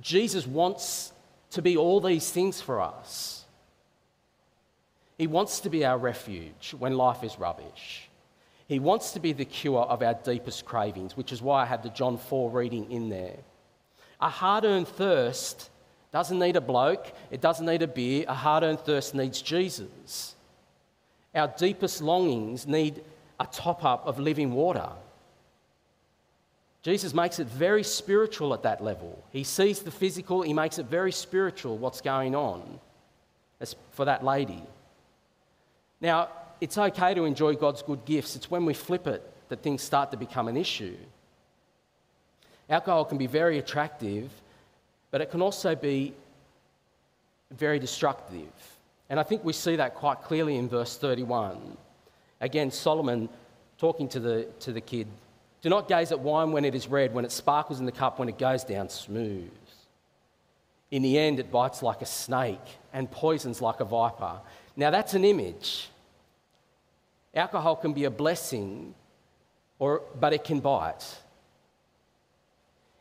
Jesus 0.00 0.46
wants 0.46 1.12
to 1.50 1.60
be 1.60 1.76
all 1.76 2.00
these 2.00 2.30
things 2.30 2.60
for 2.60 2.80
us. 2.80 3.37
He 5.18 5.26
wants 5.26 5.60
to 5.60 5.70
be 5.70 5.84
our 5.84 5.98
refuge 5.98 6.74
when 6.78 6.96
life 6.96 7.24
is 7.24 7.38
rubbish. 7.38 8.08
He 8.68 8.78
wants 8.78 9.12
to 9.12 9.20
be 9.20 9.32
the 9.32 9.44
cure 9.44 9.80
of 9.80 10.02
our 10.02 10.14
deepest 10.14 10.64
cravings, 10.64 11.16
which 11.16 11.32
is 11.32 11.42
why 11.42 11.62
I 11.62 11.66
had 11.66 11.82
the 11.82 11.88
John 11.90 12.18
4 12.18 12.50
reading 12.50 12.90
in 12.90 13.08
there. 13.08 13.36
A 14.20 14.28
hard 14.28 14.64
earned 14.64 14.88
thirst 14.88 15.70
doesn't 16.12 16.38
need 16.38 16.56
a 16.56 16.60
bloke, 16.60 17.12
it 17.30 17.40
doesn't 17.40 17.66
need 17.66 17.82
a 17.82 17.88
beer. 17.88 18.24
A 18.28 18.34
hard 18.34 18.62
earned 18.62 18.80
thirst 18.80 19.14
needs 19.14 19.42
Jesus. 19.42 20.34
Our 21.34 21.48
deepest 21.48 22.00
longings 22.00 22.66
need 22.66 23.02
a 23.40 23.46
top 23.46 23.84
up 23.84 24.06
of 24.06 24.18
living 24.18 24.52
water. 24.52 24.88
Jesus 26.82 27.12
makes 27.12 27.38
it 27.38 27.48
very 27.48 27.82
spiritual 27.82 28.54
at 28.54 28.62
that 28.62 28.82
level. 28.82 29.22
He 29.30 29.44
sees 29.44 29.80
the 29.80 29.90
physical, 29.90 30.42
he 30.42 30.54
makes 30.54 30.78
it 30.78 30.86
very 30.86 31.12
spiritual 31.12 31.76
what's 31.76 32.00
going 32.00 32.34
on 32.34 32.80
As 33.60 33.74
for 33.90 34.04
that 34.04 34.24
lady. 34.24 34.62
Now, 36.00 36.28
it's 36.60 36.78
okay 36.78 37.14
to 37.14 37.24
enjoy 37.24 37.54
God's 37.54 37.82
good 37.82 38.04
gifts. 38.04 38.36
It's 38.36 38.50
when 38.50 38.64
we 38.64 38.74
flip 38.74 39.06
it 39.06 39.22
that 39.48 39.62
things 39.62 39.82
start 39.82 40.10
to 40.10 40.16
become 40.16 40.48
an 40.48 40.56
issue. 40.56 40.96
Alcohol 42.68 43.04
can 43.04 43.18
be 43.18 43.26
very 43.26 43.58
attractive, 43.58 44.30
but 45.10 45.20
it 45.20 45.30
can 45.30 45.40
also 45.40 45.74
be 45.74 46.14
very 47.50 47.78
destructive. 47.78 48.52
And 49.08 49.18
I 49.18 49.22
think 49.22 49.42
we 49.44 49.52
see 49.52 49.76
that 49.76 49.94
quite 49.94 50.22
clearly 50.22 50.56
in 50.56 50.68
verse 50.68 50.96
31. 50.98 51.76
Again, 52.40 52.70
Solomon 52.70 53.28
talking 53.78 54.08
to 54.08 54.20
the, 54.20 54.48
to 54.60 54.72
the 54.72 54.80
kid 54.80 55.06
Do 55.62 55.68
not 55.70 55.88
gaze 55.88 56.12
at 56.12 56.20
wine 56.20 56.52
when 56.52 56.64
it 56.64 56.74
is 56.74 56.86
red, 56.86 57.14
when 57.14 57.24
it 57.24 57.32
sparkles 57.32 57.80
in 57.80 57.86
the 57.86 57.92
cup, 57.92 58.18
when 58.18 58.28
it 58.28 58.38
goes 58.38 58.64
down 58.64 58.88
smooth. 58.88 59.50
In 60.90 61.02
the 61.02 61.18
end, 61.18 61.38
it 61.40 61.50
bites 61.50 61.82
like 61.82 62.00
a 62.00 62.06
snake 62.06 62.78
and 62.92 63.10
poisons 63.10 63.60
like 63.60 63.80
a 63.80 63.84
viper. 63.84 64.40
Now, 64.78 64.92
that's 64.92 65.14
an 65.14 65.24
image. 65.24 65.88
Alcohol 67.34 67.74
can 67.74 67.92
be 67.92 68.04
a 68.04 68.10
blessing, 68.12 68.94
or, 69.80 70.02
but 70.20 70.32
it 70.32 70.44
can 70.44 70.60
bite. 70.60 71.04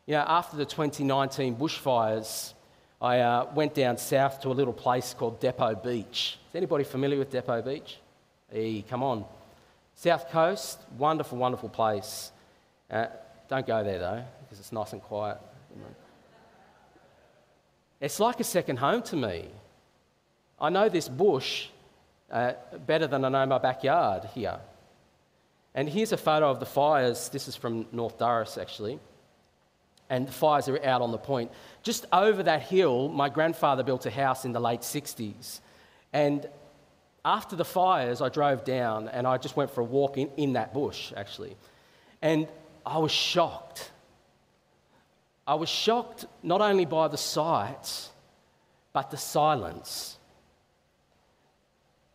You 0.08 0.16
know, 0.16 0.26
after 0.28 0.58
the 0.58 0.66
2019 0.66 1.56
bushfires, 1.56 2.54
I 3.00 3.20
uh, 3.20 3.46
went 3.54 3.76
down 3.76 4.00
south 4.00 4.42
to 4.42 4.50
a 4.50 4.56
little 4.58 4.74
place 4.74 5.14
called 5.14 5.40
Depot 5.40 5.76
Beach. 5.76 6.40
Is 6.50 6.56
anybody 6.56 6.84
familiar 6.84 7.20
with 7.20 7.30
Depot 7.30 7.62
Beach? 7.62 8.00
Hey, 8.52 8.84
come 8.90 9.04
on. 9.04 9.24
South 9.94 10.32
Coast, 10.32 10.80
wonderful, 10.98 11.38
wonderful 11.38 11.70
place. 11.70 12.32
Uh, 12.90 13.06
don't 13.48 13.68
go 13.68 13.84
there 13.84 14.00
though, 14.00 14.24
because 14.42 14.60
it's 14.60 14.72
nice 14.72 14.94
and 14.94 15.02
quiet. 15.04 15.38
It's 18.02 18.20
like 18.20 18.40
a 18.40 18.44
second 18.44 18.78
home 18.78 19.04
to 19.04 19.16
me. 19.16 19.50
I 20.60 20.70
know 20.70 20.90
this 20.90 21.08
bush 21.08 21.68
uh, 22.32 22.54
better 22.86 23.08
than 23.08 23.24
I 23.24 23.30
know 23.30 23.46
my 23.46 23.58
backyard 23.58 24.26
here. 24.34 24.60
And 25.76 25.88
here's 25.88 26.12
a 26.12 26.18
photo 26.18 26.50
of 26.50 26.60
the 26.60 26.66
fires. 26.66 27.30
This 27.30 27.48
is 27.48 27.56
from 27.56 27.86
North 27.92 28.18
Durras, 28.18 28.60
actually. 28.60 29.00
And 30.10 30.28
the 30.28 30.32
fires 30.32 30.68
are 30.68 30.84
out 30.84 31.02
on 31.02 31.12
the 31.12 31.18
point. 31.18 31.52
Just 31.84 32.06
over 32.12 32.42
that 32.44 32.64
hill, 32.64 33.10
my 33.10 33.30
grandfather 33.30 33.84
built 33.84 34.06
a 34.06 34.12
house 34.12 34.46
in 34.46 34.54
the 34.54 34.60
late 34.60 34.82
60s. 34.82 35.60
And 36.14 36.48
after 37.24 37.56
the 37.56 37.66
fires, 37.66 38.22
I 38.22 38.30
drove 38.30 38.64
down 38.64 39.10
and 39.10 39.28
I 39.28 39.38
just 39.38 39.56
went 39.56 39.70
for 39.70 39.82
a 39.82 39.84
walk 39.84 40.18
in, 40.18 40.32
in 40.38 40.54
that 40.54 40.74
bush, 40.74 41.14
actually. 41.16 41.56
And 42.22 42.48
I 42.86 42.98
was 42.98 43.12
shocked. 43.12 43.92
I 45.46 45.56
was 45.56 45.70
shocked 45.70 46.26
not 46.42 46.62
only 46.62 46.86
by 46.86 47.08
the 47.08 47.18
sights, 47.18 48.10
but 48.94 49.12
the 49.12 49.18
silence. 49.18 50.17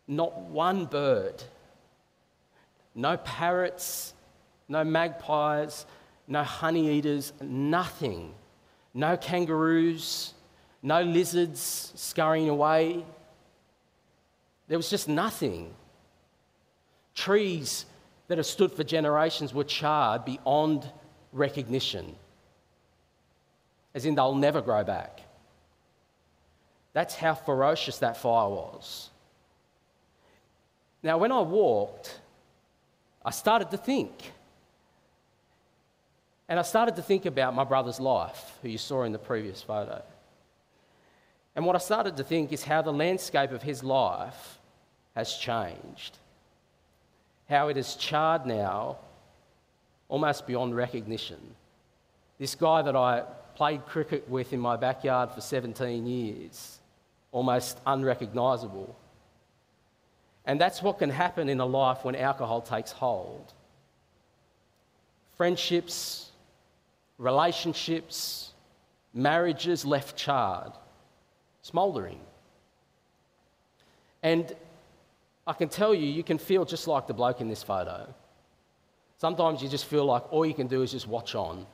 Not 0.07 0.41
one 0.41 0.85
bird, 0.85 1.43
no 2.93 3.17
parrots, 3.17 4.13
no 4.67 4.83
magpies, 4.83 5.85
no 6.27 6.43
honey 6.43 6.97
eaters, 6.97 7.33
nothing. 7.41 8.33
No 8.93 9.17
kangaroos, 9.17 10.33
no 10.81 11.01
lizards 11.01 11.91
scurrying 11.95 12.49
away. 12.49 13.03
There 14.67 14.77
was 14.77 14.89
just 14.89 15.09
nothing. 15.09 15.73
Trees 17.15 17.85
that 18.27 18.37
have 18.37 18.45
stood 18.45 18.71
for 18.71 18.83
generations 18.83 19.53
were 19.53 19.63
charred 19.63 20.25
beyond 20.25 20.89
recognition, 21.31 22.15
as 23.95 24.05
in 24.05 24.15
they'll 24.15 24.35
never 24.35 24.61
grow 24.61 24.83
back. 24.83 25.21
That's 26.93 27.15
how 27.15 27.33
ferocious 27.33 27.97
that 27.99 28.17
fire 28.17 28.49
was. 28.49 29.09
Now, 31.03 31.17
when 31.17 31.31
I 31.31 31.41
walked, 31.41 32.19
I 33.23 33.31
started 33.31 33.69
to 33.71 33.77
think. 33.77 34.31
And 36.47 36.57
I 36.59 36.63
started 36.63 36.95
to 36.95 37.01
think 37.01 37.25
about 37.25 37.53
my 37.53 37.63
brother's 37.63 37.99
life, 37.99 38.57
who 38.61 38.69
you 38.69 38.77
saw 38.77 39.03
in 39.03 39.11
the 39.11 39.19
previous 39.19 39.61
photo. 39.61 40.01
And 41.55 41.65
what 41.65 41.75
I 41.75 41.79
started 41.79 42.17
to 42.17 42.23
think 42.23 42.51
is 42.51 42.63
how 42.63 42.81
the 42.81 42.93
landscape 42.93 43.51
of 43.51 43.61
his 43.61 43.83
life 43.83 44.59
has 45.15 45.33
changed. 45.35 46.17
How 47.49 47.67
it 47.67 47.77
is 47.77 47.95
charred 47.95 48.45
now, 48.45 48.97
almost 50.09 50.47
beyond 50.47 50.75
recognition. 50.75 51.39
This 52.39 52.55
guy 52.55 52.81
that 52.81 52.95
I 52.95 53.23
played 53.55 53.85
cricket 53.85 54.27
with 54.29 54.53
in 54.53 54.59
my 54.59 54.75
backyard 54.75 55.31
for 55.31 55.41
17 55.41 56.07
years, 56.07 56.79
almost 57.31 57.77
unrecognisable. 57.85 58.95
And 60.45 60.59
that's 60.59 60.81
what 60.81 60.99
can 60.99 61.09
happen 61.09 61.47
in 61.47 61.59
a 61.59 61.65
life 61.65 62.03
when 62.03 62.15
alcohol 62.15 62.61
takes 62.61 62.91
hold. 62.91 63.53
Friendships, 65.37 66.31
relationships, 67.17 68.51
marriages 69.13 69.85
left 69.85 70.17
charred, 70.17 70.73
smouldering. 71.61 72.19
And 74.21 74.53
I 75.47 75.53
can 75.53 75.69
tell 75.69 75.93
you, 75.93 76.05
you 76.05 76.23
can 76.23 76.37
feel 76.37 76.65
just 76.65 76.87
like 76.87 77.07
the 77.07 77.13
bloke 77.13 77.41
in 77.41 77.47
this 77.47 77.63
photo. 77.63 78.13
Sometimes 79.17 79.61
you 79.61 79.69
just 79.69 79.85
feel 79.85 80.05
like 80.05 80.31
all 80.31 80.45
you 80.45 80.53
can 80.53 80.67
do 80.67 80.81
is 80.81 80.91
just 80.91 81.07
watch 81.07 81.35
on 81.35 81.65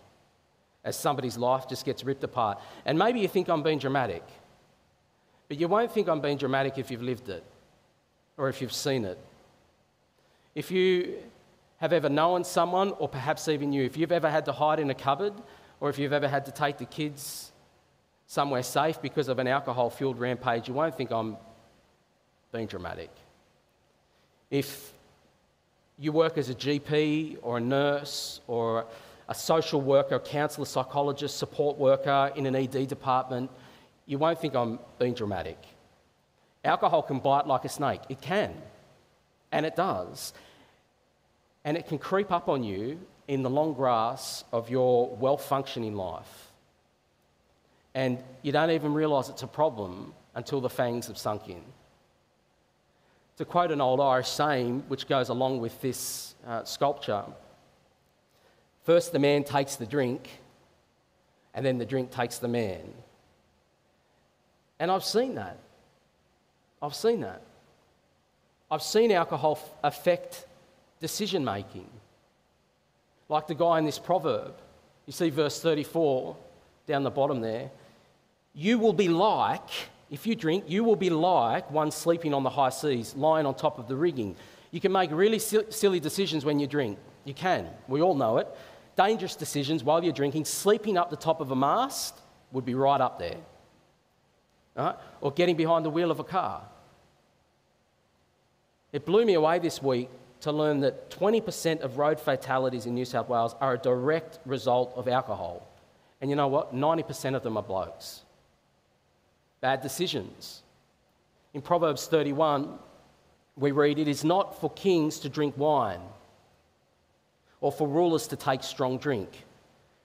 as 0.84 0.96
somebody's 0.96 1.38
life 1.38 1.68
just 1.68 1.86
gets 1.86 2.04
ripped 2.04 2.24
apart. 2.24 2.60
And 2.86 2.98
maybe 2.98 3.20
you 3.20 3.28
think 3.28 3.50
I'm 3.50 3.64
being 3.64 3.80
dramatic, 3.80 4.24
but 5.48 5.60
you 5.60 5.68
won't 5.68 5.92
think 5.92 6.08
I'm 6.08 6.22
being 6.22 6.38
dramatic 6.38 6.78
if 6.78 6.92
you've 6.92 7.02
lived 7.02 7.30
it 7.30 7.44
or 8.40 8.48
if 8.48 8.62
you've 8.62 8.74
seen 8.74 9.04
it. 9.04 9.20
If 10.56 10.72
you 10.72 11.18
have 11.78 11.94
ever 11.94 12.10
known 12.10 12.44
someone, 12.44 12.94
or 12.98 13.08
perhaps 13.08 13.48
even 13.50 13.72
you, 13.74 13.84
if 13.84 13.98
you've 13.98 14.14
ever 14.14 14.30
had 14.30 14.46
to 14.46 14.54
hide 14.54 14.80
in 14.80 14.90
a 14.90 14.96
cupboard, 14.96 15.34
or 15.82 15.90
if 15.90 16.00
you've 16.00 16.14
ever 16.14 16.28
had 16.28 16.46
to 16.46 16.52
take 16.52 16.78
the 16.78 16.86
kids 16.86 17.52
somewhere 18.28 18.64
safe 18.64 19.02
because 19.02 19.28
of 19.28 19.40
an 19.40 19.48
alcohol 19.48 19.90
fueled 19.90 20.20
rampage, 20.20 20.68
you 20.68 20.74
won't 20.74 20.96
think 20.96 21.12
I'm 21.12 21.36
being 22.52 22.68
dramatic. 22.68 23.10
If 24.50 24.94
you 25.98 26.12
work 26.14 26.38
as 26.38 26.50
a 26.50 26.56
GP 26.56 27.38
or 27.42 27.58
a 27.58 27.62
nurse 27.62 28.40
or 28.48 28.86
a 29.28 29.36
social 29.36 29.82
worker, 29.82 30.16
a 30.16 30.20
counsellor, 30.20 30.66
psychologist, 30.66 31.38
support 31.38 31.78
worker 31.78 32.32
in 32.36 32.46
an 32.46 32.56
ED 32.56 32.88
department, 32.88 33.52
you 34.06 34.18
won't 34.18 34.40
think 34.40 34.56
I'm 34.56 34.80
being 34.98 35.14
dramatic. 35.14 35.58
Alcohol 36.64 37.04
can 37.04 37.20
bite 37.20 37.48
like 37.48 37.66
a 37.66 37.70
snake. 37.70 38.02
It 38.10 38.22
can. 38.22 38.54
And 39.52 39.66
it 39.66 39.76
does. 39.76 40.34
And 41.64 41.78
it 41.78 41.88
can 41.88 41.98
creep 41.98 42.32
up 42.32 42.50
on 42.50 42.64
you 42.64 43.00
in 43.28 43.44
the 43.44 43.50
long 43.50 43.74
grass 43.74 44.44
of 44.52 44.70
your 44.70 45.16
well 45.16 45.38
functioning 45.38 45.96
life. 45.96 46.52
And 47.96 48.20
you 48.42 48.52
don't 48.52 48.72
even 48.72 48.94
realise 48.94 49.30
it's 49.30 49.44
a 49.44 49.48
problem 49.48 50.14
until 50.36 50.62
the 50.62 50.70
fangs 50.70 51.08
have 51.08 51.18
sunk 51.18 51.50
in. 51.50 51.62
To 53.38 53.46
quote 53.46 53.72
an 53.72 53.82
old 53.82 54.00
Irish 54.00 54.28
saying, 54.28 54.84
which 54.88 55.08
goes 55.08 55.30
along 55.30 55.60
with 55.60 55.80
this 55.82 56.36
uh, 56.46 56.64
sculpture 56.64 57.24
first 58.90 59.12
the 59.12 59.20
man 59.20 59.44
takes 59.44 59.76
the 59.76 59.86
drink, 59.86 60.28
and 61.54 61.64
then 61.64 61.78
the 61.78 61.86
drink 61.86 62.10
takes 62.10 62.40
the 62.40 62.48
man. 62.48 62.92
And 64.80 64.90
I've 64.90 65.04
seen 65.04 65.36
that. 65.36 65.60
I've 66.82 66.96
seen 66.96 67.22
that. 67.22 67.42
I've 68.72 68.84
seen 68.84 69.12
alcohol 69.12 69.60
affect 69.84 70.46
decision 71.00 71.44
making. 71.44 71.90
Like 73.28 73.48
the 73.48 73.56
guy 73.56 73.80
in 73.80 73.86
this 73.86 74.00
proverb. 74.00 74.54
You 75.06 75.14
see 75.14 75.30
verse 75.30 75.62
34 75.62 76.36
down 76.88 77.04
the 77.04 77.12
bottom 77.12 77.42
there. 77.42 77.72
You 78.54 78.80
will 78.80 78.94
be 78.94 79.08
like 79.08 79.70
if 80.10 80.26
you 80.26 80.36
drink, 80.36 80.66
you 80.68 80.84
will 80.84 80.96
be 80.96 81.10
like 81.10 81.70
one 81.70 81.92
sleeping 81.92 82.34
on 82.34 82.44
the 82.44 82.50
high 82.50 82.70
seas, 82.70 83.16
lying 83.16 83.46
on 83.46 83.54
top 83.54 83.78
of 83.78 83.88
the 83.88 83.96
rigging. 83.96 84.36
You 84.72 84.80
can 84.80 84.92
make 84.92 85.12
really 85.12 85.40
silly 85.40 86.00
decisions 86.00 86.46
when 86.46 86.60
you 86.60 86.68
drink. 86.68 86.98
You 87.26 87.34
can. 87.34 87.68
We 87.88 88.02
all 88.02 88.16
know 88.16 88.38
it. 88.38 88.48
Dangerous 88.96 89.36
decisions 89.36 89.84
while 89.84 90.04
you're 90.04 90.14
drinking. 90.14 90.46
Sleeping 90.46 90.98
up 90.98 91.10
the 91.10 91.16
top 91.16 91.42
of 91.42 91.52
a 91.52 91.56
mast 91.56 92.16
would 92.52 92.66
be 92.66 92.74
right 92.74 93.00
up 93.00 93.20
there. 93.20 93.38
Right? 94.80 94.96
Or 95.22 95.32
getting 95.32 95.56
behind 95.58 95.86
the 95.86 95.90
wheel 95.90 96.10
of 96.10 96.20
a 96.20 96.24
car. 96.24 96.64
It 98.92 99.06
blew 99.06 99.26
me 99.26 99.34
away 99.34 99.60
this 99.60 99.84
week 99.84 100.10
to 100.42 100.52
learn 100.52 100.80
that 100.80 101.12
20% 101.12 101.82
of 101.82 101.98
road 101.98 102.20
fatalities 102.20 102.86
in 102.86 102.96
New 102.96 103.06
South 103.06 103.28
Wales 103.28 103.56
are 103.60 103.74
a 103.74 103.78
direct 103.78 104.40
result 104.46 104.94
of 104.96 105.08
alcohol. 105.08 105.68
And 106.22 106.30
you 106.30 106.36
know 106.36 106.48
what? 106.48 106.74
90% 106.74 107.36
of 107.36 107.44
them 107.44 107.58
are 107.58 107.64
blokes 107.64 108.24
bad 109.62 109.82
decisions. 109.82 110.64
In 111.54 111.62
Proverbs 111.62 112.08
31, 112.08 112.80
we 113.58 113.72
read, 113.72 114.00
It 114.00 114.08
is 114.08 114.24
not 114.24 114.62
for 114.62 114.70
kings 114.70 115.20
to 115.20 115.28
drink 115.28 115.58
wine 115.58 116.00
or 117.60 117.70
for 117.70 117.86
rulers 117.86 118.28
to 118.28 118.38
take 118.38 118.64
strong 118.64 118.98
drink, 118.98 119.30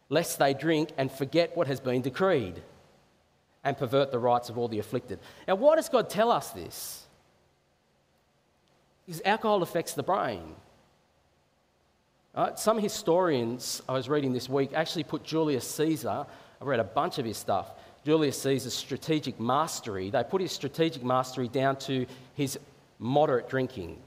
lest 0.09 0.41
they 0.41 0.55
drink 0.55 0.89
and 0.99 1.09
forget 1.09 1.57
what 1.57 1.69
has 1.69 1.79
been 1.79 2.03
decreed 2.03 2.61
and 3.65 3.77
pervert 3.77 4.13
the 4.13 4.19
rights 4.19 4.49
of 4.51 4.59
all 4.59 4.69
the 4.69 4.79
afflicted. 4.79 5.19
Now, 5.49 5.55
why 5.57 5.77
does 5.77 5.89
God 5.89 6.11
tell 6.11 6.31
us 6.31 6.51
this? 6.51 7.05
Because 9.07 9.23
alcohol 9.25 9.63
affects 9.63 9.95
the 9.95 10.03
brain. 10.03 10.55
some 12.57 12.79
historians 12.79 13.83
I 13.89 13.93
was 13.93 14.09
reading 14.09 14.33
this 14.33 14.49
week 14.49 14.73
actually 14.75 15.05
put 15.05 15.25
Julius 15.25 15.69
Caesar, 15.69 16.27
I 16.61 16.65
read 16.65 16.81
a 16.81 16.85
bunch 16.85 17.19
of 17.19 17.25
his 17.25 17.37
stuff, 17.37 17.71
Julius 18.05 18.41
Caesar's 18.43 18.75
strategic 18.75 19.41
mastery, 19.41 20.11
they 20.11 20.23
put 20.25 20.43
his 20.43 20.53
strategic 20.53 21.03
mastery 21.03 21.49
down 21.49 21.77
to 21.77 22.07
his 22.35 22.59
moderate 22.99 23.49
drinking, 23.49 23.99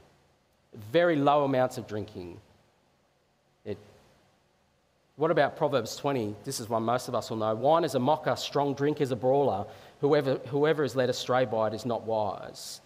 very 0.91 1.15
low 1.15 1.43
amounts 1.43 1.77
of 1.77 1.87
drinking. 1.87 2.39
What 5.18 5.32
about 5.32 5.57
Proverbs 5.57 5.95
20? 5.95 6.36
This 6.43 6.59
is 6.59 6.70
one 6.70 6.84
most 6.84 7.07
of 7.07 7.15
us 7.15 7.32
will 7.32 7.38
know. 7.38 7.55
Wine 7.55 7.84
is 7.84 7.95
a 7.95 7.99
mocker, 7.99 8.36
strong 8.36 8.76
drink 8.76 9.01
is 9.01 9.11
a 9.11 9.15
brawler. 9.15 9.65
Whoever, 9.99 10.36
whoever 10.47 10.84
is 10.84 10.95
led 10.95 11.09
astray 11.09 11.45
by 11.45 11.68
it 11.68 11.74
is 11.74 11.88
not 11.88 12.03
wise. 12.03 12.82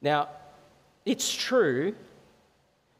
Now, 0.00 0.28
it's 1.06 1.32
true 1.32 1.94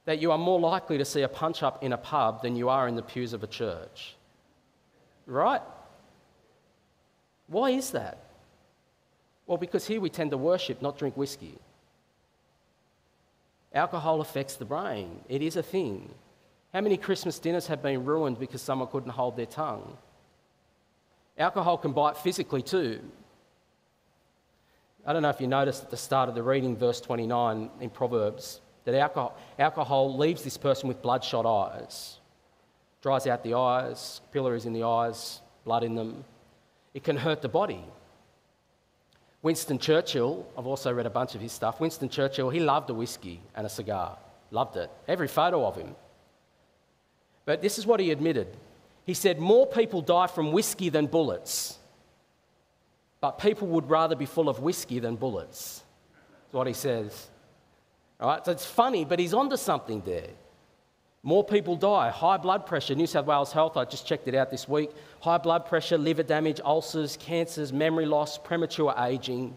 that 0.04 0.20
you 0.20 0.30
are 0.30 0.38
more 0.38 0.60
likely 0.60 0.96
to 0.98 1.04
see 1.04 1.22
a 1.22 1.28
punch 1.28 1.64
up 1.64 1.82
in 1.82 1.92
a 1.92 1.98
pub 1.98 2.42
than 2.42 2.54
you 2.54 2.68
are 2.68 2.86
in 2.86 2.94
the 2.94 3.02
pews 3.02 3.32
of 3.32 3.42
a 3.42 3.48
church. 3.48 4.14
Right? 5.26 5.62
Why 7.48 7.70
is 7.70 7.90
that? 7.90 8.18
Well, 9.46 9.58
because 9.58 9.88
here 9.88 10.00
we 10.00 10.08
tend 10.08 10.30
to 10.30 10.38
worship, 10.38 10.80
not 10.80 10.98
drink 10.98 11.16
whiskey. 11.16 11.58
Alcohol 13.74 14.20
affects 14.20 14.54
the 14.54 14.64
brain, 14.64 15.20
it 15.28 15.42
is 15.42 15.56
a 15.56 15.62
thing. 15.64 16.14
How 16.72 16.80
many 16.80 16.96
Christmas 16.96 17.38
dinners 17.38 17.66
have 17.66 17.82
been 17.82 18.04
ruined 18.04 18.38
because 18.38 18.62
someone 18.62 18.88
couldn't 18.88 19.10
hold 19.10 19.36
their 19.36 19.46
tongue? 19.46 19.96
Alcohol 21.36 21.76
can 21.76 21.92
bite 21.92 22.16
physically 22.16 22.62
too. 22.62 23.00
I 25.04 25.12
don't 25.12 25.22
know 25.22 25.30
if 25.30 25.40
you 25.40 25.48
noticed 25.48 25.82
at 25.82 25.90
the 25.90 25.96
start 25.96 26.28
of 26.28 26.34
the 26.34 26.42
reading, 26.42 26.76
verse 26.76 27.00
29 27.00 27.70
in 27.80 27.90
Proverbs, 27.90 28.60
that 28.84 28.94
alcohol, 28.94 29.36
alcohol 29.58 30.16
leaves 30.16 30.44
this 30.44 30.56
person 30.56 30.88
with 30.88 31.02
bloodshot 31.02 31.44
eyes, 31.44 32.18
dries 33.02 33.26
out 33.26 33.42
the 33.42 33.54
eyes, 33.54 34.20
capillaries 34.26 34.64
in 34.64 34.72
the 34.72 34.84
eyes, 34.84 35.40
blood 35.64 35.84
in 35.84 35.94
them. 35.94 36.24
It 36.94 37.04
can 37.04 37.16
hurt 37.16 37.42
the 37.42 37.48
body. 37.48 37.84
Winston 39.42 39.78
Churchill, 39.78 40.46
I've 40.56 40.66
also 40.66 40.92
read 40.92 41.06
a 41.06 41.10
bunch 41.10 41.34
of 41.34 41.40
his 41.40 41.52
stuff. 41.52 41.80
Winston 41.80 42.08
Churchill, 42.08 42.48
he 42.48 42.60
loved 42.60 42.88
a 42.90 42.94
whiskey 42.94 43.40
and 43.56 43.66
a 43.66 43.70
cigar, 43.70 44.16
loved 44.52 44.76
it. 44.76 44.90
Every 45.08 45.28
photo 45.28 45.66
of 45.66 45.76
him. 45.76 45.96
But 47.44 47.62
this 47.62 47.78
is 47.78 47.86
what 47.86 48.00
he 48.00 48.10
admitted. 48.10 48.56
He 49.04 49.14
said, 49.14 49.38
More 49.38 49.66
people 49.66 50.00
die 50.00 50.26
from 50.26 50.52
whiskey 50.52 50.88
than 50.88 51.06
bullets, 51.06 51.78
but 53.20 53.38
people 53.38 53.68
would 53.68 53.90
rather 53.90 54.14
be 54.14 54.26
full 54.26 54.48
of 54.48 54.60
whiskey 54.60 54.98
than 54.98 55.16
bullets. 55.16 55.82
That's 56.44 56.54
what 56.54 56.66
he 56.66 56.72
says. 56.72 57.28
All 58.20 58.28
right, 58.28 58.44
so 58.44 58.52
it's 58.52 58.66
funny, 58.66 59.04
but 59.04 59.18
he's 59.18 59.34
onto 59.34 59.56
something 59.56 60.02
there. 60.02 60.28
More 61.24 61.44
people 61.44 61.76
die. 61.76 62.10
High 62.10 62.36
blood 62.36 62.66
pressure. 62.66 62.94
New 62.94 63.06
South 63.06 63.26
Wales 63.26 63.52
Health, 63.52 63.76
I 63.76 63.84
just 63.84 64.06
checked 64.06 64.26
it 64.26 64.34
out 64.34 64.50
this 64.50 64.68
week. 64.68 64.90
High 65.20 65.38
blood 65.38 65.66
pressure, 65.66 65.96
liver 65.96 66.24
damage, 66.24 66.60
ulcers, 66.64 67.16
cancers, 67.16 67.72
memory 67.72 68.06
loss, 68.06 68.38
premature 68.38 68.94
aging. 68.98 69.54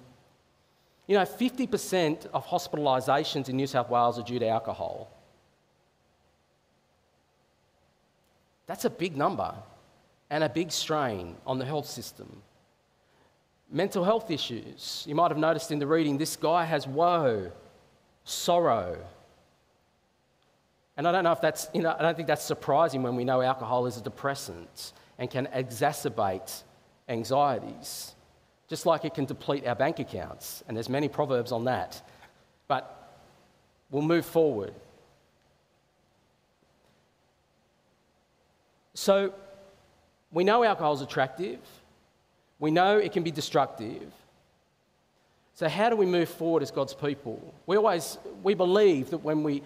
You 1.07 1.17
know, 1.17 1.23
50% 1.23 2.27
of 2.27 2.45
hospitalisations 2.45 3.49
in 3.49 3.55
New 3.55 3.67
South 3.67 3.89
Wales 3.89 4.19
are 4.19 4.23
due 4.23 4.39
to 4.39 4.47
alcohol. 4.47 5.11
That's 8.67 8.85
a 8.85 8.89
big 8.89 9.15
number 9.15 9.53
and 10.29 10.43
a 10.43 10.49
big 10.49 10.71
strain 10.71 11.35
on 11.45 11.59
the 11.59 11.65
health 11.65 11.87
system. 11.87 12.41
Mental 13.71 14.03
health 14.03 14.31
issues. 14.31 15.03
You 15.07 15.15
might 15.15 15.31
have 15.31 15.37
noticed 15.37 15.71
in 15.71 15.79
the 15.79 15.87
reading 15.87 16.17
this 16.17 16.35
guy 16.35 16.65
has 16.65 16.87
woe, 16.87 17.51
sorrow. 18.23 18.97
And 20.97 21.07
I 21.07 21.11
don't 21.11 21.23
know 21.23 21.31
if 21.31 21.41
that's, 21.41 21.67
you 21.73 21.81
know, 21.81 21.95
I 21.97 22.01
don't 22.01 22.15
think 22.15 22.27
that's 22.27 22.43
surprising 22.43 23.03
when 23.03 23.15
we 23.15 23.23
know 23.23 23.41
alcohol 23.41 23.85
is 23.85 23.97
a 23.97 24.01
depressant 24.01 24.93
and 25.17 25.29
can 25.29 25.47
exacerbate 25.47 26.63
anxieties, 27.09 28.15
just 28.67 28.85
like 28.85 29.05
it 29.05 29.13
can 29.13 29.25
deplete 29.25 29.67
our 29.67 29.75
bank 29.75 29.99
accounts. 29.99 30.63
And 30.67 30.75
there's 30.75 30.89
many 30.89 31.07
proverbs 31.07 31.51
on 31.51 31.65
that. 31.65 32.01
But 32.67 33.19
we'll 33.91 34.03
move 34.03 34.25
forward. 34.25 34.73
So 38.95 39.33
we 40.31 40.43
know 40.43 40.63
alcohol 40.63 40.93
is 40.93 41.01
attractive. 41.01 41.59
We 42.59 42.71
know 42.71 42.97
it 42.97 43.11
can 43.11 43.23
be 43.23 43.31
destructive. 43.31 44.11
So 45.53 45.69
how 45.69 45.89
do 45.89 45.95
we 45.95 46.05
move 46.05 46.29
forward 46.29 46.63
as 46.63 46.71
God's 46.71 46.93
people? 46.93 47.53
We 47.67 47.77
always 47.77 48.17
we 48.41 48.53
believe 48.55 49.11
that 49.11 49.19
when 49.19 49.43
we 49.43 49.61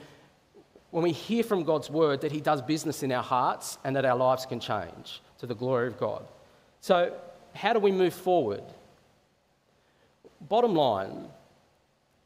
when 0.92 1.04
we 1.04 1.12
hear 1.12 1.44
from 1.44 1.64
God's 1.64 1.90
word 1.90 2.22
that 2.22 2.32
he 2.32 2.42
does 2.42 2.62
business 2.62 3.04
in 3.04 3.12
our 3.12 3.24
hearts 3.24 3.78
and 3.84 3.96
that 3.96 4.06
our 4.06 4.18
lives 4.18 4.46
can 4.46 4.60
change 4.60 5.22
to 5.38 5.46
the 5.46 5.56
glory 5.56 5.88
of 5.88 5.98
God. 6.00 6.26
So 6.82 7.14
how 7.54 7.74
do 7.74 7.80
we 7.80 7.92
move 7.92 8.14
forward? 8.14 8.64
Bottom 10.42 10.74
line, 10.74 11.28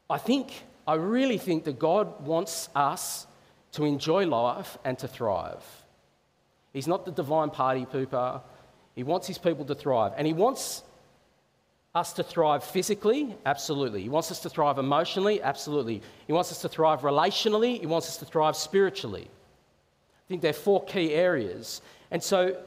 I 0.08 0.18
think 0.18 0.64
I 0.86 0.94
really 0.94 1.38
think 1.38 1.64
that 1.64 1.78
God 1.78 2.26
wants 2.26 2.70
us 2.74 3.26
to 3.72 3.84
enjoy 3.84 4.26
life 4.26 4.78
and 4.84 4.98
to 4.98 5.08
thrive. 5.08 5.83
He's 6.74 6.88
not 6.88 7.06
the 7.06 7.12
divine 7.12 7.48
party 7.50 7.86
pooper. 7.86 8.42
He 8.94 9.04
wants 9.04 9.26
his 9.26 9.38
people 9.38 9.64
to 9.64 9.74
thrive. 9.74 10.12
And 10.16 10.26
he 10.26 10.34
wants 10.34 10.82
us 11.94 12.12
to 12.14 12.24
thrive 12.24 12.64
physically? 12.64 13.36
Absolutely. 13.46 14.02
He 14.02 14.08
wants 14.08 14.30
us 14.30 14.40
to 14.40 14.50
thrive 14.50 14.78
emotionally? 14.78 15.40
Absolutely. 15.40 16.02
He 16.26 16.32
wants 16.32 16.50
us 16.50 16.60
to 16.62 16.68
thrive 16.68 17.00
relationally? 17.02 17.78
He 17.78 17.86
wants 17.86 18.08
us 18.08 18.16
to 18.18 18.24
thrive 18.24 18.56
spiritually. 18.56 19.28
I 19.30 20.26
think 20.28 20.42
there 20.42 20.50
are 20.50 20.52
four 20.52 20.84
key 20.84 21.14
areas. 21.14 21.80
And 22.10 22.20
so 22.20 22.60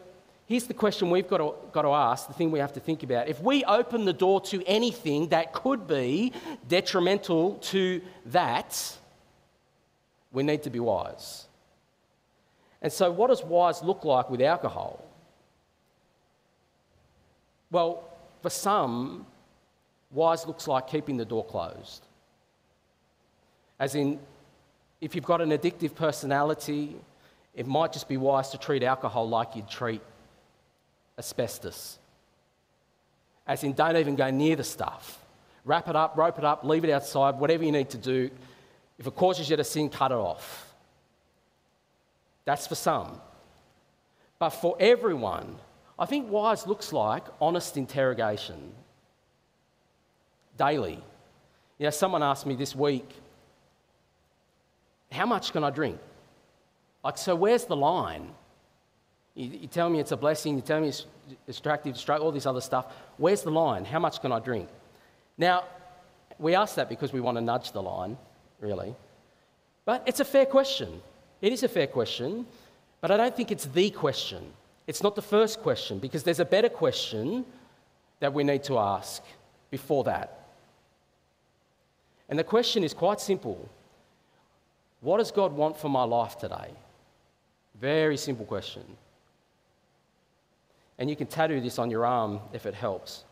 here's 0.45 0.65
the 0.67 0.73
question 0.73 1.09
we've 1.09 1.27
got 1.27 1.39
to, 1.39 1.53
got 1.73 1.81
to 1.81 1.91
ask, 1.91 2.27
the 2.27 2.33
thing 2.33 2.51
we 2.51 2.59
have 2.59 2.73
to 2.73 2.79
think 2.79 3.03
about. 3.03 3.27
If 3.27 3.41
we 3.41 3.65
open 3.65 4.05
the 4.05 4.13
door 4.13 4.39
to 4.41 4.63
anything 4.65 5.27
that 5.29 5.51
could 5.51 5.85
be 5.85 6.31
detrimental 6.69 7.55
to 7.55 8.01
that, 8.27 8.97
we 10.31 10.43
need 10.43 10.63
to 10.63 10.69
be 10.69 10.79
wise. 10.79 11.46
And 12.87 12.93
so, 12.93 13.11
what 13.11 13.27
does 13.27 13.43
wise 13.43 13.83
look 13.83 14.05
like 14.05 14.29
with 14.29 14.39
alcohol? 14.39 15.03
Well, 17.69 18.01
for 18.41 18.49
some, 18.49 19.25
wise 20.09 20.47
looks 20.47 20.69
like 20.69 20.87
keeping 20.87 21.17
the 21.17 21.25
door 21.25 21.43
closed. 21.43 22.05
As 23.77 23.93
in, 23.93 24.17
if 25.01 25.15
you've 25.15 25.25
got 25.25 25.41
an 25.41 25.49
addictive 25.49 25.95
personality, 25.95 26.95
it 27.53 27.67
might 27.67 27.91
just 27.91 28.07
be 28.07 28.15
wise 28.15 28.51
to 28.51 28.57
treat 28.57 28.83
alcohol 28.83 29.27
like 29.27 29.57
you'd 29.57 29.69
treat 29.69 30.01
asbestos. 31.19 31.99
As 33.45 33.65
in, 33.65 33.73
don't 33.73 33.97
even 33.97 34.15
go 34.15 34.29
near 34.29 34.55
the 34.55 34.63
stuff. 34.63 35.19
Wrap 35.65 35.89
it 35.89 35.95
up, 35.97 36.15
rope 36.15 36.37
it 36.37 36.45
up, 36.45 36.63
leave 36.63 36.85
it 36.85 36.91
outside, 36.91 37.35
whatever 37.35 37.65
you 37.65 37.73
need 37.73 37.89
to 37.89 37.97
do. 37.97 38.29
If 38.97 39.07
it 39.07 39.15
causes 39.17 39.49
you 39.49 39.57
to 39.57 39.65
sin, 39.65 39.89
cut 39.89 40.13
it 40.13 40.17
off. 40.17 40.66
That's 42.47 42.65
for 42.65 42.75
some. 42.75 43.19
But 44.39 44.51
for 44.51 44.77
everyone, 44.79 45.57
I 45.99 46.05
think 46.05 46.31
wise 46.31 46.65
looks 46.65 46.93
like 46.93 47.23
honest 47.41 47.75
interrogation 47.75 48.71
daily. 50.57 51.03
You 51.77 51.83
know, 51.83 51.89
someone 51.89 52.23
asked 52.23 52.45
me 52.45 52.55
this 52.55 52.73
week, 52.73 53.09
How 55.11 55.25
much 55.25 55.51
can 55.51 55.65
I 55.65 55.71
drink? 55.71 55.99
Like, 57.03 57.17
so 57.17 57.35
where's 57.35 57.65
the 57.65 57.75
line? 57.75 58.29
You, 59.35 59.49
you 59.63 59.67
tell 59.67 59.89
me 59.89 59.99
it's 59.99 60.13
a 60.13 60.17
blessing, 60.17 60.55
you 60.55 60.61
tell 60.61 60.79
me 60.79 60.87
it's 60.87 61.05
distractive, 61.45 62.01
all 62.09 62.31
this 62.31 62.45
other 62.45 62.61
stuff. 62.61 62.85
Where's 63.17 63.41
the 63.41 63.51
line? 63.51 63.83
How 63.83 63.99
much 63.99 64.21
can 64.21 64.31
I 64.31 64.39
drink? 64.39 64.69
Now, 65.37 65.65
we 66.39 66.55
ask 66.55 66.75
that 66.75 66.87
because 66.87 67.11
we 67.11 67.19
want 67.19 67.37
to 67.37 67.41
nudge 67.41 67.73
the 67.73 67.81
line, 67.81 68.17
really. 68.61 68.95
But 69.83 70.03
it's 70.05 70.21
a 70.21 70.25
fair 70.25 70.45
question. 70.45 71.01
It 71.41 71.53
is 71.53 71.63
a 71.63 71.67
fair 71.67 71.87
question, 71.87 72.45
but 73.01 73.11
I 73.11 73.17
don't 73.17 73.35
think 73.35 73.51
it's 73.51 73.65
the 73.65 73.89
question. 73.91 74.43
It's 74.87 75.03
not 75.03 75.15
the 75.15 75.21
first 75.21 75.61
question 75.61 75.99
because 75.99 76.23
there's 76.23 76.39
a 76.39 76.45
better 76.45 76.69
question 76.69 77.45
that 78.19 78.33
we 78.33 78.43
need 78.43 78.63
to 78.63 78.79
ask 78.79 79.21
before 79.69 80.03
that. 80.05 80.47
And 82.29 82.39
the 82.39 82.43
question 82.43 82.83
is 82.83 82.93
quite 82.93 83.19
simple 83.19 83.69
What 85.01 85.17
does 85.17 85.31
God 85.31 85.53
want 85.53 85.77
for 85.77 85.89
my 85.89 86.03
life 86.03 86.37
today? 86.37 86.71
Very 87.79 88.17
simple 88.17 88.45
question. 88.45 88.83
And 90.97 91.09
you 91.09 91.15
can 91.15 91.27
tattoo 91.27 91.61
this 91.61 91.77
on 91.77 91.91
your 91.91 92.05
arm 92.05 92.39
if 92.53 92.65
it 92.65 92.73
helps. 92.73 93.23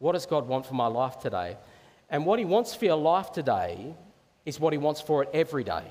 What 0.00 0.12
does 0.12 0.26
God 0.26 0.46
want 0.46 0.66
for 0.66 0.74
my 0.74 0.86
life 0.86 1.18
today? 1.18 1.56
And 2.10 2.26
what 2.26 2.38
He 2.38 2.44
wants 2.44 2.74
for 2.74 2.84
your 2.84 2.96
life 2.96 3.32
today 3.32 3.94
is 4.44 4.60
what 4.60 4.72
He 4.72 4.78
wants 4.78 5.00
for 5.00 5.22
it 5.22 5.30
every 5.32 5.64
day. 5.64 5.84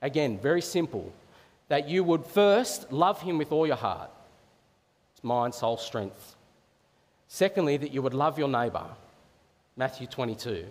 Again, 0.00 0.38
very 0.38 0.62
simple. 0.62 1.12
That 1.68 1.88
you 1.88 2.02
would 2.04 2.24
first 2.24 2.92
love 2.92 3.20
him 3.20 3.36
with 3.36 3.52
all 3.52 3.66
your 3.66 3.76
heart, 3.76 4.10
mind, 5.22 5.54
soul, 5.54 5.76
strength. 5.76 6.36
Secondly, 7.26 7.76
that 7.76 7.92
you 7.92 8.00
would 8.00 8.14
love 8.14 8.38
your 8.38 8.48
neighbour, 8.48 8.86
Matthew 9.76 10.06
22. 10.06 10.64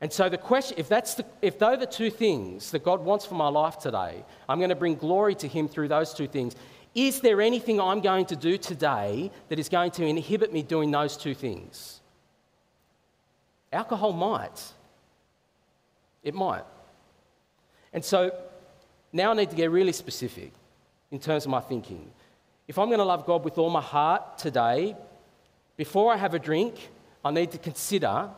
And 0.00 0.12
so 0.12 0.28
the 0.28 0.38
question, 0.38 0.76
if 0.78 0.88
that's 0.88 1.14
the, 1.14 1.24
if 1.42 1.58
those 1.58 1.76
are 1.76 1.80
the 1.80 1.86
two 1.86 2.10
things 2.10 2.70
that 2.70 2.84
God 2.84 3.00
wants 3.00 3.24
for 3.24 3.34
my 3.34 3.48
life 3.48 3.78
today, 3.78 4.24
I'm 4.48 4.58
going 4.58 4.68
to 4.68 4.76
bring 4.76 4.94
glory 4.94 5.34
to 5.36 5.48
Him 5.48 5.66
through 5.66 5.88
those 5.88 6.14
two 6.14 6.28
things. 6.28 6.54
Is 6.94 7.20
there 7.20 7.40
anything 7.40 7.80
I'm 7.80 8.00
going 8.00 8.26
to 8.26 8.36
do 8.36 8.58
today 8.58 9.30
that 9.48 9.58
is 9.58 9.68
going 9.68 9.90
to 9.92 10.04
inhibit 10.04 10.52
me 10.52 10.62
doing 10.62 10.90
those 10.90 11.16
two 11.16 11.34
things? 11.34 12.00
Alcohol 13.72 14.12
might. 14.12 14.72
It 16.22 16.34
might. 16.34 16.64
And 17.92 18.04
so 18.04 18.32
now 19.12 19.30
I 19.30 19.34
need 19.34 19.50
to 19.50 19.56
get 19.56 19.70
really 19.70 19.92
specific. 19.92 20.52
in 21.10 21.18
terms 21.18 21.44
of 21.44 21.50
my 21.50 21.60
thinking. 21.60 22.10
If 22.66 22.78
I'm 22.78 22.88
going 22.88 22.98
to 22.98 23.04
love 23.04 23.24
God 23.24 23.44
with 23.44 23.56
all 23.58 23.70
my 23.70 23.80
heart 23.80 24.38
today, 24.38 24.94
before 25.76 26.12
I 26.12 26.16
have 26.16 26.34
a 26.34 26.38
drink, 26.38 26.90
I 27.24 27.30
need 27.30 27.50
to 27.52 27.58
consider 27.58 28.28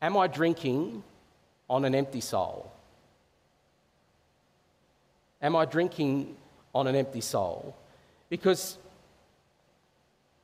am 0.00 0.16
I 0.16 0.28
drinking 0.28 1.02
on 1.68 1.84
an 1.84 1.94
empty 1.94 2.20
soul? 2.20 2.70
Am 5.42 5.56
I 5.56 5.64
drinking 5.64 6.36
on 6.72 6.86
an 6.86 6.94
empty 6.94 7.20
soul? 7.20 7.76
Because 8.28 8.78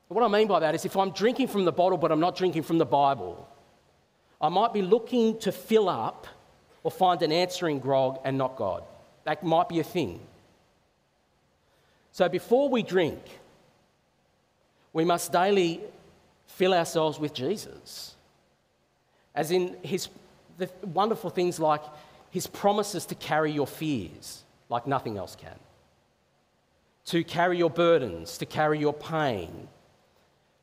what 0.08 0.24
I 0.24 0.28
mean 0.28 0.48
by 0.48 0.60
that 0.60 0.74
is 0.74 0.84
if 0.84 0.96
I'm 0.96 1.10
drinking 1.10 1.48
from 1.48 1.64
the 1.64 1.72
bottle 1.72 1.98
but 1.98 2.10
I'm 2.10 2.20
not 2.20 2.36
drinking 2.36 2.64
from 2.64 2.78
the 2.78 2.86
Bible, 2.86 3.48
I 4.40 4.48
might 4.48 4.72
be 4.72 4.82
looking 4.82 5.38
to 5.40 5.52
fill 5.52 5.88
up 5.88 6.26
or 6.84 6.90
find 6.90 7.20
an 7.22 7.32
answering 7.32 7.80
grog 7.80 8.20
and 8.24 8.38
not 8.38 8.54
God. 8.54 8.84
That 9.24 9.42
might 9.42 9.68
be 9.68 9.80
a 9.80 9.84
thing. 9.84 10.20
So 12.12 12.28
before 12.28 12.68
we 12.68 12.84
drink, 12.84 13.20
we 14.92 15.04
must 15.04 15.32
daily 15.32 15.80
fill 16.46 16.72
ourselves 16.72 17.18
with 17.18 17.34
Jesus. 17.34 18.14
As 19.34 19.50
in 19.50 19.76
his 19.82 20.08
the 20.56 20.70
wonderful 20.86 21.30
things 21.30 21.58
like 21.58 21.82
his 22.30 22.46
promises 22.46 23.06
to 23.06 23.16
carry 23.16 23.50
your 23.50 23.66
fears 23.66 24.44
like 24.68 24.86
nothing 24.86 25.18
else 25.18 25.34
can, 25.34 25.58
to 27.06 27.24
carry 27.24 27.58
your 27.58 27.70
burdens, 27.70 28.38
to 28.38 28.46
carry 28.46 28.78
your 28.78 28.92
pain, 28.92 29.68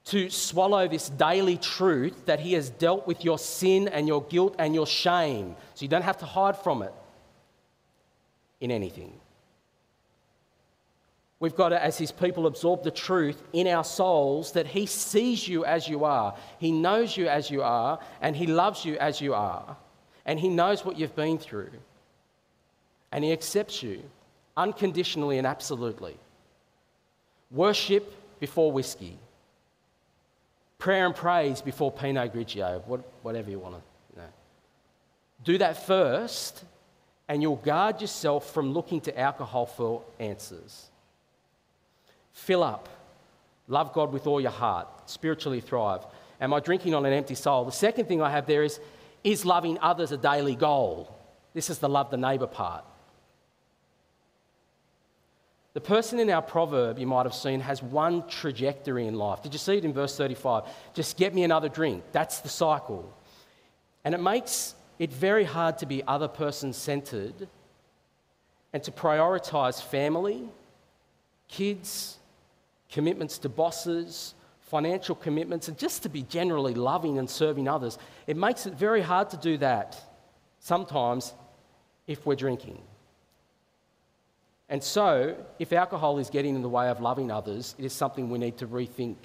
to 0.05 0.29
swallow 0.29 0.87
this 0.87 1.09
daily 1.09 1.57
truth 1.57 2.25
that 2.25 2.39
He 2.39 2.53
has 2.53 2.69
dealt 2.69 3.05
with 3.05 3.23
your 3.23 3.37
sin 3.37 3.87
and 3.87 4.07
your 4.07 4.23
guilt 4.23 4.55
and 4.57 4.73
your 4.73 4.87
shame. 4.87 5.55
So 5.75 5.83
you 5.83 5.89
don't 5.89 6.01
have 6.01 6.17
to 6.19 6.25
hide 6.25 6.57
from 6.57 6.81
it 6.81 6.93
in 8.59 8.71
anything. 8.71 9.13
We've 11.39 11.55
got 11.55 11.69
to, 11.69 11.83
as 11.83 11.97
His 11.97 12.11
people, 12.11 12.45
absorb 12.45 12.83
the 12.83 12.91
truth 12.91 13.41
in 13.53 13.67
our 13.67 13.83
souls 13.83 14.53
that 14.53 14.67
He 14.67 14.85
sees 14.85 15.47
you 15.47 15.65
as 15.65 15.87
you 15.87 16.03
are, 16.03 16.35
He 16.59 16.71
knows 16.71 17.15
you 17.15 17.27
as 17.27 17.49
you 17.49 17.63
are, 17.63 17.99
and 18.21 18.35
He 18.35 18.47
loves 18.47 18.85
you 18.85 18.97
as 18.97 19.21
you 19.21 19.33
are, 19.33 19.77
and 20.25 20.39
He 20.39 20.49
knows 20.49 20.83
what 20.85 20.97
you've 20.97 21.15
been 21.15 21.37
through, 21.37 21.71
and 23.11 23.23
He 23.23 23.31
accepts 23.31 23.81
you 23.81 24.03
unconditionally 24.57 25.37
and 25.37 25.47
absolutely. 25.47 26.15
Worship 27.49 28.39
before 28.39 28.71
whiskey 28.71 29.17
prayer 30.81 31.05
and 31.05 31.15
praise 31.15 31.61
before 31.61 31.91
Pinot 31.91 32.33
Grigio, 32.33 32.81
whatever 33.21 33.51
you 33.51 33.59
want 33.59 33.75
to 33.75 33.81
you 34.15 34.21
know. 34.21 34.27
Do 35.43 35.57
that 35.59 35.85
first, 35.85 36.65
and 37.29 37.41
you'll 37.41 37.55
guard 37.57 38.01
yourself 38.01 38.51
from 38.51 38.73
looking 38.73 38.99
to 39.01 39.17
alcohol 39.17 39.67
for 39.67 40.01
answers. 40.19 40.87
Fill 42.33 42.63
up. 42.63 42.89
Love 43.67 43.93
God 43.93 44.11
with 44.11 44.25
all 44.25 44.41
your 44.41 44.51
heart. 44.51 44.87
Spiritually 45.05 45.61
thrive. 45.61 46.01
Am 46.41 46.51
I 46.51 46.59
drinking 46.59 46.95
on 46.95 47.05
an 47.05 47.13
empty 47.13 47.35
soul? 47.35 47.63
The 47.63 47.71
second 47.71 48.07
thing 48.07 48.19
I 48.21 48.31
have 48.31 48.47
there 48.47 48.63
is 48.63 48.79
is 49.23 49.45
loving 49.45 49.77
others 49.81 50.11
a 50.11 50.17
daily 50.17 50.55
goal? 50.55 51.15
This 51.53 51.69
is 51.69 51.77
the 51.77 51.87
love 51.87 52.09
the 52.09 52.17
neighbour 52.17 52.47
part. 52.47 52.83
The 55.73 55.81
person 55.81 56.19
in 56.19 56.29
our 56.29 56.41
proverb 56.41 56.99
you 56.99 57.07
might 57.07 57.25
have 57.25 57.33
seen 57.33 57.61
has 57.61 57.81
one 57.81 58.27
trajectory 58.27 59.07
in 59.07 59.15
life. 59.15 59.41
Did 59.41 59.53
you 59.53 59.59
see 59.59 59.77
it 59.77 59.85
in 59.85 59.93
verse 59.93 60.17
35? 60.17 60.63
Just 60.93 61.15
get 61.17 61.33
me 61.33 61.43
another 61.43 61.69
drink. 61.69 62.03
That's 62.11 62.39
the 62.39 62.49
cycle. 62.49 63.11
And 64.03 64.13
it 64.13 64.19
makes 64.19 64.75
it 64.99 65.13
very 65.13 65.45
hard 65.45 65.77
to 65.77 65.85
be 65.85 66.03
other 66.05 66.27
person 66.27 66.73
centered 66.73 67.47
and 68.73 68.83
to 68.83 68.91
prioritize 68.91 69.81
family, 69.81 70.49
kids, 71.47 72.17
commitments 72.89 73.37
to 73.39 73.49
bosses, 73.49 74.35
financial 74.59 75.15
commitments, 75.15 75.67
and 75.69 75.77
just 75.77 76.03
to 76.03 76.09
be 76.09 76.23
generally 76.23 76.73
loving 76.73 77.17
and 77.17 77.29
serving 77.29 77.67
others. 77.67 77.97
It 78.27 78.37
makes 78.37 78.65
it 78.65 78.73
very 78.73 79.01
hard 79.01 79.29
to 79.29 79.37
do 79.37 79.57
that 79.57 80.01
sometimes 80.59 81.33
if 82.07 82.25
we're 82.25 82.35
drinking. 82.35 82.81
And 84.71 84.81
so, 84.81 85.35
if 85.59 85.73
alcohol 85.73 86.17
is 86.17 86.29
getting 86.29 86.55
in 86.55 86.61
the 86.61 86.69
way 86.69 86.87
of 86.87 87.01
loving 87.01 87.29
others, 87.29 87.75
it 87.77 87.83
is 87.83 87.91
something 87.91 88.29
we 88.29 88.39
need 88.39 88.57
to 88.59 88.67
rethink. 88.67 89.17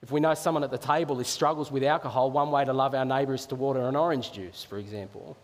If 0.00 0.12
we 0.12 0.20
know 0.20 0.34
someone 0.34 0.62
at 0.62 0.70
the 0.70 0.78
table 0.78 1.16
who 1.16 1.24
struggles 1.24 1.72
with 1.72 1.82
alcohol, 1.82 2.30
one 2.30 2.52
way 2.52 2.64
to 2.64 2.72
love 2.72 2.94
our 2.94 3.04
neighbour 3.04 3.34
is 3.34 3.44
to 3.46 3.56
water 3.56 3.80
an 3.80 3.96
orange 3.96 4.30
juice, 4.30 4.62
for 4.62 4.78
example. 4.78 5.36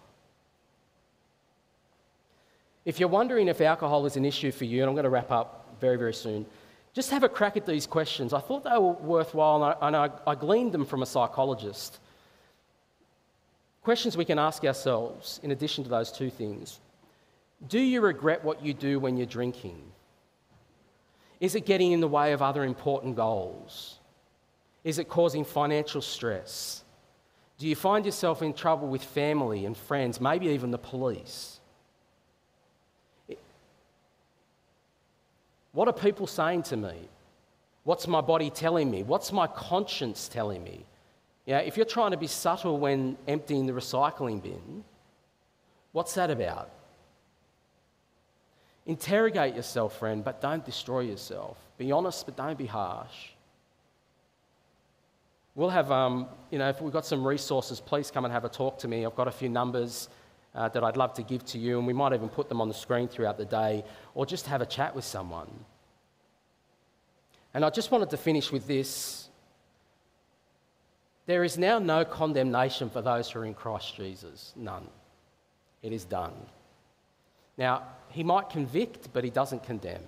If 2.84 3.00
you're 3.00 3.08
wondering 3.08 3.48
if 3.48 3.60
alcohol 3.60 4.06
is 4.06 4.16
an 4.16 4.24
issue 4.24 4.52
for 4.52 4.64
you, 4.64 4.82
and 4.82 4.88
I'm 4.88 4.94
going 4.94 5.02
to 5.02 5.10
wrap 5.10 5.32
up 5.32 5.74
very, 5.80 5.96
very 5.96 6.14
soon, 6.14 6.46
just 6.92 7.10
have 7.10 7.24
a 7.24 7.28
crack 7.28 7.56
at 7.56 7.66
these 7.66 7.88
questions. 7.88 8.32
I 8.32 8.38
thought 8.38 8.62
they 8.62 8.70
were 8.70 8.92
worthwhile, 8.92 9.56
and 9.56 9.64
I, 9.64 9.86
and 9.88 9.96
I, 9.96 10.10
I 10.24 10.36
gleaned 10.36 10.70
them 10.70 10.86
from 10.86 11.02
a 11.02 11.06
psychologist. 11.06 11.98
Questions 13.82 14.16
we 14.16 14.24
can 14.24 14.38
ask 14.38 14.64
ourselves 14.64 15.40
in 15.42 15.50
addition 15.50 15.82
to 15.82 15.90
those 15.90 16.12
two 16.12 16.30
things. 16.30 16.78
Do 17.68 17.78
you 17.78 18.00
regret 18.00 18.44
what 18.44 18.64
you 18.64 18.74
do 18.74 18.98
when 18.98 19.16
you're 19.16 19.26
drinking? 19.26 19.80
Is 21.40 21.54
it 21.54 21.66
getting 21.66 21.92
in 21.92 22.00
the 22.00 22.08
way 22.08 22.32
of 22.32 22.42
other 22.42 22.64
important 22.64 23.16
goals? 23.16 23.98
Is 24.84 24.98
it 24.98 25.08
causing 25.08 25.44
financial 25.44 26.00
stress? 26.00 26.82
Do 27.58 27.68
you 27.68 27.76
find 27.76 28.04
yourself 28.04 28.42
in 28.42 28.52
trouble 28.52 28.88
with 28.88 29.02
family 29.02 29.64
and 29.64 29.76
friends, 29.76 30.20
maybe 30.20 30.46
even 30.48 30.70
the 30.70 30.78
police? 30.78 31.60
What 35.72 35.88
are 35.88 35.92
people 35.92 36.26
saying 36.26 36.64
to 36.64 36.76
me? 36.76 37.08
What's 37.84 38.06
my 38.06 38.20
body 38.20 38.50
telling 38.50 38.90
me? 38.90 39.02
What's 39.02 39.32
my 39.32 39.46
conscience 39.46 40.28
telling 40.28 40.62
me? 40.62 40.84
Yeah, 41.46 41.58
if 41.58 41.76
you're 41.76 41.86
trying 41.86 42.12
to 42.12 42.16
be 42.16 42.26
subtle 42.26 42.78
when 42.78 43.16
emptying 43.26 43.66
the 43.66 43.72
recycling 43.72 44.42
bin, 44.42 44.84
what's 45.92 46.14
that 46.14 46.30
about? 46.30 46.70
Interrogate 48.86 49.54
yourself, 49.54 49.98
friend, 49.98 50.24
but 50.24 50.40
don't 50.40 50.64
destroy 50.64 51.00
yourself. 51.00 51.56
Be 51.78 51.92
honest, 51.92 52.26
but 52.26 52.36
don't 52.36 52.58
be 52.58 52.66
harsh. 52.66 53.30
We'll 55.54 55.70
have, 55.70 55.92
um, 55.92 56.28
you 56.50 56.58
know, 56.58 56.68
if 56.68 56.80
we've 56.80 56.92
got 56.92 57.06
some 57.06 57.26
resources, 57.26 57.78
please 57.78 58.10
come 58.10 58.24
and 58.24 58.32
have 58.32 58.44
a 58.44 58.48
talk 58.48 58.78
to 58.78 58.88
me. 58.88 59.04
I've 59.04 59.14
got 59.14 59.28
a 59.28 59.32
few 59.32 59.48
numbers 59.48 60.08
uh, 60.54 60.68
that 60.70 60.82
I'd 60.82 60.96
love 60.96 61.14
to 61.14 61.22
give 61.22 61.44
to 61.46 61.58
you, 61.58 61.78
and 61.78 61.86
we 61.86 61.92
might 61.92 62.12
even 62.12 62.28
put 62.28 62.48
them 62.48 62.60
on 62.60 62.68
the 62.68 62.74
screen 62.74 63.06
throughout 63.06 63.38
the 63.38 63.44
day, 63.44 63.84
or 64.14 64.26
just 64.26 64.46
have 64.46 64.62
a 64.62 64.66
chat 64.66 64.94
with 64.94 65.04
someone. 65.04 65.48
And 67.54 67.64
I 67.64 67.70
just 67.70 67.90
wanted 67.90 68.10
to 68.10 68.16
finish 68.16 68.50
with 68.50 68.66
this. 68.66 69.28
There 71.26 71.44
is 71.44 71.56
now 71.56 71.78
no 71.78 72.04
condemnation 72.04 72.90
for 72.90 73.02
those 73.02 73.30
who 73.30 73.40
are 73.40 73.44
in 73.44 73.54
Christ 73.54 73.94
Jesus. 73.94 74.52
None. 74.56 74.88
It 75.82 75.92
is 75.92 76.04
done. 76.04 76.32
Now, 77.58 77.82
he 78.10 78.22
might 78.22 78.50
convict, 78.50 79.08
but 79.12 79.24
he 79.24 79.30
doesn't 79.30 79.64
condemn. 79.64 80.02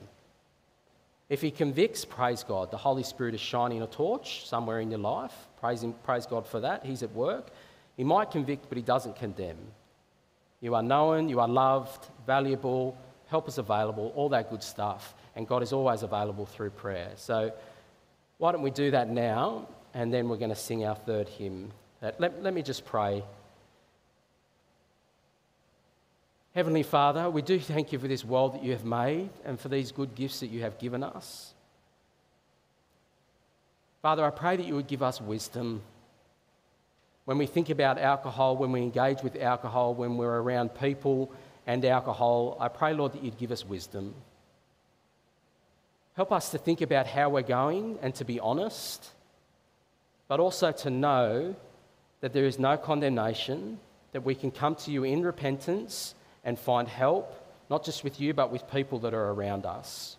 If 1.29 1.41
he 1.41 1.51
convicts, 1.51 2.05
praise 2.05 2.43
God. 2.43 2.71
The 2.71 2.77
Holy 2.77 3.03
Spirit 3.03 3.35
is 3.35 3.41
shining 3.41 3.83
a 3.83 3.87
torch 3.87 4.47
somewhere 4.47 4.81
in 4.81 4.91
your 4.91 5.01
life. 5.01 5.35
Praise, 5.59 5.83
him, 5.83 5.95
praise 6.05 6.27
God 6.27 6.47
for 6.47 6.61
that. 6.61 6.85
He's 6.85 7.03
at 7.03 7.13
work. 7.13 7.49
He 7.97 8.05
might 8.05 8.31
convict, 8.31 8.69
but 8.69 8.77
he 8.77 8.83
doesn't 8.83 9.17
condemn. 9.17 9.57
You 10.61 10.75
are 10.75 10.83
known, 10.83 11.29
you 11.29 11.41
are 11.41 11.49
loved, 11.49 12.07
valuable, 12.27 12.97
help 13.29 13.49
is 13.49 13.59
available, 13.59 14.13
all 14.17 14.29
that 14.31 14.51
good 14.51 14.63
stuff. 14.63 15.15
And 15.37 15.47
God 15.47 15.63
is 15.63 15.73
always 15.73 16.03
available 16.03 16.47
through 16.47 16.71
prayer. 16.71 17.11
So 17.17 17.53
why 18.39 18.53
don't 18.53 18.63
we 18.63 18.71
do 18.71 18.91
that 18.91 19.09
now? 19.09 19.69
And 19.95 20.13
then 20.13 20.29
we're 20.29 20.37
going 20.37 20.51
to 20.51 20.57
sing 20.57 20.85
our 20.85 20.95
third 20.95 21.29
hymn. 21.29 21.73
Let, 22.03 22.43
let 22.43 22.53
me 22.53 22.63
just 22.63 22.85
pray. 22.85 23.23
Heavenly 26.55 26.85
Father, 26.85 27.29
we 27.29 27.43
do 27.43 27.59
thank 27.59 27.91
you 27.93 27.99
for 27.99 28.07
this 28.07 28.25
world 28.25 28.55
that 28.55 28.63
you 28.63 28.71
have 28.71 28.85
made 28.85 29.31
and 29.45 29.59
for 29.59 29.69
these 29.69 29.91
good 29.91 30.15
gifts 30.15 30.39
that 30.39 30.51
you 30.51 30.61
have 30.61 30.79
given 30.79 31.03
us. 31.03 31.53
Father, 34.03 34.25
I 34.25 34.31
pray 34.31 34.57
that 34.57 34.65
you 34.65 34.77
would 34.77 34.87
give 34.87 35.03
us 35.03 35.21
wisdom 35.21 35.83
when 37.25 37.39
we 37.39 37.47
think 37.47 37.71
about 37.71 37.99
alcohol, 37.99 38.57
when 38.57 38.71
we 38.71 38.83
engage 38.83 39.21
with 39.21 39.35
alcohol, 39.35 39.95
when 39.95 40.17
we're 40.17 40.41
around 40.41 40.77
people 40.77 41.33
and 41.67 41.85
alcohol. 41.85 42.57
I 42.61 42.69
pray, 42.69 42.95
Lord, 42.95 43.15
that 43.15 43.25
you'd 43.25 43.39
give 43.39 43.51
us 43.51 43.67
wisdom. 43.67 44.15
Help 46.15 46.31
us 46.31 46.51
to 46.51 46.59
think 46.59 46.83
about 46.83 47.09
how 47.09 47.31
we're 47.31 47.43
going 47.43 47.99
and 48.01 48.15
to 48.15 48.25
be 48.25 48.39
honest, 48.39 49.11
but 50.29 50.39
also 50.39 50.71
to 50.71 50.91
know 50.91 51.57
that 52.21 52.33
there 52.33 52.45
is 52.45 52.61
no 52.61 52.77
condemnation, 52.77 53.81
that 54.13 54.23
we 54.23 54.37
can 54.37 54.53
come 54.53 54.77
to 54.77 54.93
you 54.93 55.03
in 55.03 55.25
repentance 55.25 56.15
and 56.45 56.59
find 56.59 56.89
help, 56.89 57.35
not 57.71 57.85
just 57.85 58.05
with 58.05 58.21
you, 58.21 58.35
but 58.35 58.53
with 58.53 58.71
people 58.71 58.99
that 59.01 59.15
are 59.15 59.31
around 59.31 59.67
us. 59.67 60.17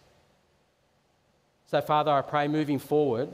So, 1.67 1.81
Father, 1.81 2.11
I 2.11 2.21
pray 2.21 2.47
moving 2.47 2.79
forward, 2.79 3.29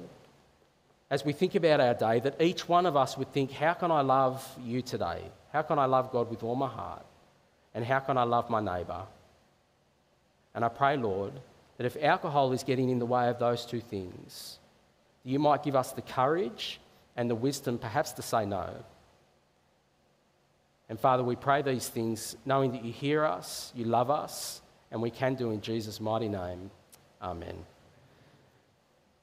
as 1.10 1.26
we 1.26 1.34
think 1.34 1.56
about 1.56 1.80
our 1.80 1.94
day, 1.94 2.20
that 2.22 2.42
each 2.42 2.68
one 2.70 2.86
of 2.86 2.96
us 2.96 3.18
would 3.18 3.32
think, 3.34 3.52
how 3.52 3.74
can 3.74 3.92
I 3.92 4.02
love 4.02 4.46
you 4.64 4.82
today? 4.82 5.22
How 5.52 5.62
can 5.62 5.78
I 5.78 5.86
love 5.86 6.12
God 6.12 6.30
with 6.30 6.44
all 6.44 6.56
my 6.56 6.70
heart? 6.70 7.06
And 7.74 7.86
how 7.86 8.00
can 8.00 8.18
I 8.18 8.24
love 8.24 8.50
my 8.50 8.62
neighbour? 8.62 9.04
And 10.56 10.64
I 10.64 10.70
pray, 10.70 10.98
Lord, 10.98 11.34
that 11.78 11.86
if 11.86 11.98
alcohol 12.02 12.52
is 12.52 12.64
getting 12.64 12.90
in 12.90 13.00
the 13.00 13.06
way 13.06 13.30
of 13.30 13.40
those 13.40 13.66
two 13.66 13.82
things, 13.82 14.60
you 15.24 15.40
might 15.40 15.64
give 15.64 15.76
us 15.76 15.92
the 15.92 16.02
courage 16.02 16.80
and 17.16 17.30
the 17.30 17.36
wisdom 17.36 17.78
perhaps 17.78 18.12
to 18.14 18.22
say 18.22 18.46
no. 18.46 18.70
And 20.92 21.00
Father, 21.00 21.24
we 21.24 21.38
pray 21.38 21.62
these 21.62 21.88
things 21.88 22.36
knowing 22.46 22.74
that 22.74 22.84
you 22.84 22.92
hear 22.92 23.24
us, 23.24 23.72
you 23.74 23.86
love 23.86 24.12
us, 24.12 24.62
and 24.92 25.02
we 25.02 25.10
can 25.10 25.36
do 25.36 25.52
in 25.52 25.62
Jesus' 25.62 26.02
mighty 26.02 26.28
name. 26.28 26.70
Amen. 27.22 27.56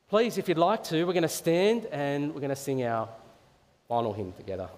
Please, 0.08 0.38
if 0.38 0.48
you'd 0.48 0.56
like 0.56 0.82
to, 0.84 1.04
we're 1.04 1.12
going 1.12 1.24
to 1.24 1.28
stand 1.28 1.84
and 1.92 2.32
we're 2.32 2.40
going 2.40 2.48
to 2.48 2.56
sing 2.56 2.82
our 2.84 3.06
final 3.86 4.14
hymn 4.14 4.32
together. 4.32 4.70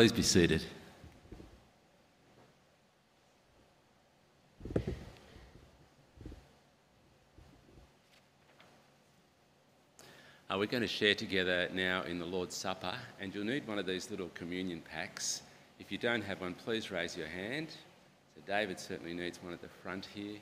Please 0.00 0.12
be 0.12 0.22
seated. 0.22 0.64
Uh, 10.48 10.56
we're 10.56 10.64
going 10.64 10.80
to 10.80 10.86
share 10.86 11.14
together 11.14 11.68
now 11.74 12.02
in 12.04 12.18
the 12.18 12.24
Lord's 12.24 12.56
Supper, 12.56 12.94
and 13.20 13.34
you'll 13.34 13.44
need 13.44 13.68
one 13.68 13.78
of 13.78 13.84
these 13.84 14.10
little 14.10 14.30
communion 14.32 14.80
packs. 14.90 15.42
If 15.78 15.92
you 15.92 15.98
don't 15.98 16.22
have 16.22 16.40
one, 16.40 16.54
please 16.54 16.90
raise 16.90 17.14
your 17.14 17.28
hand. 17.28 17.68
So, 18.34 18.40
David 18.46 18.80
certainly 18.80 19.12
needs 19.12 19.38
one 19.42 19.52
at 19.52 19.60
the 19.60 19.68
front 19.82 20.06
here. 20.14 20.38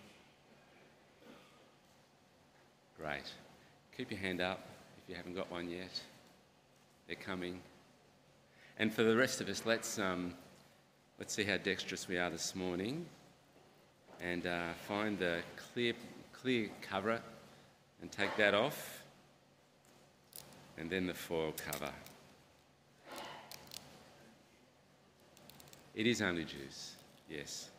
Great. 2.96 3.24
Keep 3.96 4.12
your 4.12 4.20
hand 4.20 4.40
up 4.40 4.60
if 5.02 5.10
you 5.10 5.16
haven't 5.16 5.34
got 5.34 5.50
one 5.50 5.68
yet. 5.68 6.00
They're 7.08 7.16
coming. 7.16 7.60
And 8.80 8.94
for 8.94 9.02
the 9.02 9.16
rest 9.16 9.40
of 9.40 9.48
us, 9.48 9.66
let's, 9.66 9.98
um, 9.98 10.34
let's 11.18 11.34
see 11.34 11.42
how 11.42 11.56
dexterous 11.56 12.06
we 12.06 12.16
are 12.16 12.30
this 12.30 12.54
morning 12.54 13.06
and 14.20 14.46
uh, 14.46 14.72
find 14.86 15.18
the 15.18 15.40
clear, 15.72 15.94
clear 16.32 16.68
cover 16.80 17.20
and 18.00 18.12
take 18.12 18.36
that 18.36 18.54
off. 18.54 19.02
And 20.76 20.88
then 20.88 21.08
the 21.08 21.14
foil 21.14 21.52
cover. 21.70 21.90
It 25.96 26.06
is 26.06 26.22
only 26.22 26.44
juice, 26.44 26.94
yes. 27.28 27.70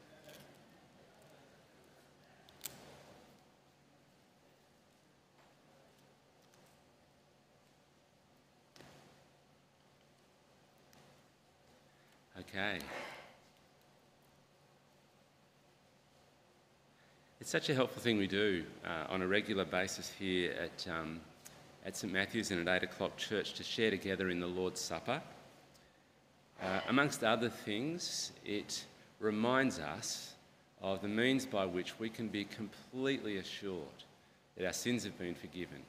Okay. 12.60 12.80
It's 17.40 17.50
such 17.50 17.70
a 17.70 17.74
helpful 17.74 18.02
thing 18.02 18.18
we 18.18 18.28
do 18.28 18.66
uh, 18.86 19.06
on 19.08 19.22
a 19.22 19.28
regular 19.28 19.64
basis 19.64 20.12
here 20.20 20.54
at, 20.62 20.86
um, 20.92 21.22
at 21.86 21.96
St 21.96 22.12
Matthew's 22.12 22.52
and 22.52 22.68
at 22.68 22.84
8 22.84 22.90
o'clock 22.90 23.16
church 23.16 23.54
to 23.54 23.64
share 23.64 23.90
together 23.90 24.30
in 24.30 24.42
the 24.42 24.48
Lord's 24.48 24.82
Supper. 24.82 25.22
Uh, 26.62 26.82
amongst 26.90 27.24
other 27.24 27.48
things, 27.48 28.34
it 28.44 28.84
reminds 29.22 29.80
us 29.80 30.34
of 30.82 31.02
the 31.02 31.08
means 31.08 31.46
by 31.46 31.66
which 31.66 31.98
we 31.98 32.10
can 32.10 32.28
be 32.28 32.44
completely 32.44 33.38
assured 33.38 34.04
that 34.58 34.66
our 34.66 34.74
sins 34.74 35.06
have 35.06 35.18
been 35.18 35.36
forgiven. 35.36 35.82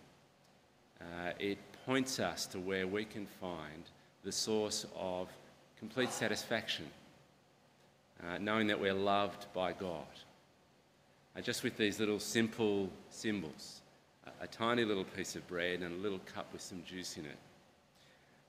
uh, 1.01 1.33
it 1.41 1.59
points 1.85 2.21
us 2.21 2.47
to 2.47 2.61
where 2.61 2.87
we 2.87 3.05
can 3.05 3.27
find 3.27 3.91
the 4.23 4.31
source 4.31 4.87
of 4.95 5.29
complete 5.81 6.13
satisfaction, 6.13 6.85
uh, 8.23 8.37
knowing 8.39 8.67
that 8.67 8.79
we're 8.79 8.95
loved 8.95 9.47
by 9.55 9.73
God. 9.73 10.05
Uh, 11.35 11.41
just 11.41 11.65
with 11.65 11.77
these 11.79 11.99
little 11.99 12.21
simple 12.21 12.91
symbols 13.09 13.81
a, 14.27 14.45
a, 14.45 14.47
tiny 14.47 14.85
little 14.85 15.05
piece 15.05 15.37
of 15.37 15.47
bread 15.49 15.81
and 15.81 15.95
a 15.95 16.03
little 16.03 16.19
cup 16.35 16.53
with 16.53 16.61
some 16.61 16.83
juice 16.85 17.17
in 17.17 17.25
it. 17.25 17.39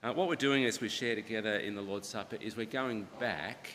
Uh, 0.03 0.11
what 0.11 0.27
we're 0.27 0.35
doing 0.35 0.65
as 0.65 0.81
we 0.81 0.89
share 0.89 1.15
together 1.15 1.55
in 1.57 1.73
the 1.73 1.81
Lord's 1.81 2.09
Supper 2.09 2.35
is 2.41 2.57
we're 2.57 2.65
going 2.65 3.07
back 3.17 3.69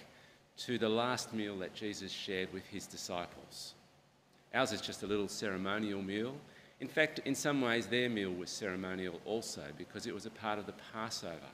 to 0.59 0.76
the 0.76 0.88
last 0.88 1.32
meal 1.32 1.57
that 1.59 1.74
Jesus 1.74 2.12
shared 2.12 2.52
with 2.52 2.66
his 2.66 2.86
disciples. 2.86 3.72
Ours 4.52 4.72
is 4.72 4.82
just 4.82 5.02
a 5.02 5.07
little 5.07 5.28
ceremonial 5.28 6.02
meal. 6.02 6.34
In 6.80 6.88
fact, 6.88 7.20
in 7.24 7.34
some 7.34 7.62
ways, 7.62 7.86
their 7.86 8.11
meal 8.11 8.32
was 8.32 8.50
ceremonial 8.50 9.18
also 9.24 9.62
because 9.78 10.07
it 10.07 10.12
was 10.12 10.26
a 10.26 10.30
part 10.30 10.59
of 10.59 10.66
the 10.66 10.74
Passover. 10.92 11.52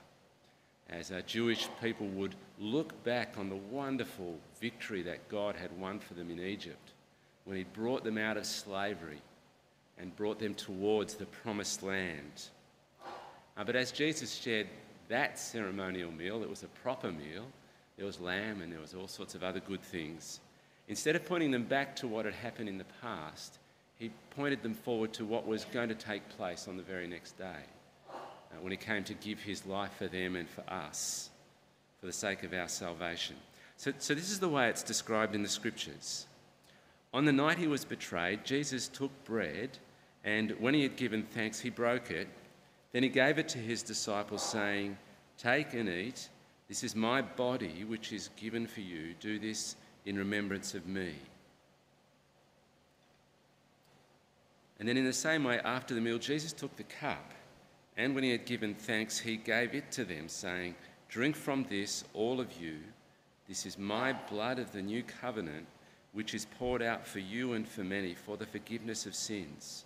As 0.92 1.10
uh, 1.10 1.22
Jewish 1.26 1.68
people 1.80 2.06
would 2.08 2.34
look 2.58 3.02
back 3.02 3.34
on 3.38 3.48
the 3.48 3.56
wonderful 3.56 4.38
victory 4.60 5.02
that 5.02 5.26
God 5.28 5.56
had 5.56 5.72
won 5.78 5.98
for 5.98 6.12
them 6.12 6.30
in 6.30 6.38
Egypt 6.38 6.92
when 7.44 7.56
He 7.56 7.64
brought 7.64 8.04
them 8.04 8.18
out 8.18 8.36
of 8.36 8.44
slavery 8.44 9.22
and 9.98 10.14
brought 10.16 10.38
them 10.38 10.54
towards 10.54 11.14
the 11.14 11.24
promised 11.24 11.82
land. 11.82 12.48
Uh, 13.56 13.64
but 13.64 13.74
as 13.74 13.90
Jesus 13.90 14.34
shared 14.34 14.68
that 15.08 15.38
ceremonial 15.38 16.12
meal, 16.12 16.42
it 16.42 16.50
was 16.50 16.62
a 16.62 16.68
proper 16.68 17.10
meal. 17.10 17.46
There 17.96 18.06
was 18.06 18.20
lamb 18.20 18.60
and 18.60 18.70
there 18.70 18.80
was 18.80 18.94
all 18.94 19.08
sorts 19.08 19.34
of 19.34 19.42
other 19.42 19.60
good 19.60 19.82
things. 19.82 20.40
Instead 20.88 21.16
of 21.16 21.24
pointing 21.24 21.50
them 21.50 21.64
back 21.64 21.96
to 21.96 22.08
what 22.08 22.26
had 22.26 22.34
happened 22.34 22.68
in 22.68 22.78
the 22.78 22.84
past, 23.00 23.58
he 23.98 24.10
pointed 24.30 24.62
them 24.62 24.74
forward 24.74 25.12
to 25.14 25.24
what 25.24 25.46
was 25.46 25.64
going 25.66 25.88
to 25.88 25.94
take 25.94 26.28
place 26.30 26.68
on 26.68 26.76
the 26.76 26.82
very 26.82 27.06
next 27.06 27.38
day 27.38 27.64
Uh, 28.52 28.60
when 28.60 28.70
he 28.70 28.76
came 28.76 29.04
to 29.04 29.14
give 29.14 29.40
his 29.40 29.64
life 29.66 29.92
for 29.98 30.08
them 30.08 30.36
and 30.36 30.48
for 30.48 30.62
us 30.72 31.30
for 32.00 32.06
the 32.06 32.12
sake 32.12 32.42
of 32.42 32.52
our 32.52 32.68
salvation. 32.68 33.36
So, 33.76 33.92
so 33.98 34.14
this 34.14 34.30
is 34.30 34.40
the 34.40 34.48
way 34.48 34.68
it's 34.68 34.82
described 34.82 35.34
in 35.34 35.42
the 35.42 35.48
scriptures. 35.48 36.26
On 37.14 37.24
the 37.24 37.32
night 37.32 37.58
he 37.58 37.66
was 37.66 37.84
betrayed, 37.84 38.44
Jesus 38.44 38.88
took 38.88 39.10
bread, 39.24 39.78
and 40.24 40.50
when 40.58 40.74
he 40.74 40.82
had 40.82 40.96
given 40.96 41.22
thanks, 41.22 41.60
he 41.60 41.70
broke 41.70 42.10
it. 42.10 42.28
Then 42.92 43.02
he 43.02 43.08
gave 43.08 43.38
it 43.38 43.48
to 43.50 43.58
his 43.58 43.82
disciples, 43.82 44.42
saying, 44.42 44.96
Take 45.38 45.74
and 45.74 45.88
eat. 45.88 46.28
This 46.68 46.82
is 46.84 46.96
my 46.96 47.22
body, 47.22 47.84
which 47.84 48.12
is 48.12 48.30
given 48.36 48.66
for 48.66 48.80
you. 48.80 49.14
Do 49.20 49.38
this 49.38 49.76
in 50.06 50.16
remembrance 50.16 50.74
of 50.74 50.86
me. 50.86 51.12
And 54.78 54.88
then, 54.88 54.96
in 54.96 55.04
the 55.04 55.12
same 55.12 55.44
way, 55.44 55.60
after 55.60 55.94
the 55.94 56.00
meal, 56.00 56.18
Jesus 56.18 56.52
took 56.52 56.74
the 56.76 56.82
cup, 56.82 57.32
and 57.96 58.14
when 58.14 58.24
he 58.24 58.30
had 58.30 58.46
given 58.46 58.74
thanks, 58.74 59.18
he 59.18 59.36
gave 59.36 59.74
it 59.74 59.90
to 59.92 60.04
them, 60.04 60.28
saying, 60.28 60.74
Drink 61.08 61.36
from 61.36 61.66
this, 61.68 62.04
all 62.14 62.40
of 62.40 62.60
you. 62.60 62.78
This 63.48 63.66
is 63.66 63.76
my 63.76 64.14
blood 64.30 64.58
of 64.58 64.72
the 64.72 64.80
new 64.80 65.02
covenant, 65.02 65.66
which 66.12 66.34
is 66.34 66.46
poured 66.58 66.82
out 66.82 67.06
for 67.06 67.18
you 67.18 67.52
and 67.52 67.68
for 67.68 67.84
many 67.84 68.14
for 68.14 68.36
the 68.36 68.46
forgiveness 68.46 69.04
of 69.04 69.14
sins. 69.14 69.84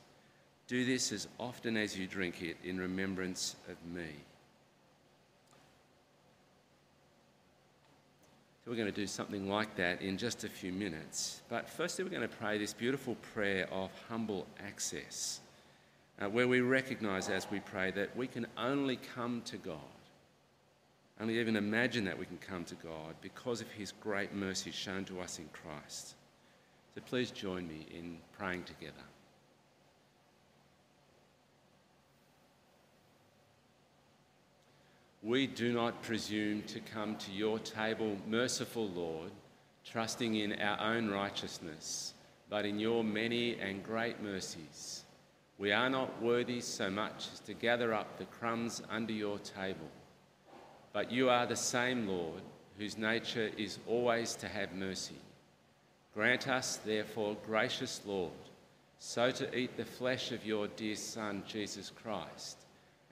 Do 0.69 0.85
this 0.85 1.13
as 1.13 1.29
often 1.39 1.77
as 1.77 1.99
you 1.99 2.07
drink 2.07 2.43
it 2.43 2.57
in 2.65 2.79
remembrance 2.79 3.57
of 3.69 3.77
me. 3.93 4.11
So 8.65 8.73
we're 8.73 8.77
going 8.77 8.93
to 8.93 9.01
do 9.01 9.07
something 9.07 9.49
like 9.49 9.77
that 9.77 10.03
in 10.03 10.19
just 10.19 10.43
a 10.43 10.49
few 10.49 10.73
minutes. 10.73 11.43
But 11.49 11.69
firstly, 11.69 12.03
we're 12.03 12.11
going 12.11 12.29
to 12.29 12.37
pray 12.37 12.59
this 12.59 12.73
beautiful 12.73 13.15
prayer 13.33 13.69
of 13.73 13.93
humble 14.09 14.45
access, 14.59 15.39
uh, 16.21 16.29
where 16.29 16.49
we 16.49 16.61
recognize 16.61 17.29
as 17.29 17.51
we 17.51 17.61
pray 17.61 17.91
that 17.91 18.17
we 18.17 18.27
can 18.27 18.47
only 18.57 18.97
come 19.15 19.43
to 19.47 19.57
God, 19.57 19.79
only 21.21 21.39
even 21.39 21.57
imagine 21.57 22.05
that 22.05 22.19
we 22.19 22.27
can 22.27 22.39
come 22.39 22.65
to 22.65 22.75
God 22.77 23.15
because 23.21 23.61
of 23.61 23.71
his 23.71 23.93
great 24.01 24.35
mercy 24.35 24.71
shown 24.71 25.05
to 25.07 25.21
us 25.21 25.39
in 25.39 25.49
Christ. 25.53 26.15
So 26.95 27.01
please 27.07 27.31
join 27.31 27.69
me 27.69 27.87
in 27.95 28.19
praying 28.39 28.65
together. 28.65 28.95
We 35.23 35.47
do 35.47 35.73
not 35.73 36.03
presume 36.03 36.63
to 36.69 36.81
come 36.81 37.17
to 37.17 37.33
your 37.33 37.59
table, 37.59 38.17
merciful 38.29 38.89
Lord, 38.89 39.33
trusting 39.85 40.37
in 40.37 40.61
our 40.61 40.95
own 40.95 41.11
righteousness, 41.11 42.15
but 42.49 42.65
in 42.65 42.79
your 42.79 43.03
many 43.03 43.59
and 43.59 43.83
great 43.83 44.23
mercies. 44.23 45.03
We 45.59 45.73
are 45.73 45.89
not 45.89 46.23
worthy 46.23 46.61
so 46.61 46.91
much 46.91 47.29
as 47.33 47.41
to 47.41 47.55
gather 47.55 47.95
up 47.95 48.19
the 48.19 48.27
crumbs 48.27 48.83
under 48.91 49.13
your 49.13 49.39
table, 49.39 49.89
but 50.93 51.11
you 51.11 51.31
are 51.31 51.47
the 51.47 51.57
same 51.57 52.07
Lord, 52.07 52.43
whose 52.79 52.99
nature 52.99 53.51
is 53.57 53.79
always 53.87 54.35
to 54.37 54.49
have 54.49 54.75
mercy. 54.75 55.17
Grant 56.15 56.47
us, 56.47 56.77
therefore, 56.77 57.37
gracious 57.47 58.03
Lord, 58.05 58.33
so 58.99 59.31
to 59.31 59.57
eat 59.57 59.77
the 59.77 59.85
flesh 59.85 60.31
of 60.31 60.45
your 60.45 60.69
dear 60.69 60.97
Son, 60.97 61.43
Jesus 61.47 61.91
Christ, 61.91 62.59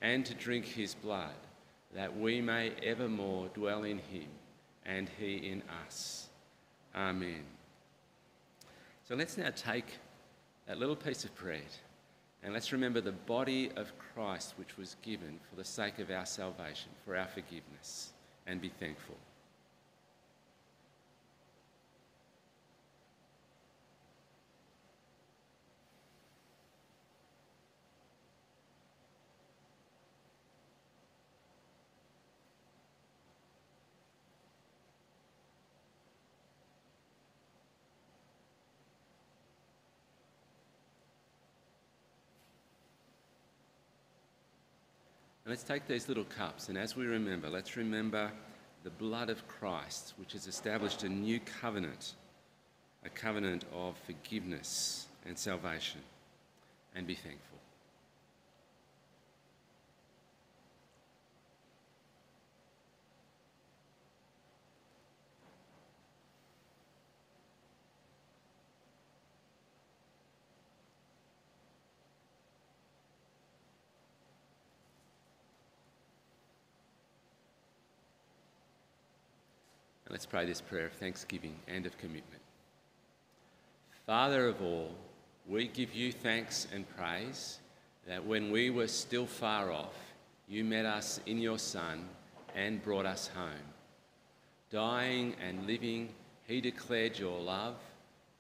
and 0.02 0.24
to 0.26 0.34
drink 0.34 0.66
his 0.66 0.94
blood 0.94 1.34
that 1.94 2.14
we 2.18 2.40
may 2.42 2.72
evermore 2.82 3.48
dwell 3.54 3.84
in 3.84 3.98
him 3.98 4.28
and 4.84 5.08
he 5.18 5.36
in 5.36 5.62
us. 5.86 6.28
Amen. 6.94 7.44
So 9.08 9.14
let's 9.14 9.38
now 9.38 9.50
take 9.54 9.86
that 10.66 10.78
little 10.78 10.96
piece 10.96 11.24
of 11.24 11.34
bread 11.36 11.62
and 12.44 12.52
let's 12.52 12.72
remember 12.72 13.00
the 13.00 13.12
body 13.12 13.70
of 13.76 13.92
Christ 13.98 14.54
which 14.58 14.76
was 14.76 14.96
given 15.02 15.40
for 15.48 15.56
the 15.56 15.64
sake 15.64 15.98
of 15.98 16.10
our 16.10 16.26
salvation, 16.26 16.90
for 17.04 17.16
our 17.16 17.26
forgiveness, 17.26 18.12
and 18.46 18.60
be 18.60 18.68
thankful. 18.68 19.16
And 45.44 45.50
let's 45.50 45.62
take 45.62 45.86
these 45.86 46.08
little 46.08 46.24
cups, 46.24 46.70
and 46.70 46.78
as 46.78 46.96
we 46.96 47.04
remember, 47.06 47.50
let's 47.50 47.76
remember 47.76 48.32
the 48.82 48.90
blood 48.90 49.28
of 49.28 49.46
Christ, 49.46 50.14
which 50.16 50.32
has 50.32 50.46
established 50.46 51.02
a 51.02 51.08
new 51.08 51.38
covenant, 51.60 52.14
a 53.04 53.10
covenant 53.10 53.64
of 53.74 53.96
forgiveness 54.06 55.06
and 55.26 55.38
salvation, 55.38 56.00
and 56.94 57.06
be 57.06 57.14
thankful. 57.14 57.58
Let's 80.24 80.30
pray 80.30 80.46
this 80.46 80.62
prayer 80.62 80.86
of 80.86 80.92
thanksgiving 80.94 81.54
and 81.68 81.84
of 81.84 81.98
commitment. 81.98 82.40
Father 84.06 84.48
of 84.48 84.62
all, 84.62 84.88
we 85.46 85.68
give 85.68 85.92
you 85.92 86.12
thanks 86.12 86.66
and 86.72 86.88
praise 86.96 87.58
that 88.08 88.24
when 88.24 88.50
we 88.50 88.70
were 88.70 88.88
still 88.88 89.26
far 89.26 89.70
off, 89.70 89.94
you 90.48 90.64
met 90.64 90.86
us 90.86 91.20
in 91.26 91.36
your 91.36 91.58
Son 91.58 92.08
and 92.54 92.82
brought 92.82 93.04
us 93.04 93.28
home. 93.36 93.68
Dying 94.70 95.34
and 95.46 95.66
living, 95.66 96.08
he 96.46 96.62
declared 96.62 97.18
your 97.18 97.38
love, 97.38 97.76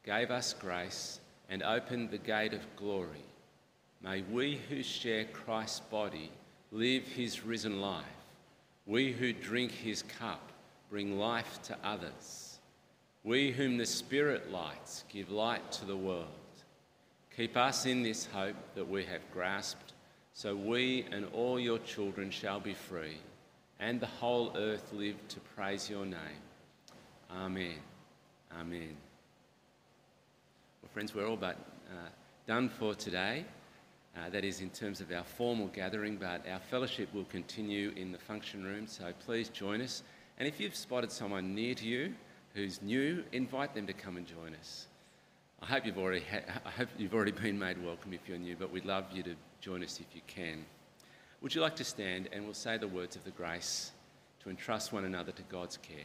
gave 0.06 0.30
us 0.30 0.54
grace, 0.54 1.20
and 1.50 1.62
opened 1.62 2.10
the 2.10 2.16
gate 2.16 2.54
of 2.54 2.62
glory. 2.76 3.26
May 4.02 4.22
we 4.22 4.58
who 4.70 4.82
share 4.82 5.26
Christ's 5.26 5.80
body 5.80 6.30
live 6.72 7.02
his 7.02 7.44
risen 7.44 7.82
life. 7.82 8.06
We 8.86 9.12
who 9.12 9.34
drink 9.34 9.70
his 9.70 10.02
cup 10.02 10.52
bring 10.94 11.18
life 11.18 11.60
to 11.60 11.76
others. 11.82 12.60
We 13.24 13.50
whom 13.50 13.78
the 13.78 13.84
Spirit 13.84 14.52
lights 14.52 15.02
give 15.08 15.28
light 15.28 15.72
to 15.72 15.84
the 15.84 15.96
world. 15.96 16.28
Keep 17.36 17.56
us 17.56 17.84
in 17.84 18.04
this 18.04 18.26
hope 18.26 18.54
that 18.76 18.88
we 18.88 19.02
have 19.06 19.28
grasped, 19.32 19.92
so 20.34 20.54
we 20.54 21.04
and 21.10 21.26
all 21.34 21.58
your 21.58 21.80
children 21.80 22.30
shall 22.30 22.60
be 22.60 22.74
free, 22.74 23.18
and 23.80 23.98
the 23.98 24.06
whole 24.06 24.52
earth 24.56 24.92
live 24.92 25.16
to 25.30 25.40
praise 25.56 25.90
your 25.90 26.06
name. 26.06 26.44
Amen. 27.28 27.80
Amen. 28.56 28.96
Well, 30.80 30.90
friends, 30.92 31.12
we're 31.12 31.26
all 31.26 31.36
but 31.36 31.56
uh, 31.90 32.08
done 32.46 32.68
for 32.68 32.94
today. 32.94 33.44
Uh, 34.16 34.30
that 34.30 34.44
is 34.44 34.60
in 34.60 34.70
terms 34.70 35.00
of 35.00 35.10
our 35.10 35.24
formal 35.24 35.66
gathering, 35.66 36.14
but 36.14 36.46
our 36.48 36.60
fellowship 36.60 37.12
will 37.12 37.24
continue 37.24 37.92
in 37.96 38.12
the 38.12 38.18
function 38.18 38.62
room, 38.62 38.86
so 38.86 39.12
please 39.26 39.48
join 39.48 39.80
us. 39.80 40.04
And 40.38 40.48
if 40.48 40.60
you've 40.60 40.74
spotted 40.74 41.12
someone 41.12 41.54
near 41.54 41.74
to 41.74 41.86
you 41.86 42.14
who's 42.54 42.82
new, 42.82 43.24
invite 43.32 43.74
them 43.74 43.86
to 43.86 43.92
come 43.92 44.16
and 44.16 44.26
join 44.26 44.54
us. 44.54 44.86
I 45.62 45.66
hope 45.66 45.86
you've 45.86 45.98
already, 45.98 46.24
ha- 46.28 46.60
I 46.64 46.70
hope 46.70 46.88
you've 46.98 47.14
already 47.14 47.32
been 47.32 47.58
made 47.58 47.82
welcome 47.84 48.12
if 48.12 48.28
you're 48.28 48.38
new, 48.38 48.56
but 48.56 48.70
we'd 48.70 48.84
love 48.84 49.04
you 49.12 49.22
to 49.22 49.34
join 49.60 49.82
us 49.82 50.00
if 50.00 50.14
you 50.14 50.20
can. 50.26 50.64
Would 51.40 51.54
you 51.54 51.60
like 51.60 51.76
to 51.76 51.84
stand 51.84 52.28
and 52.32 52.44
we'll 52.44 52.54
say 52.54 52.78
the 52.78 52.88
words 52.88 53.16
of 53.16 53.24
the 53.24 53.30
grace 53.30 53.92
to 54.42 54.50
entrust 54.50 54.92
one 54.92 55.04
another 55.04 55.32
to 55.32 55.42
God's 55.42 55.76
care? 55.78 55.96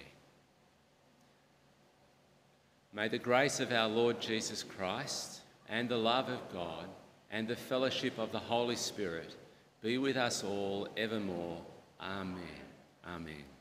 May 2.93 3.07
the 3.07 3.19
grace 3.19 3.59
of 3.59 3.71
our 3.71 3.87
Lord 3.87 4.19
Jesus 4.19 4.63
Christ 4.63 5.41
and 5.67 5.87
the 5.87 5.97
love 5.97 6.29
of 6.29 6.39
God 6.51 6.85
and 7.31 7.47
the 7.47 7.55
fellowship 7.55 8.17
of 8.17 8.31
the 8.31 8.39
Holy 8.39 8.75
Spirit 8.75 9.35
be 9.81 9.97
with 9.97 10.17
us 10.17 10.43
all 10.43 10.87
evermore. 10.97 11.61
Amen. 12.01 12.39
Amen. 13.07 13.58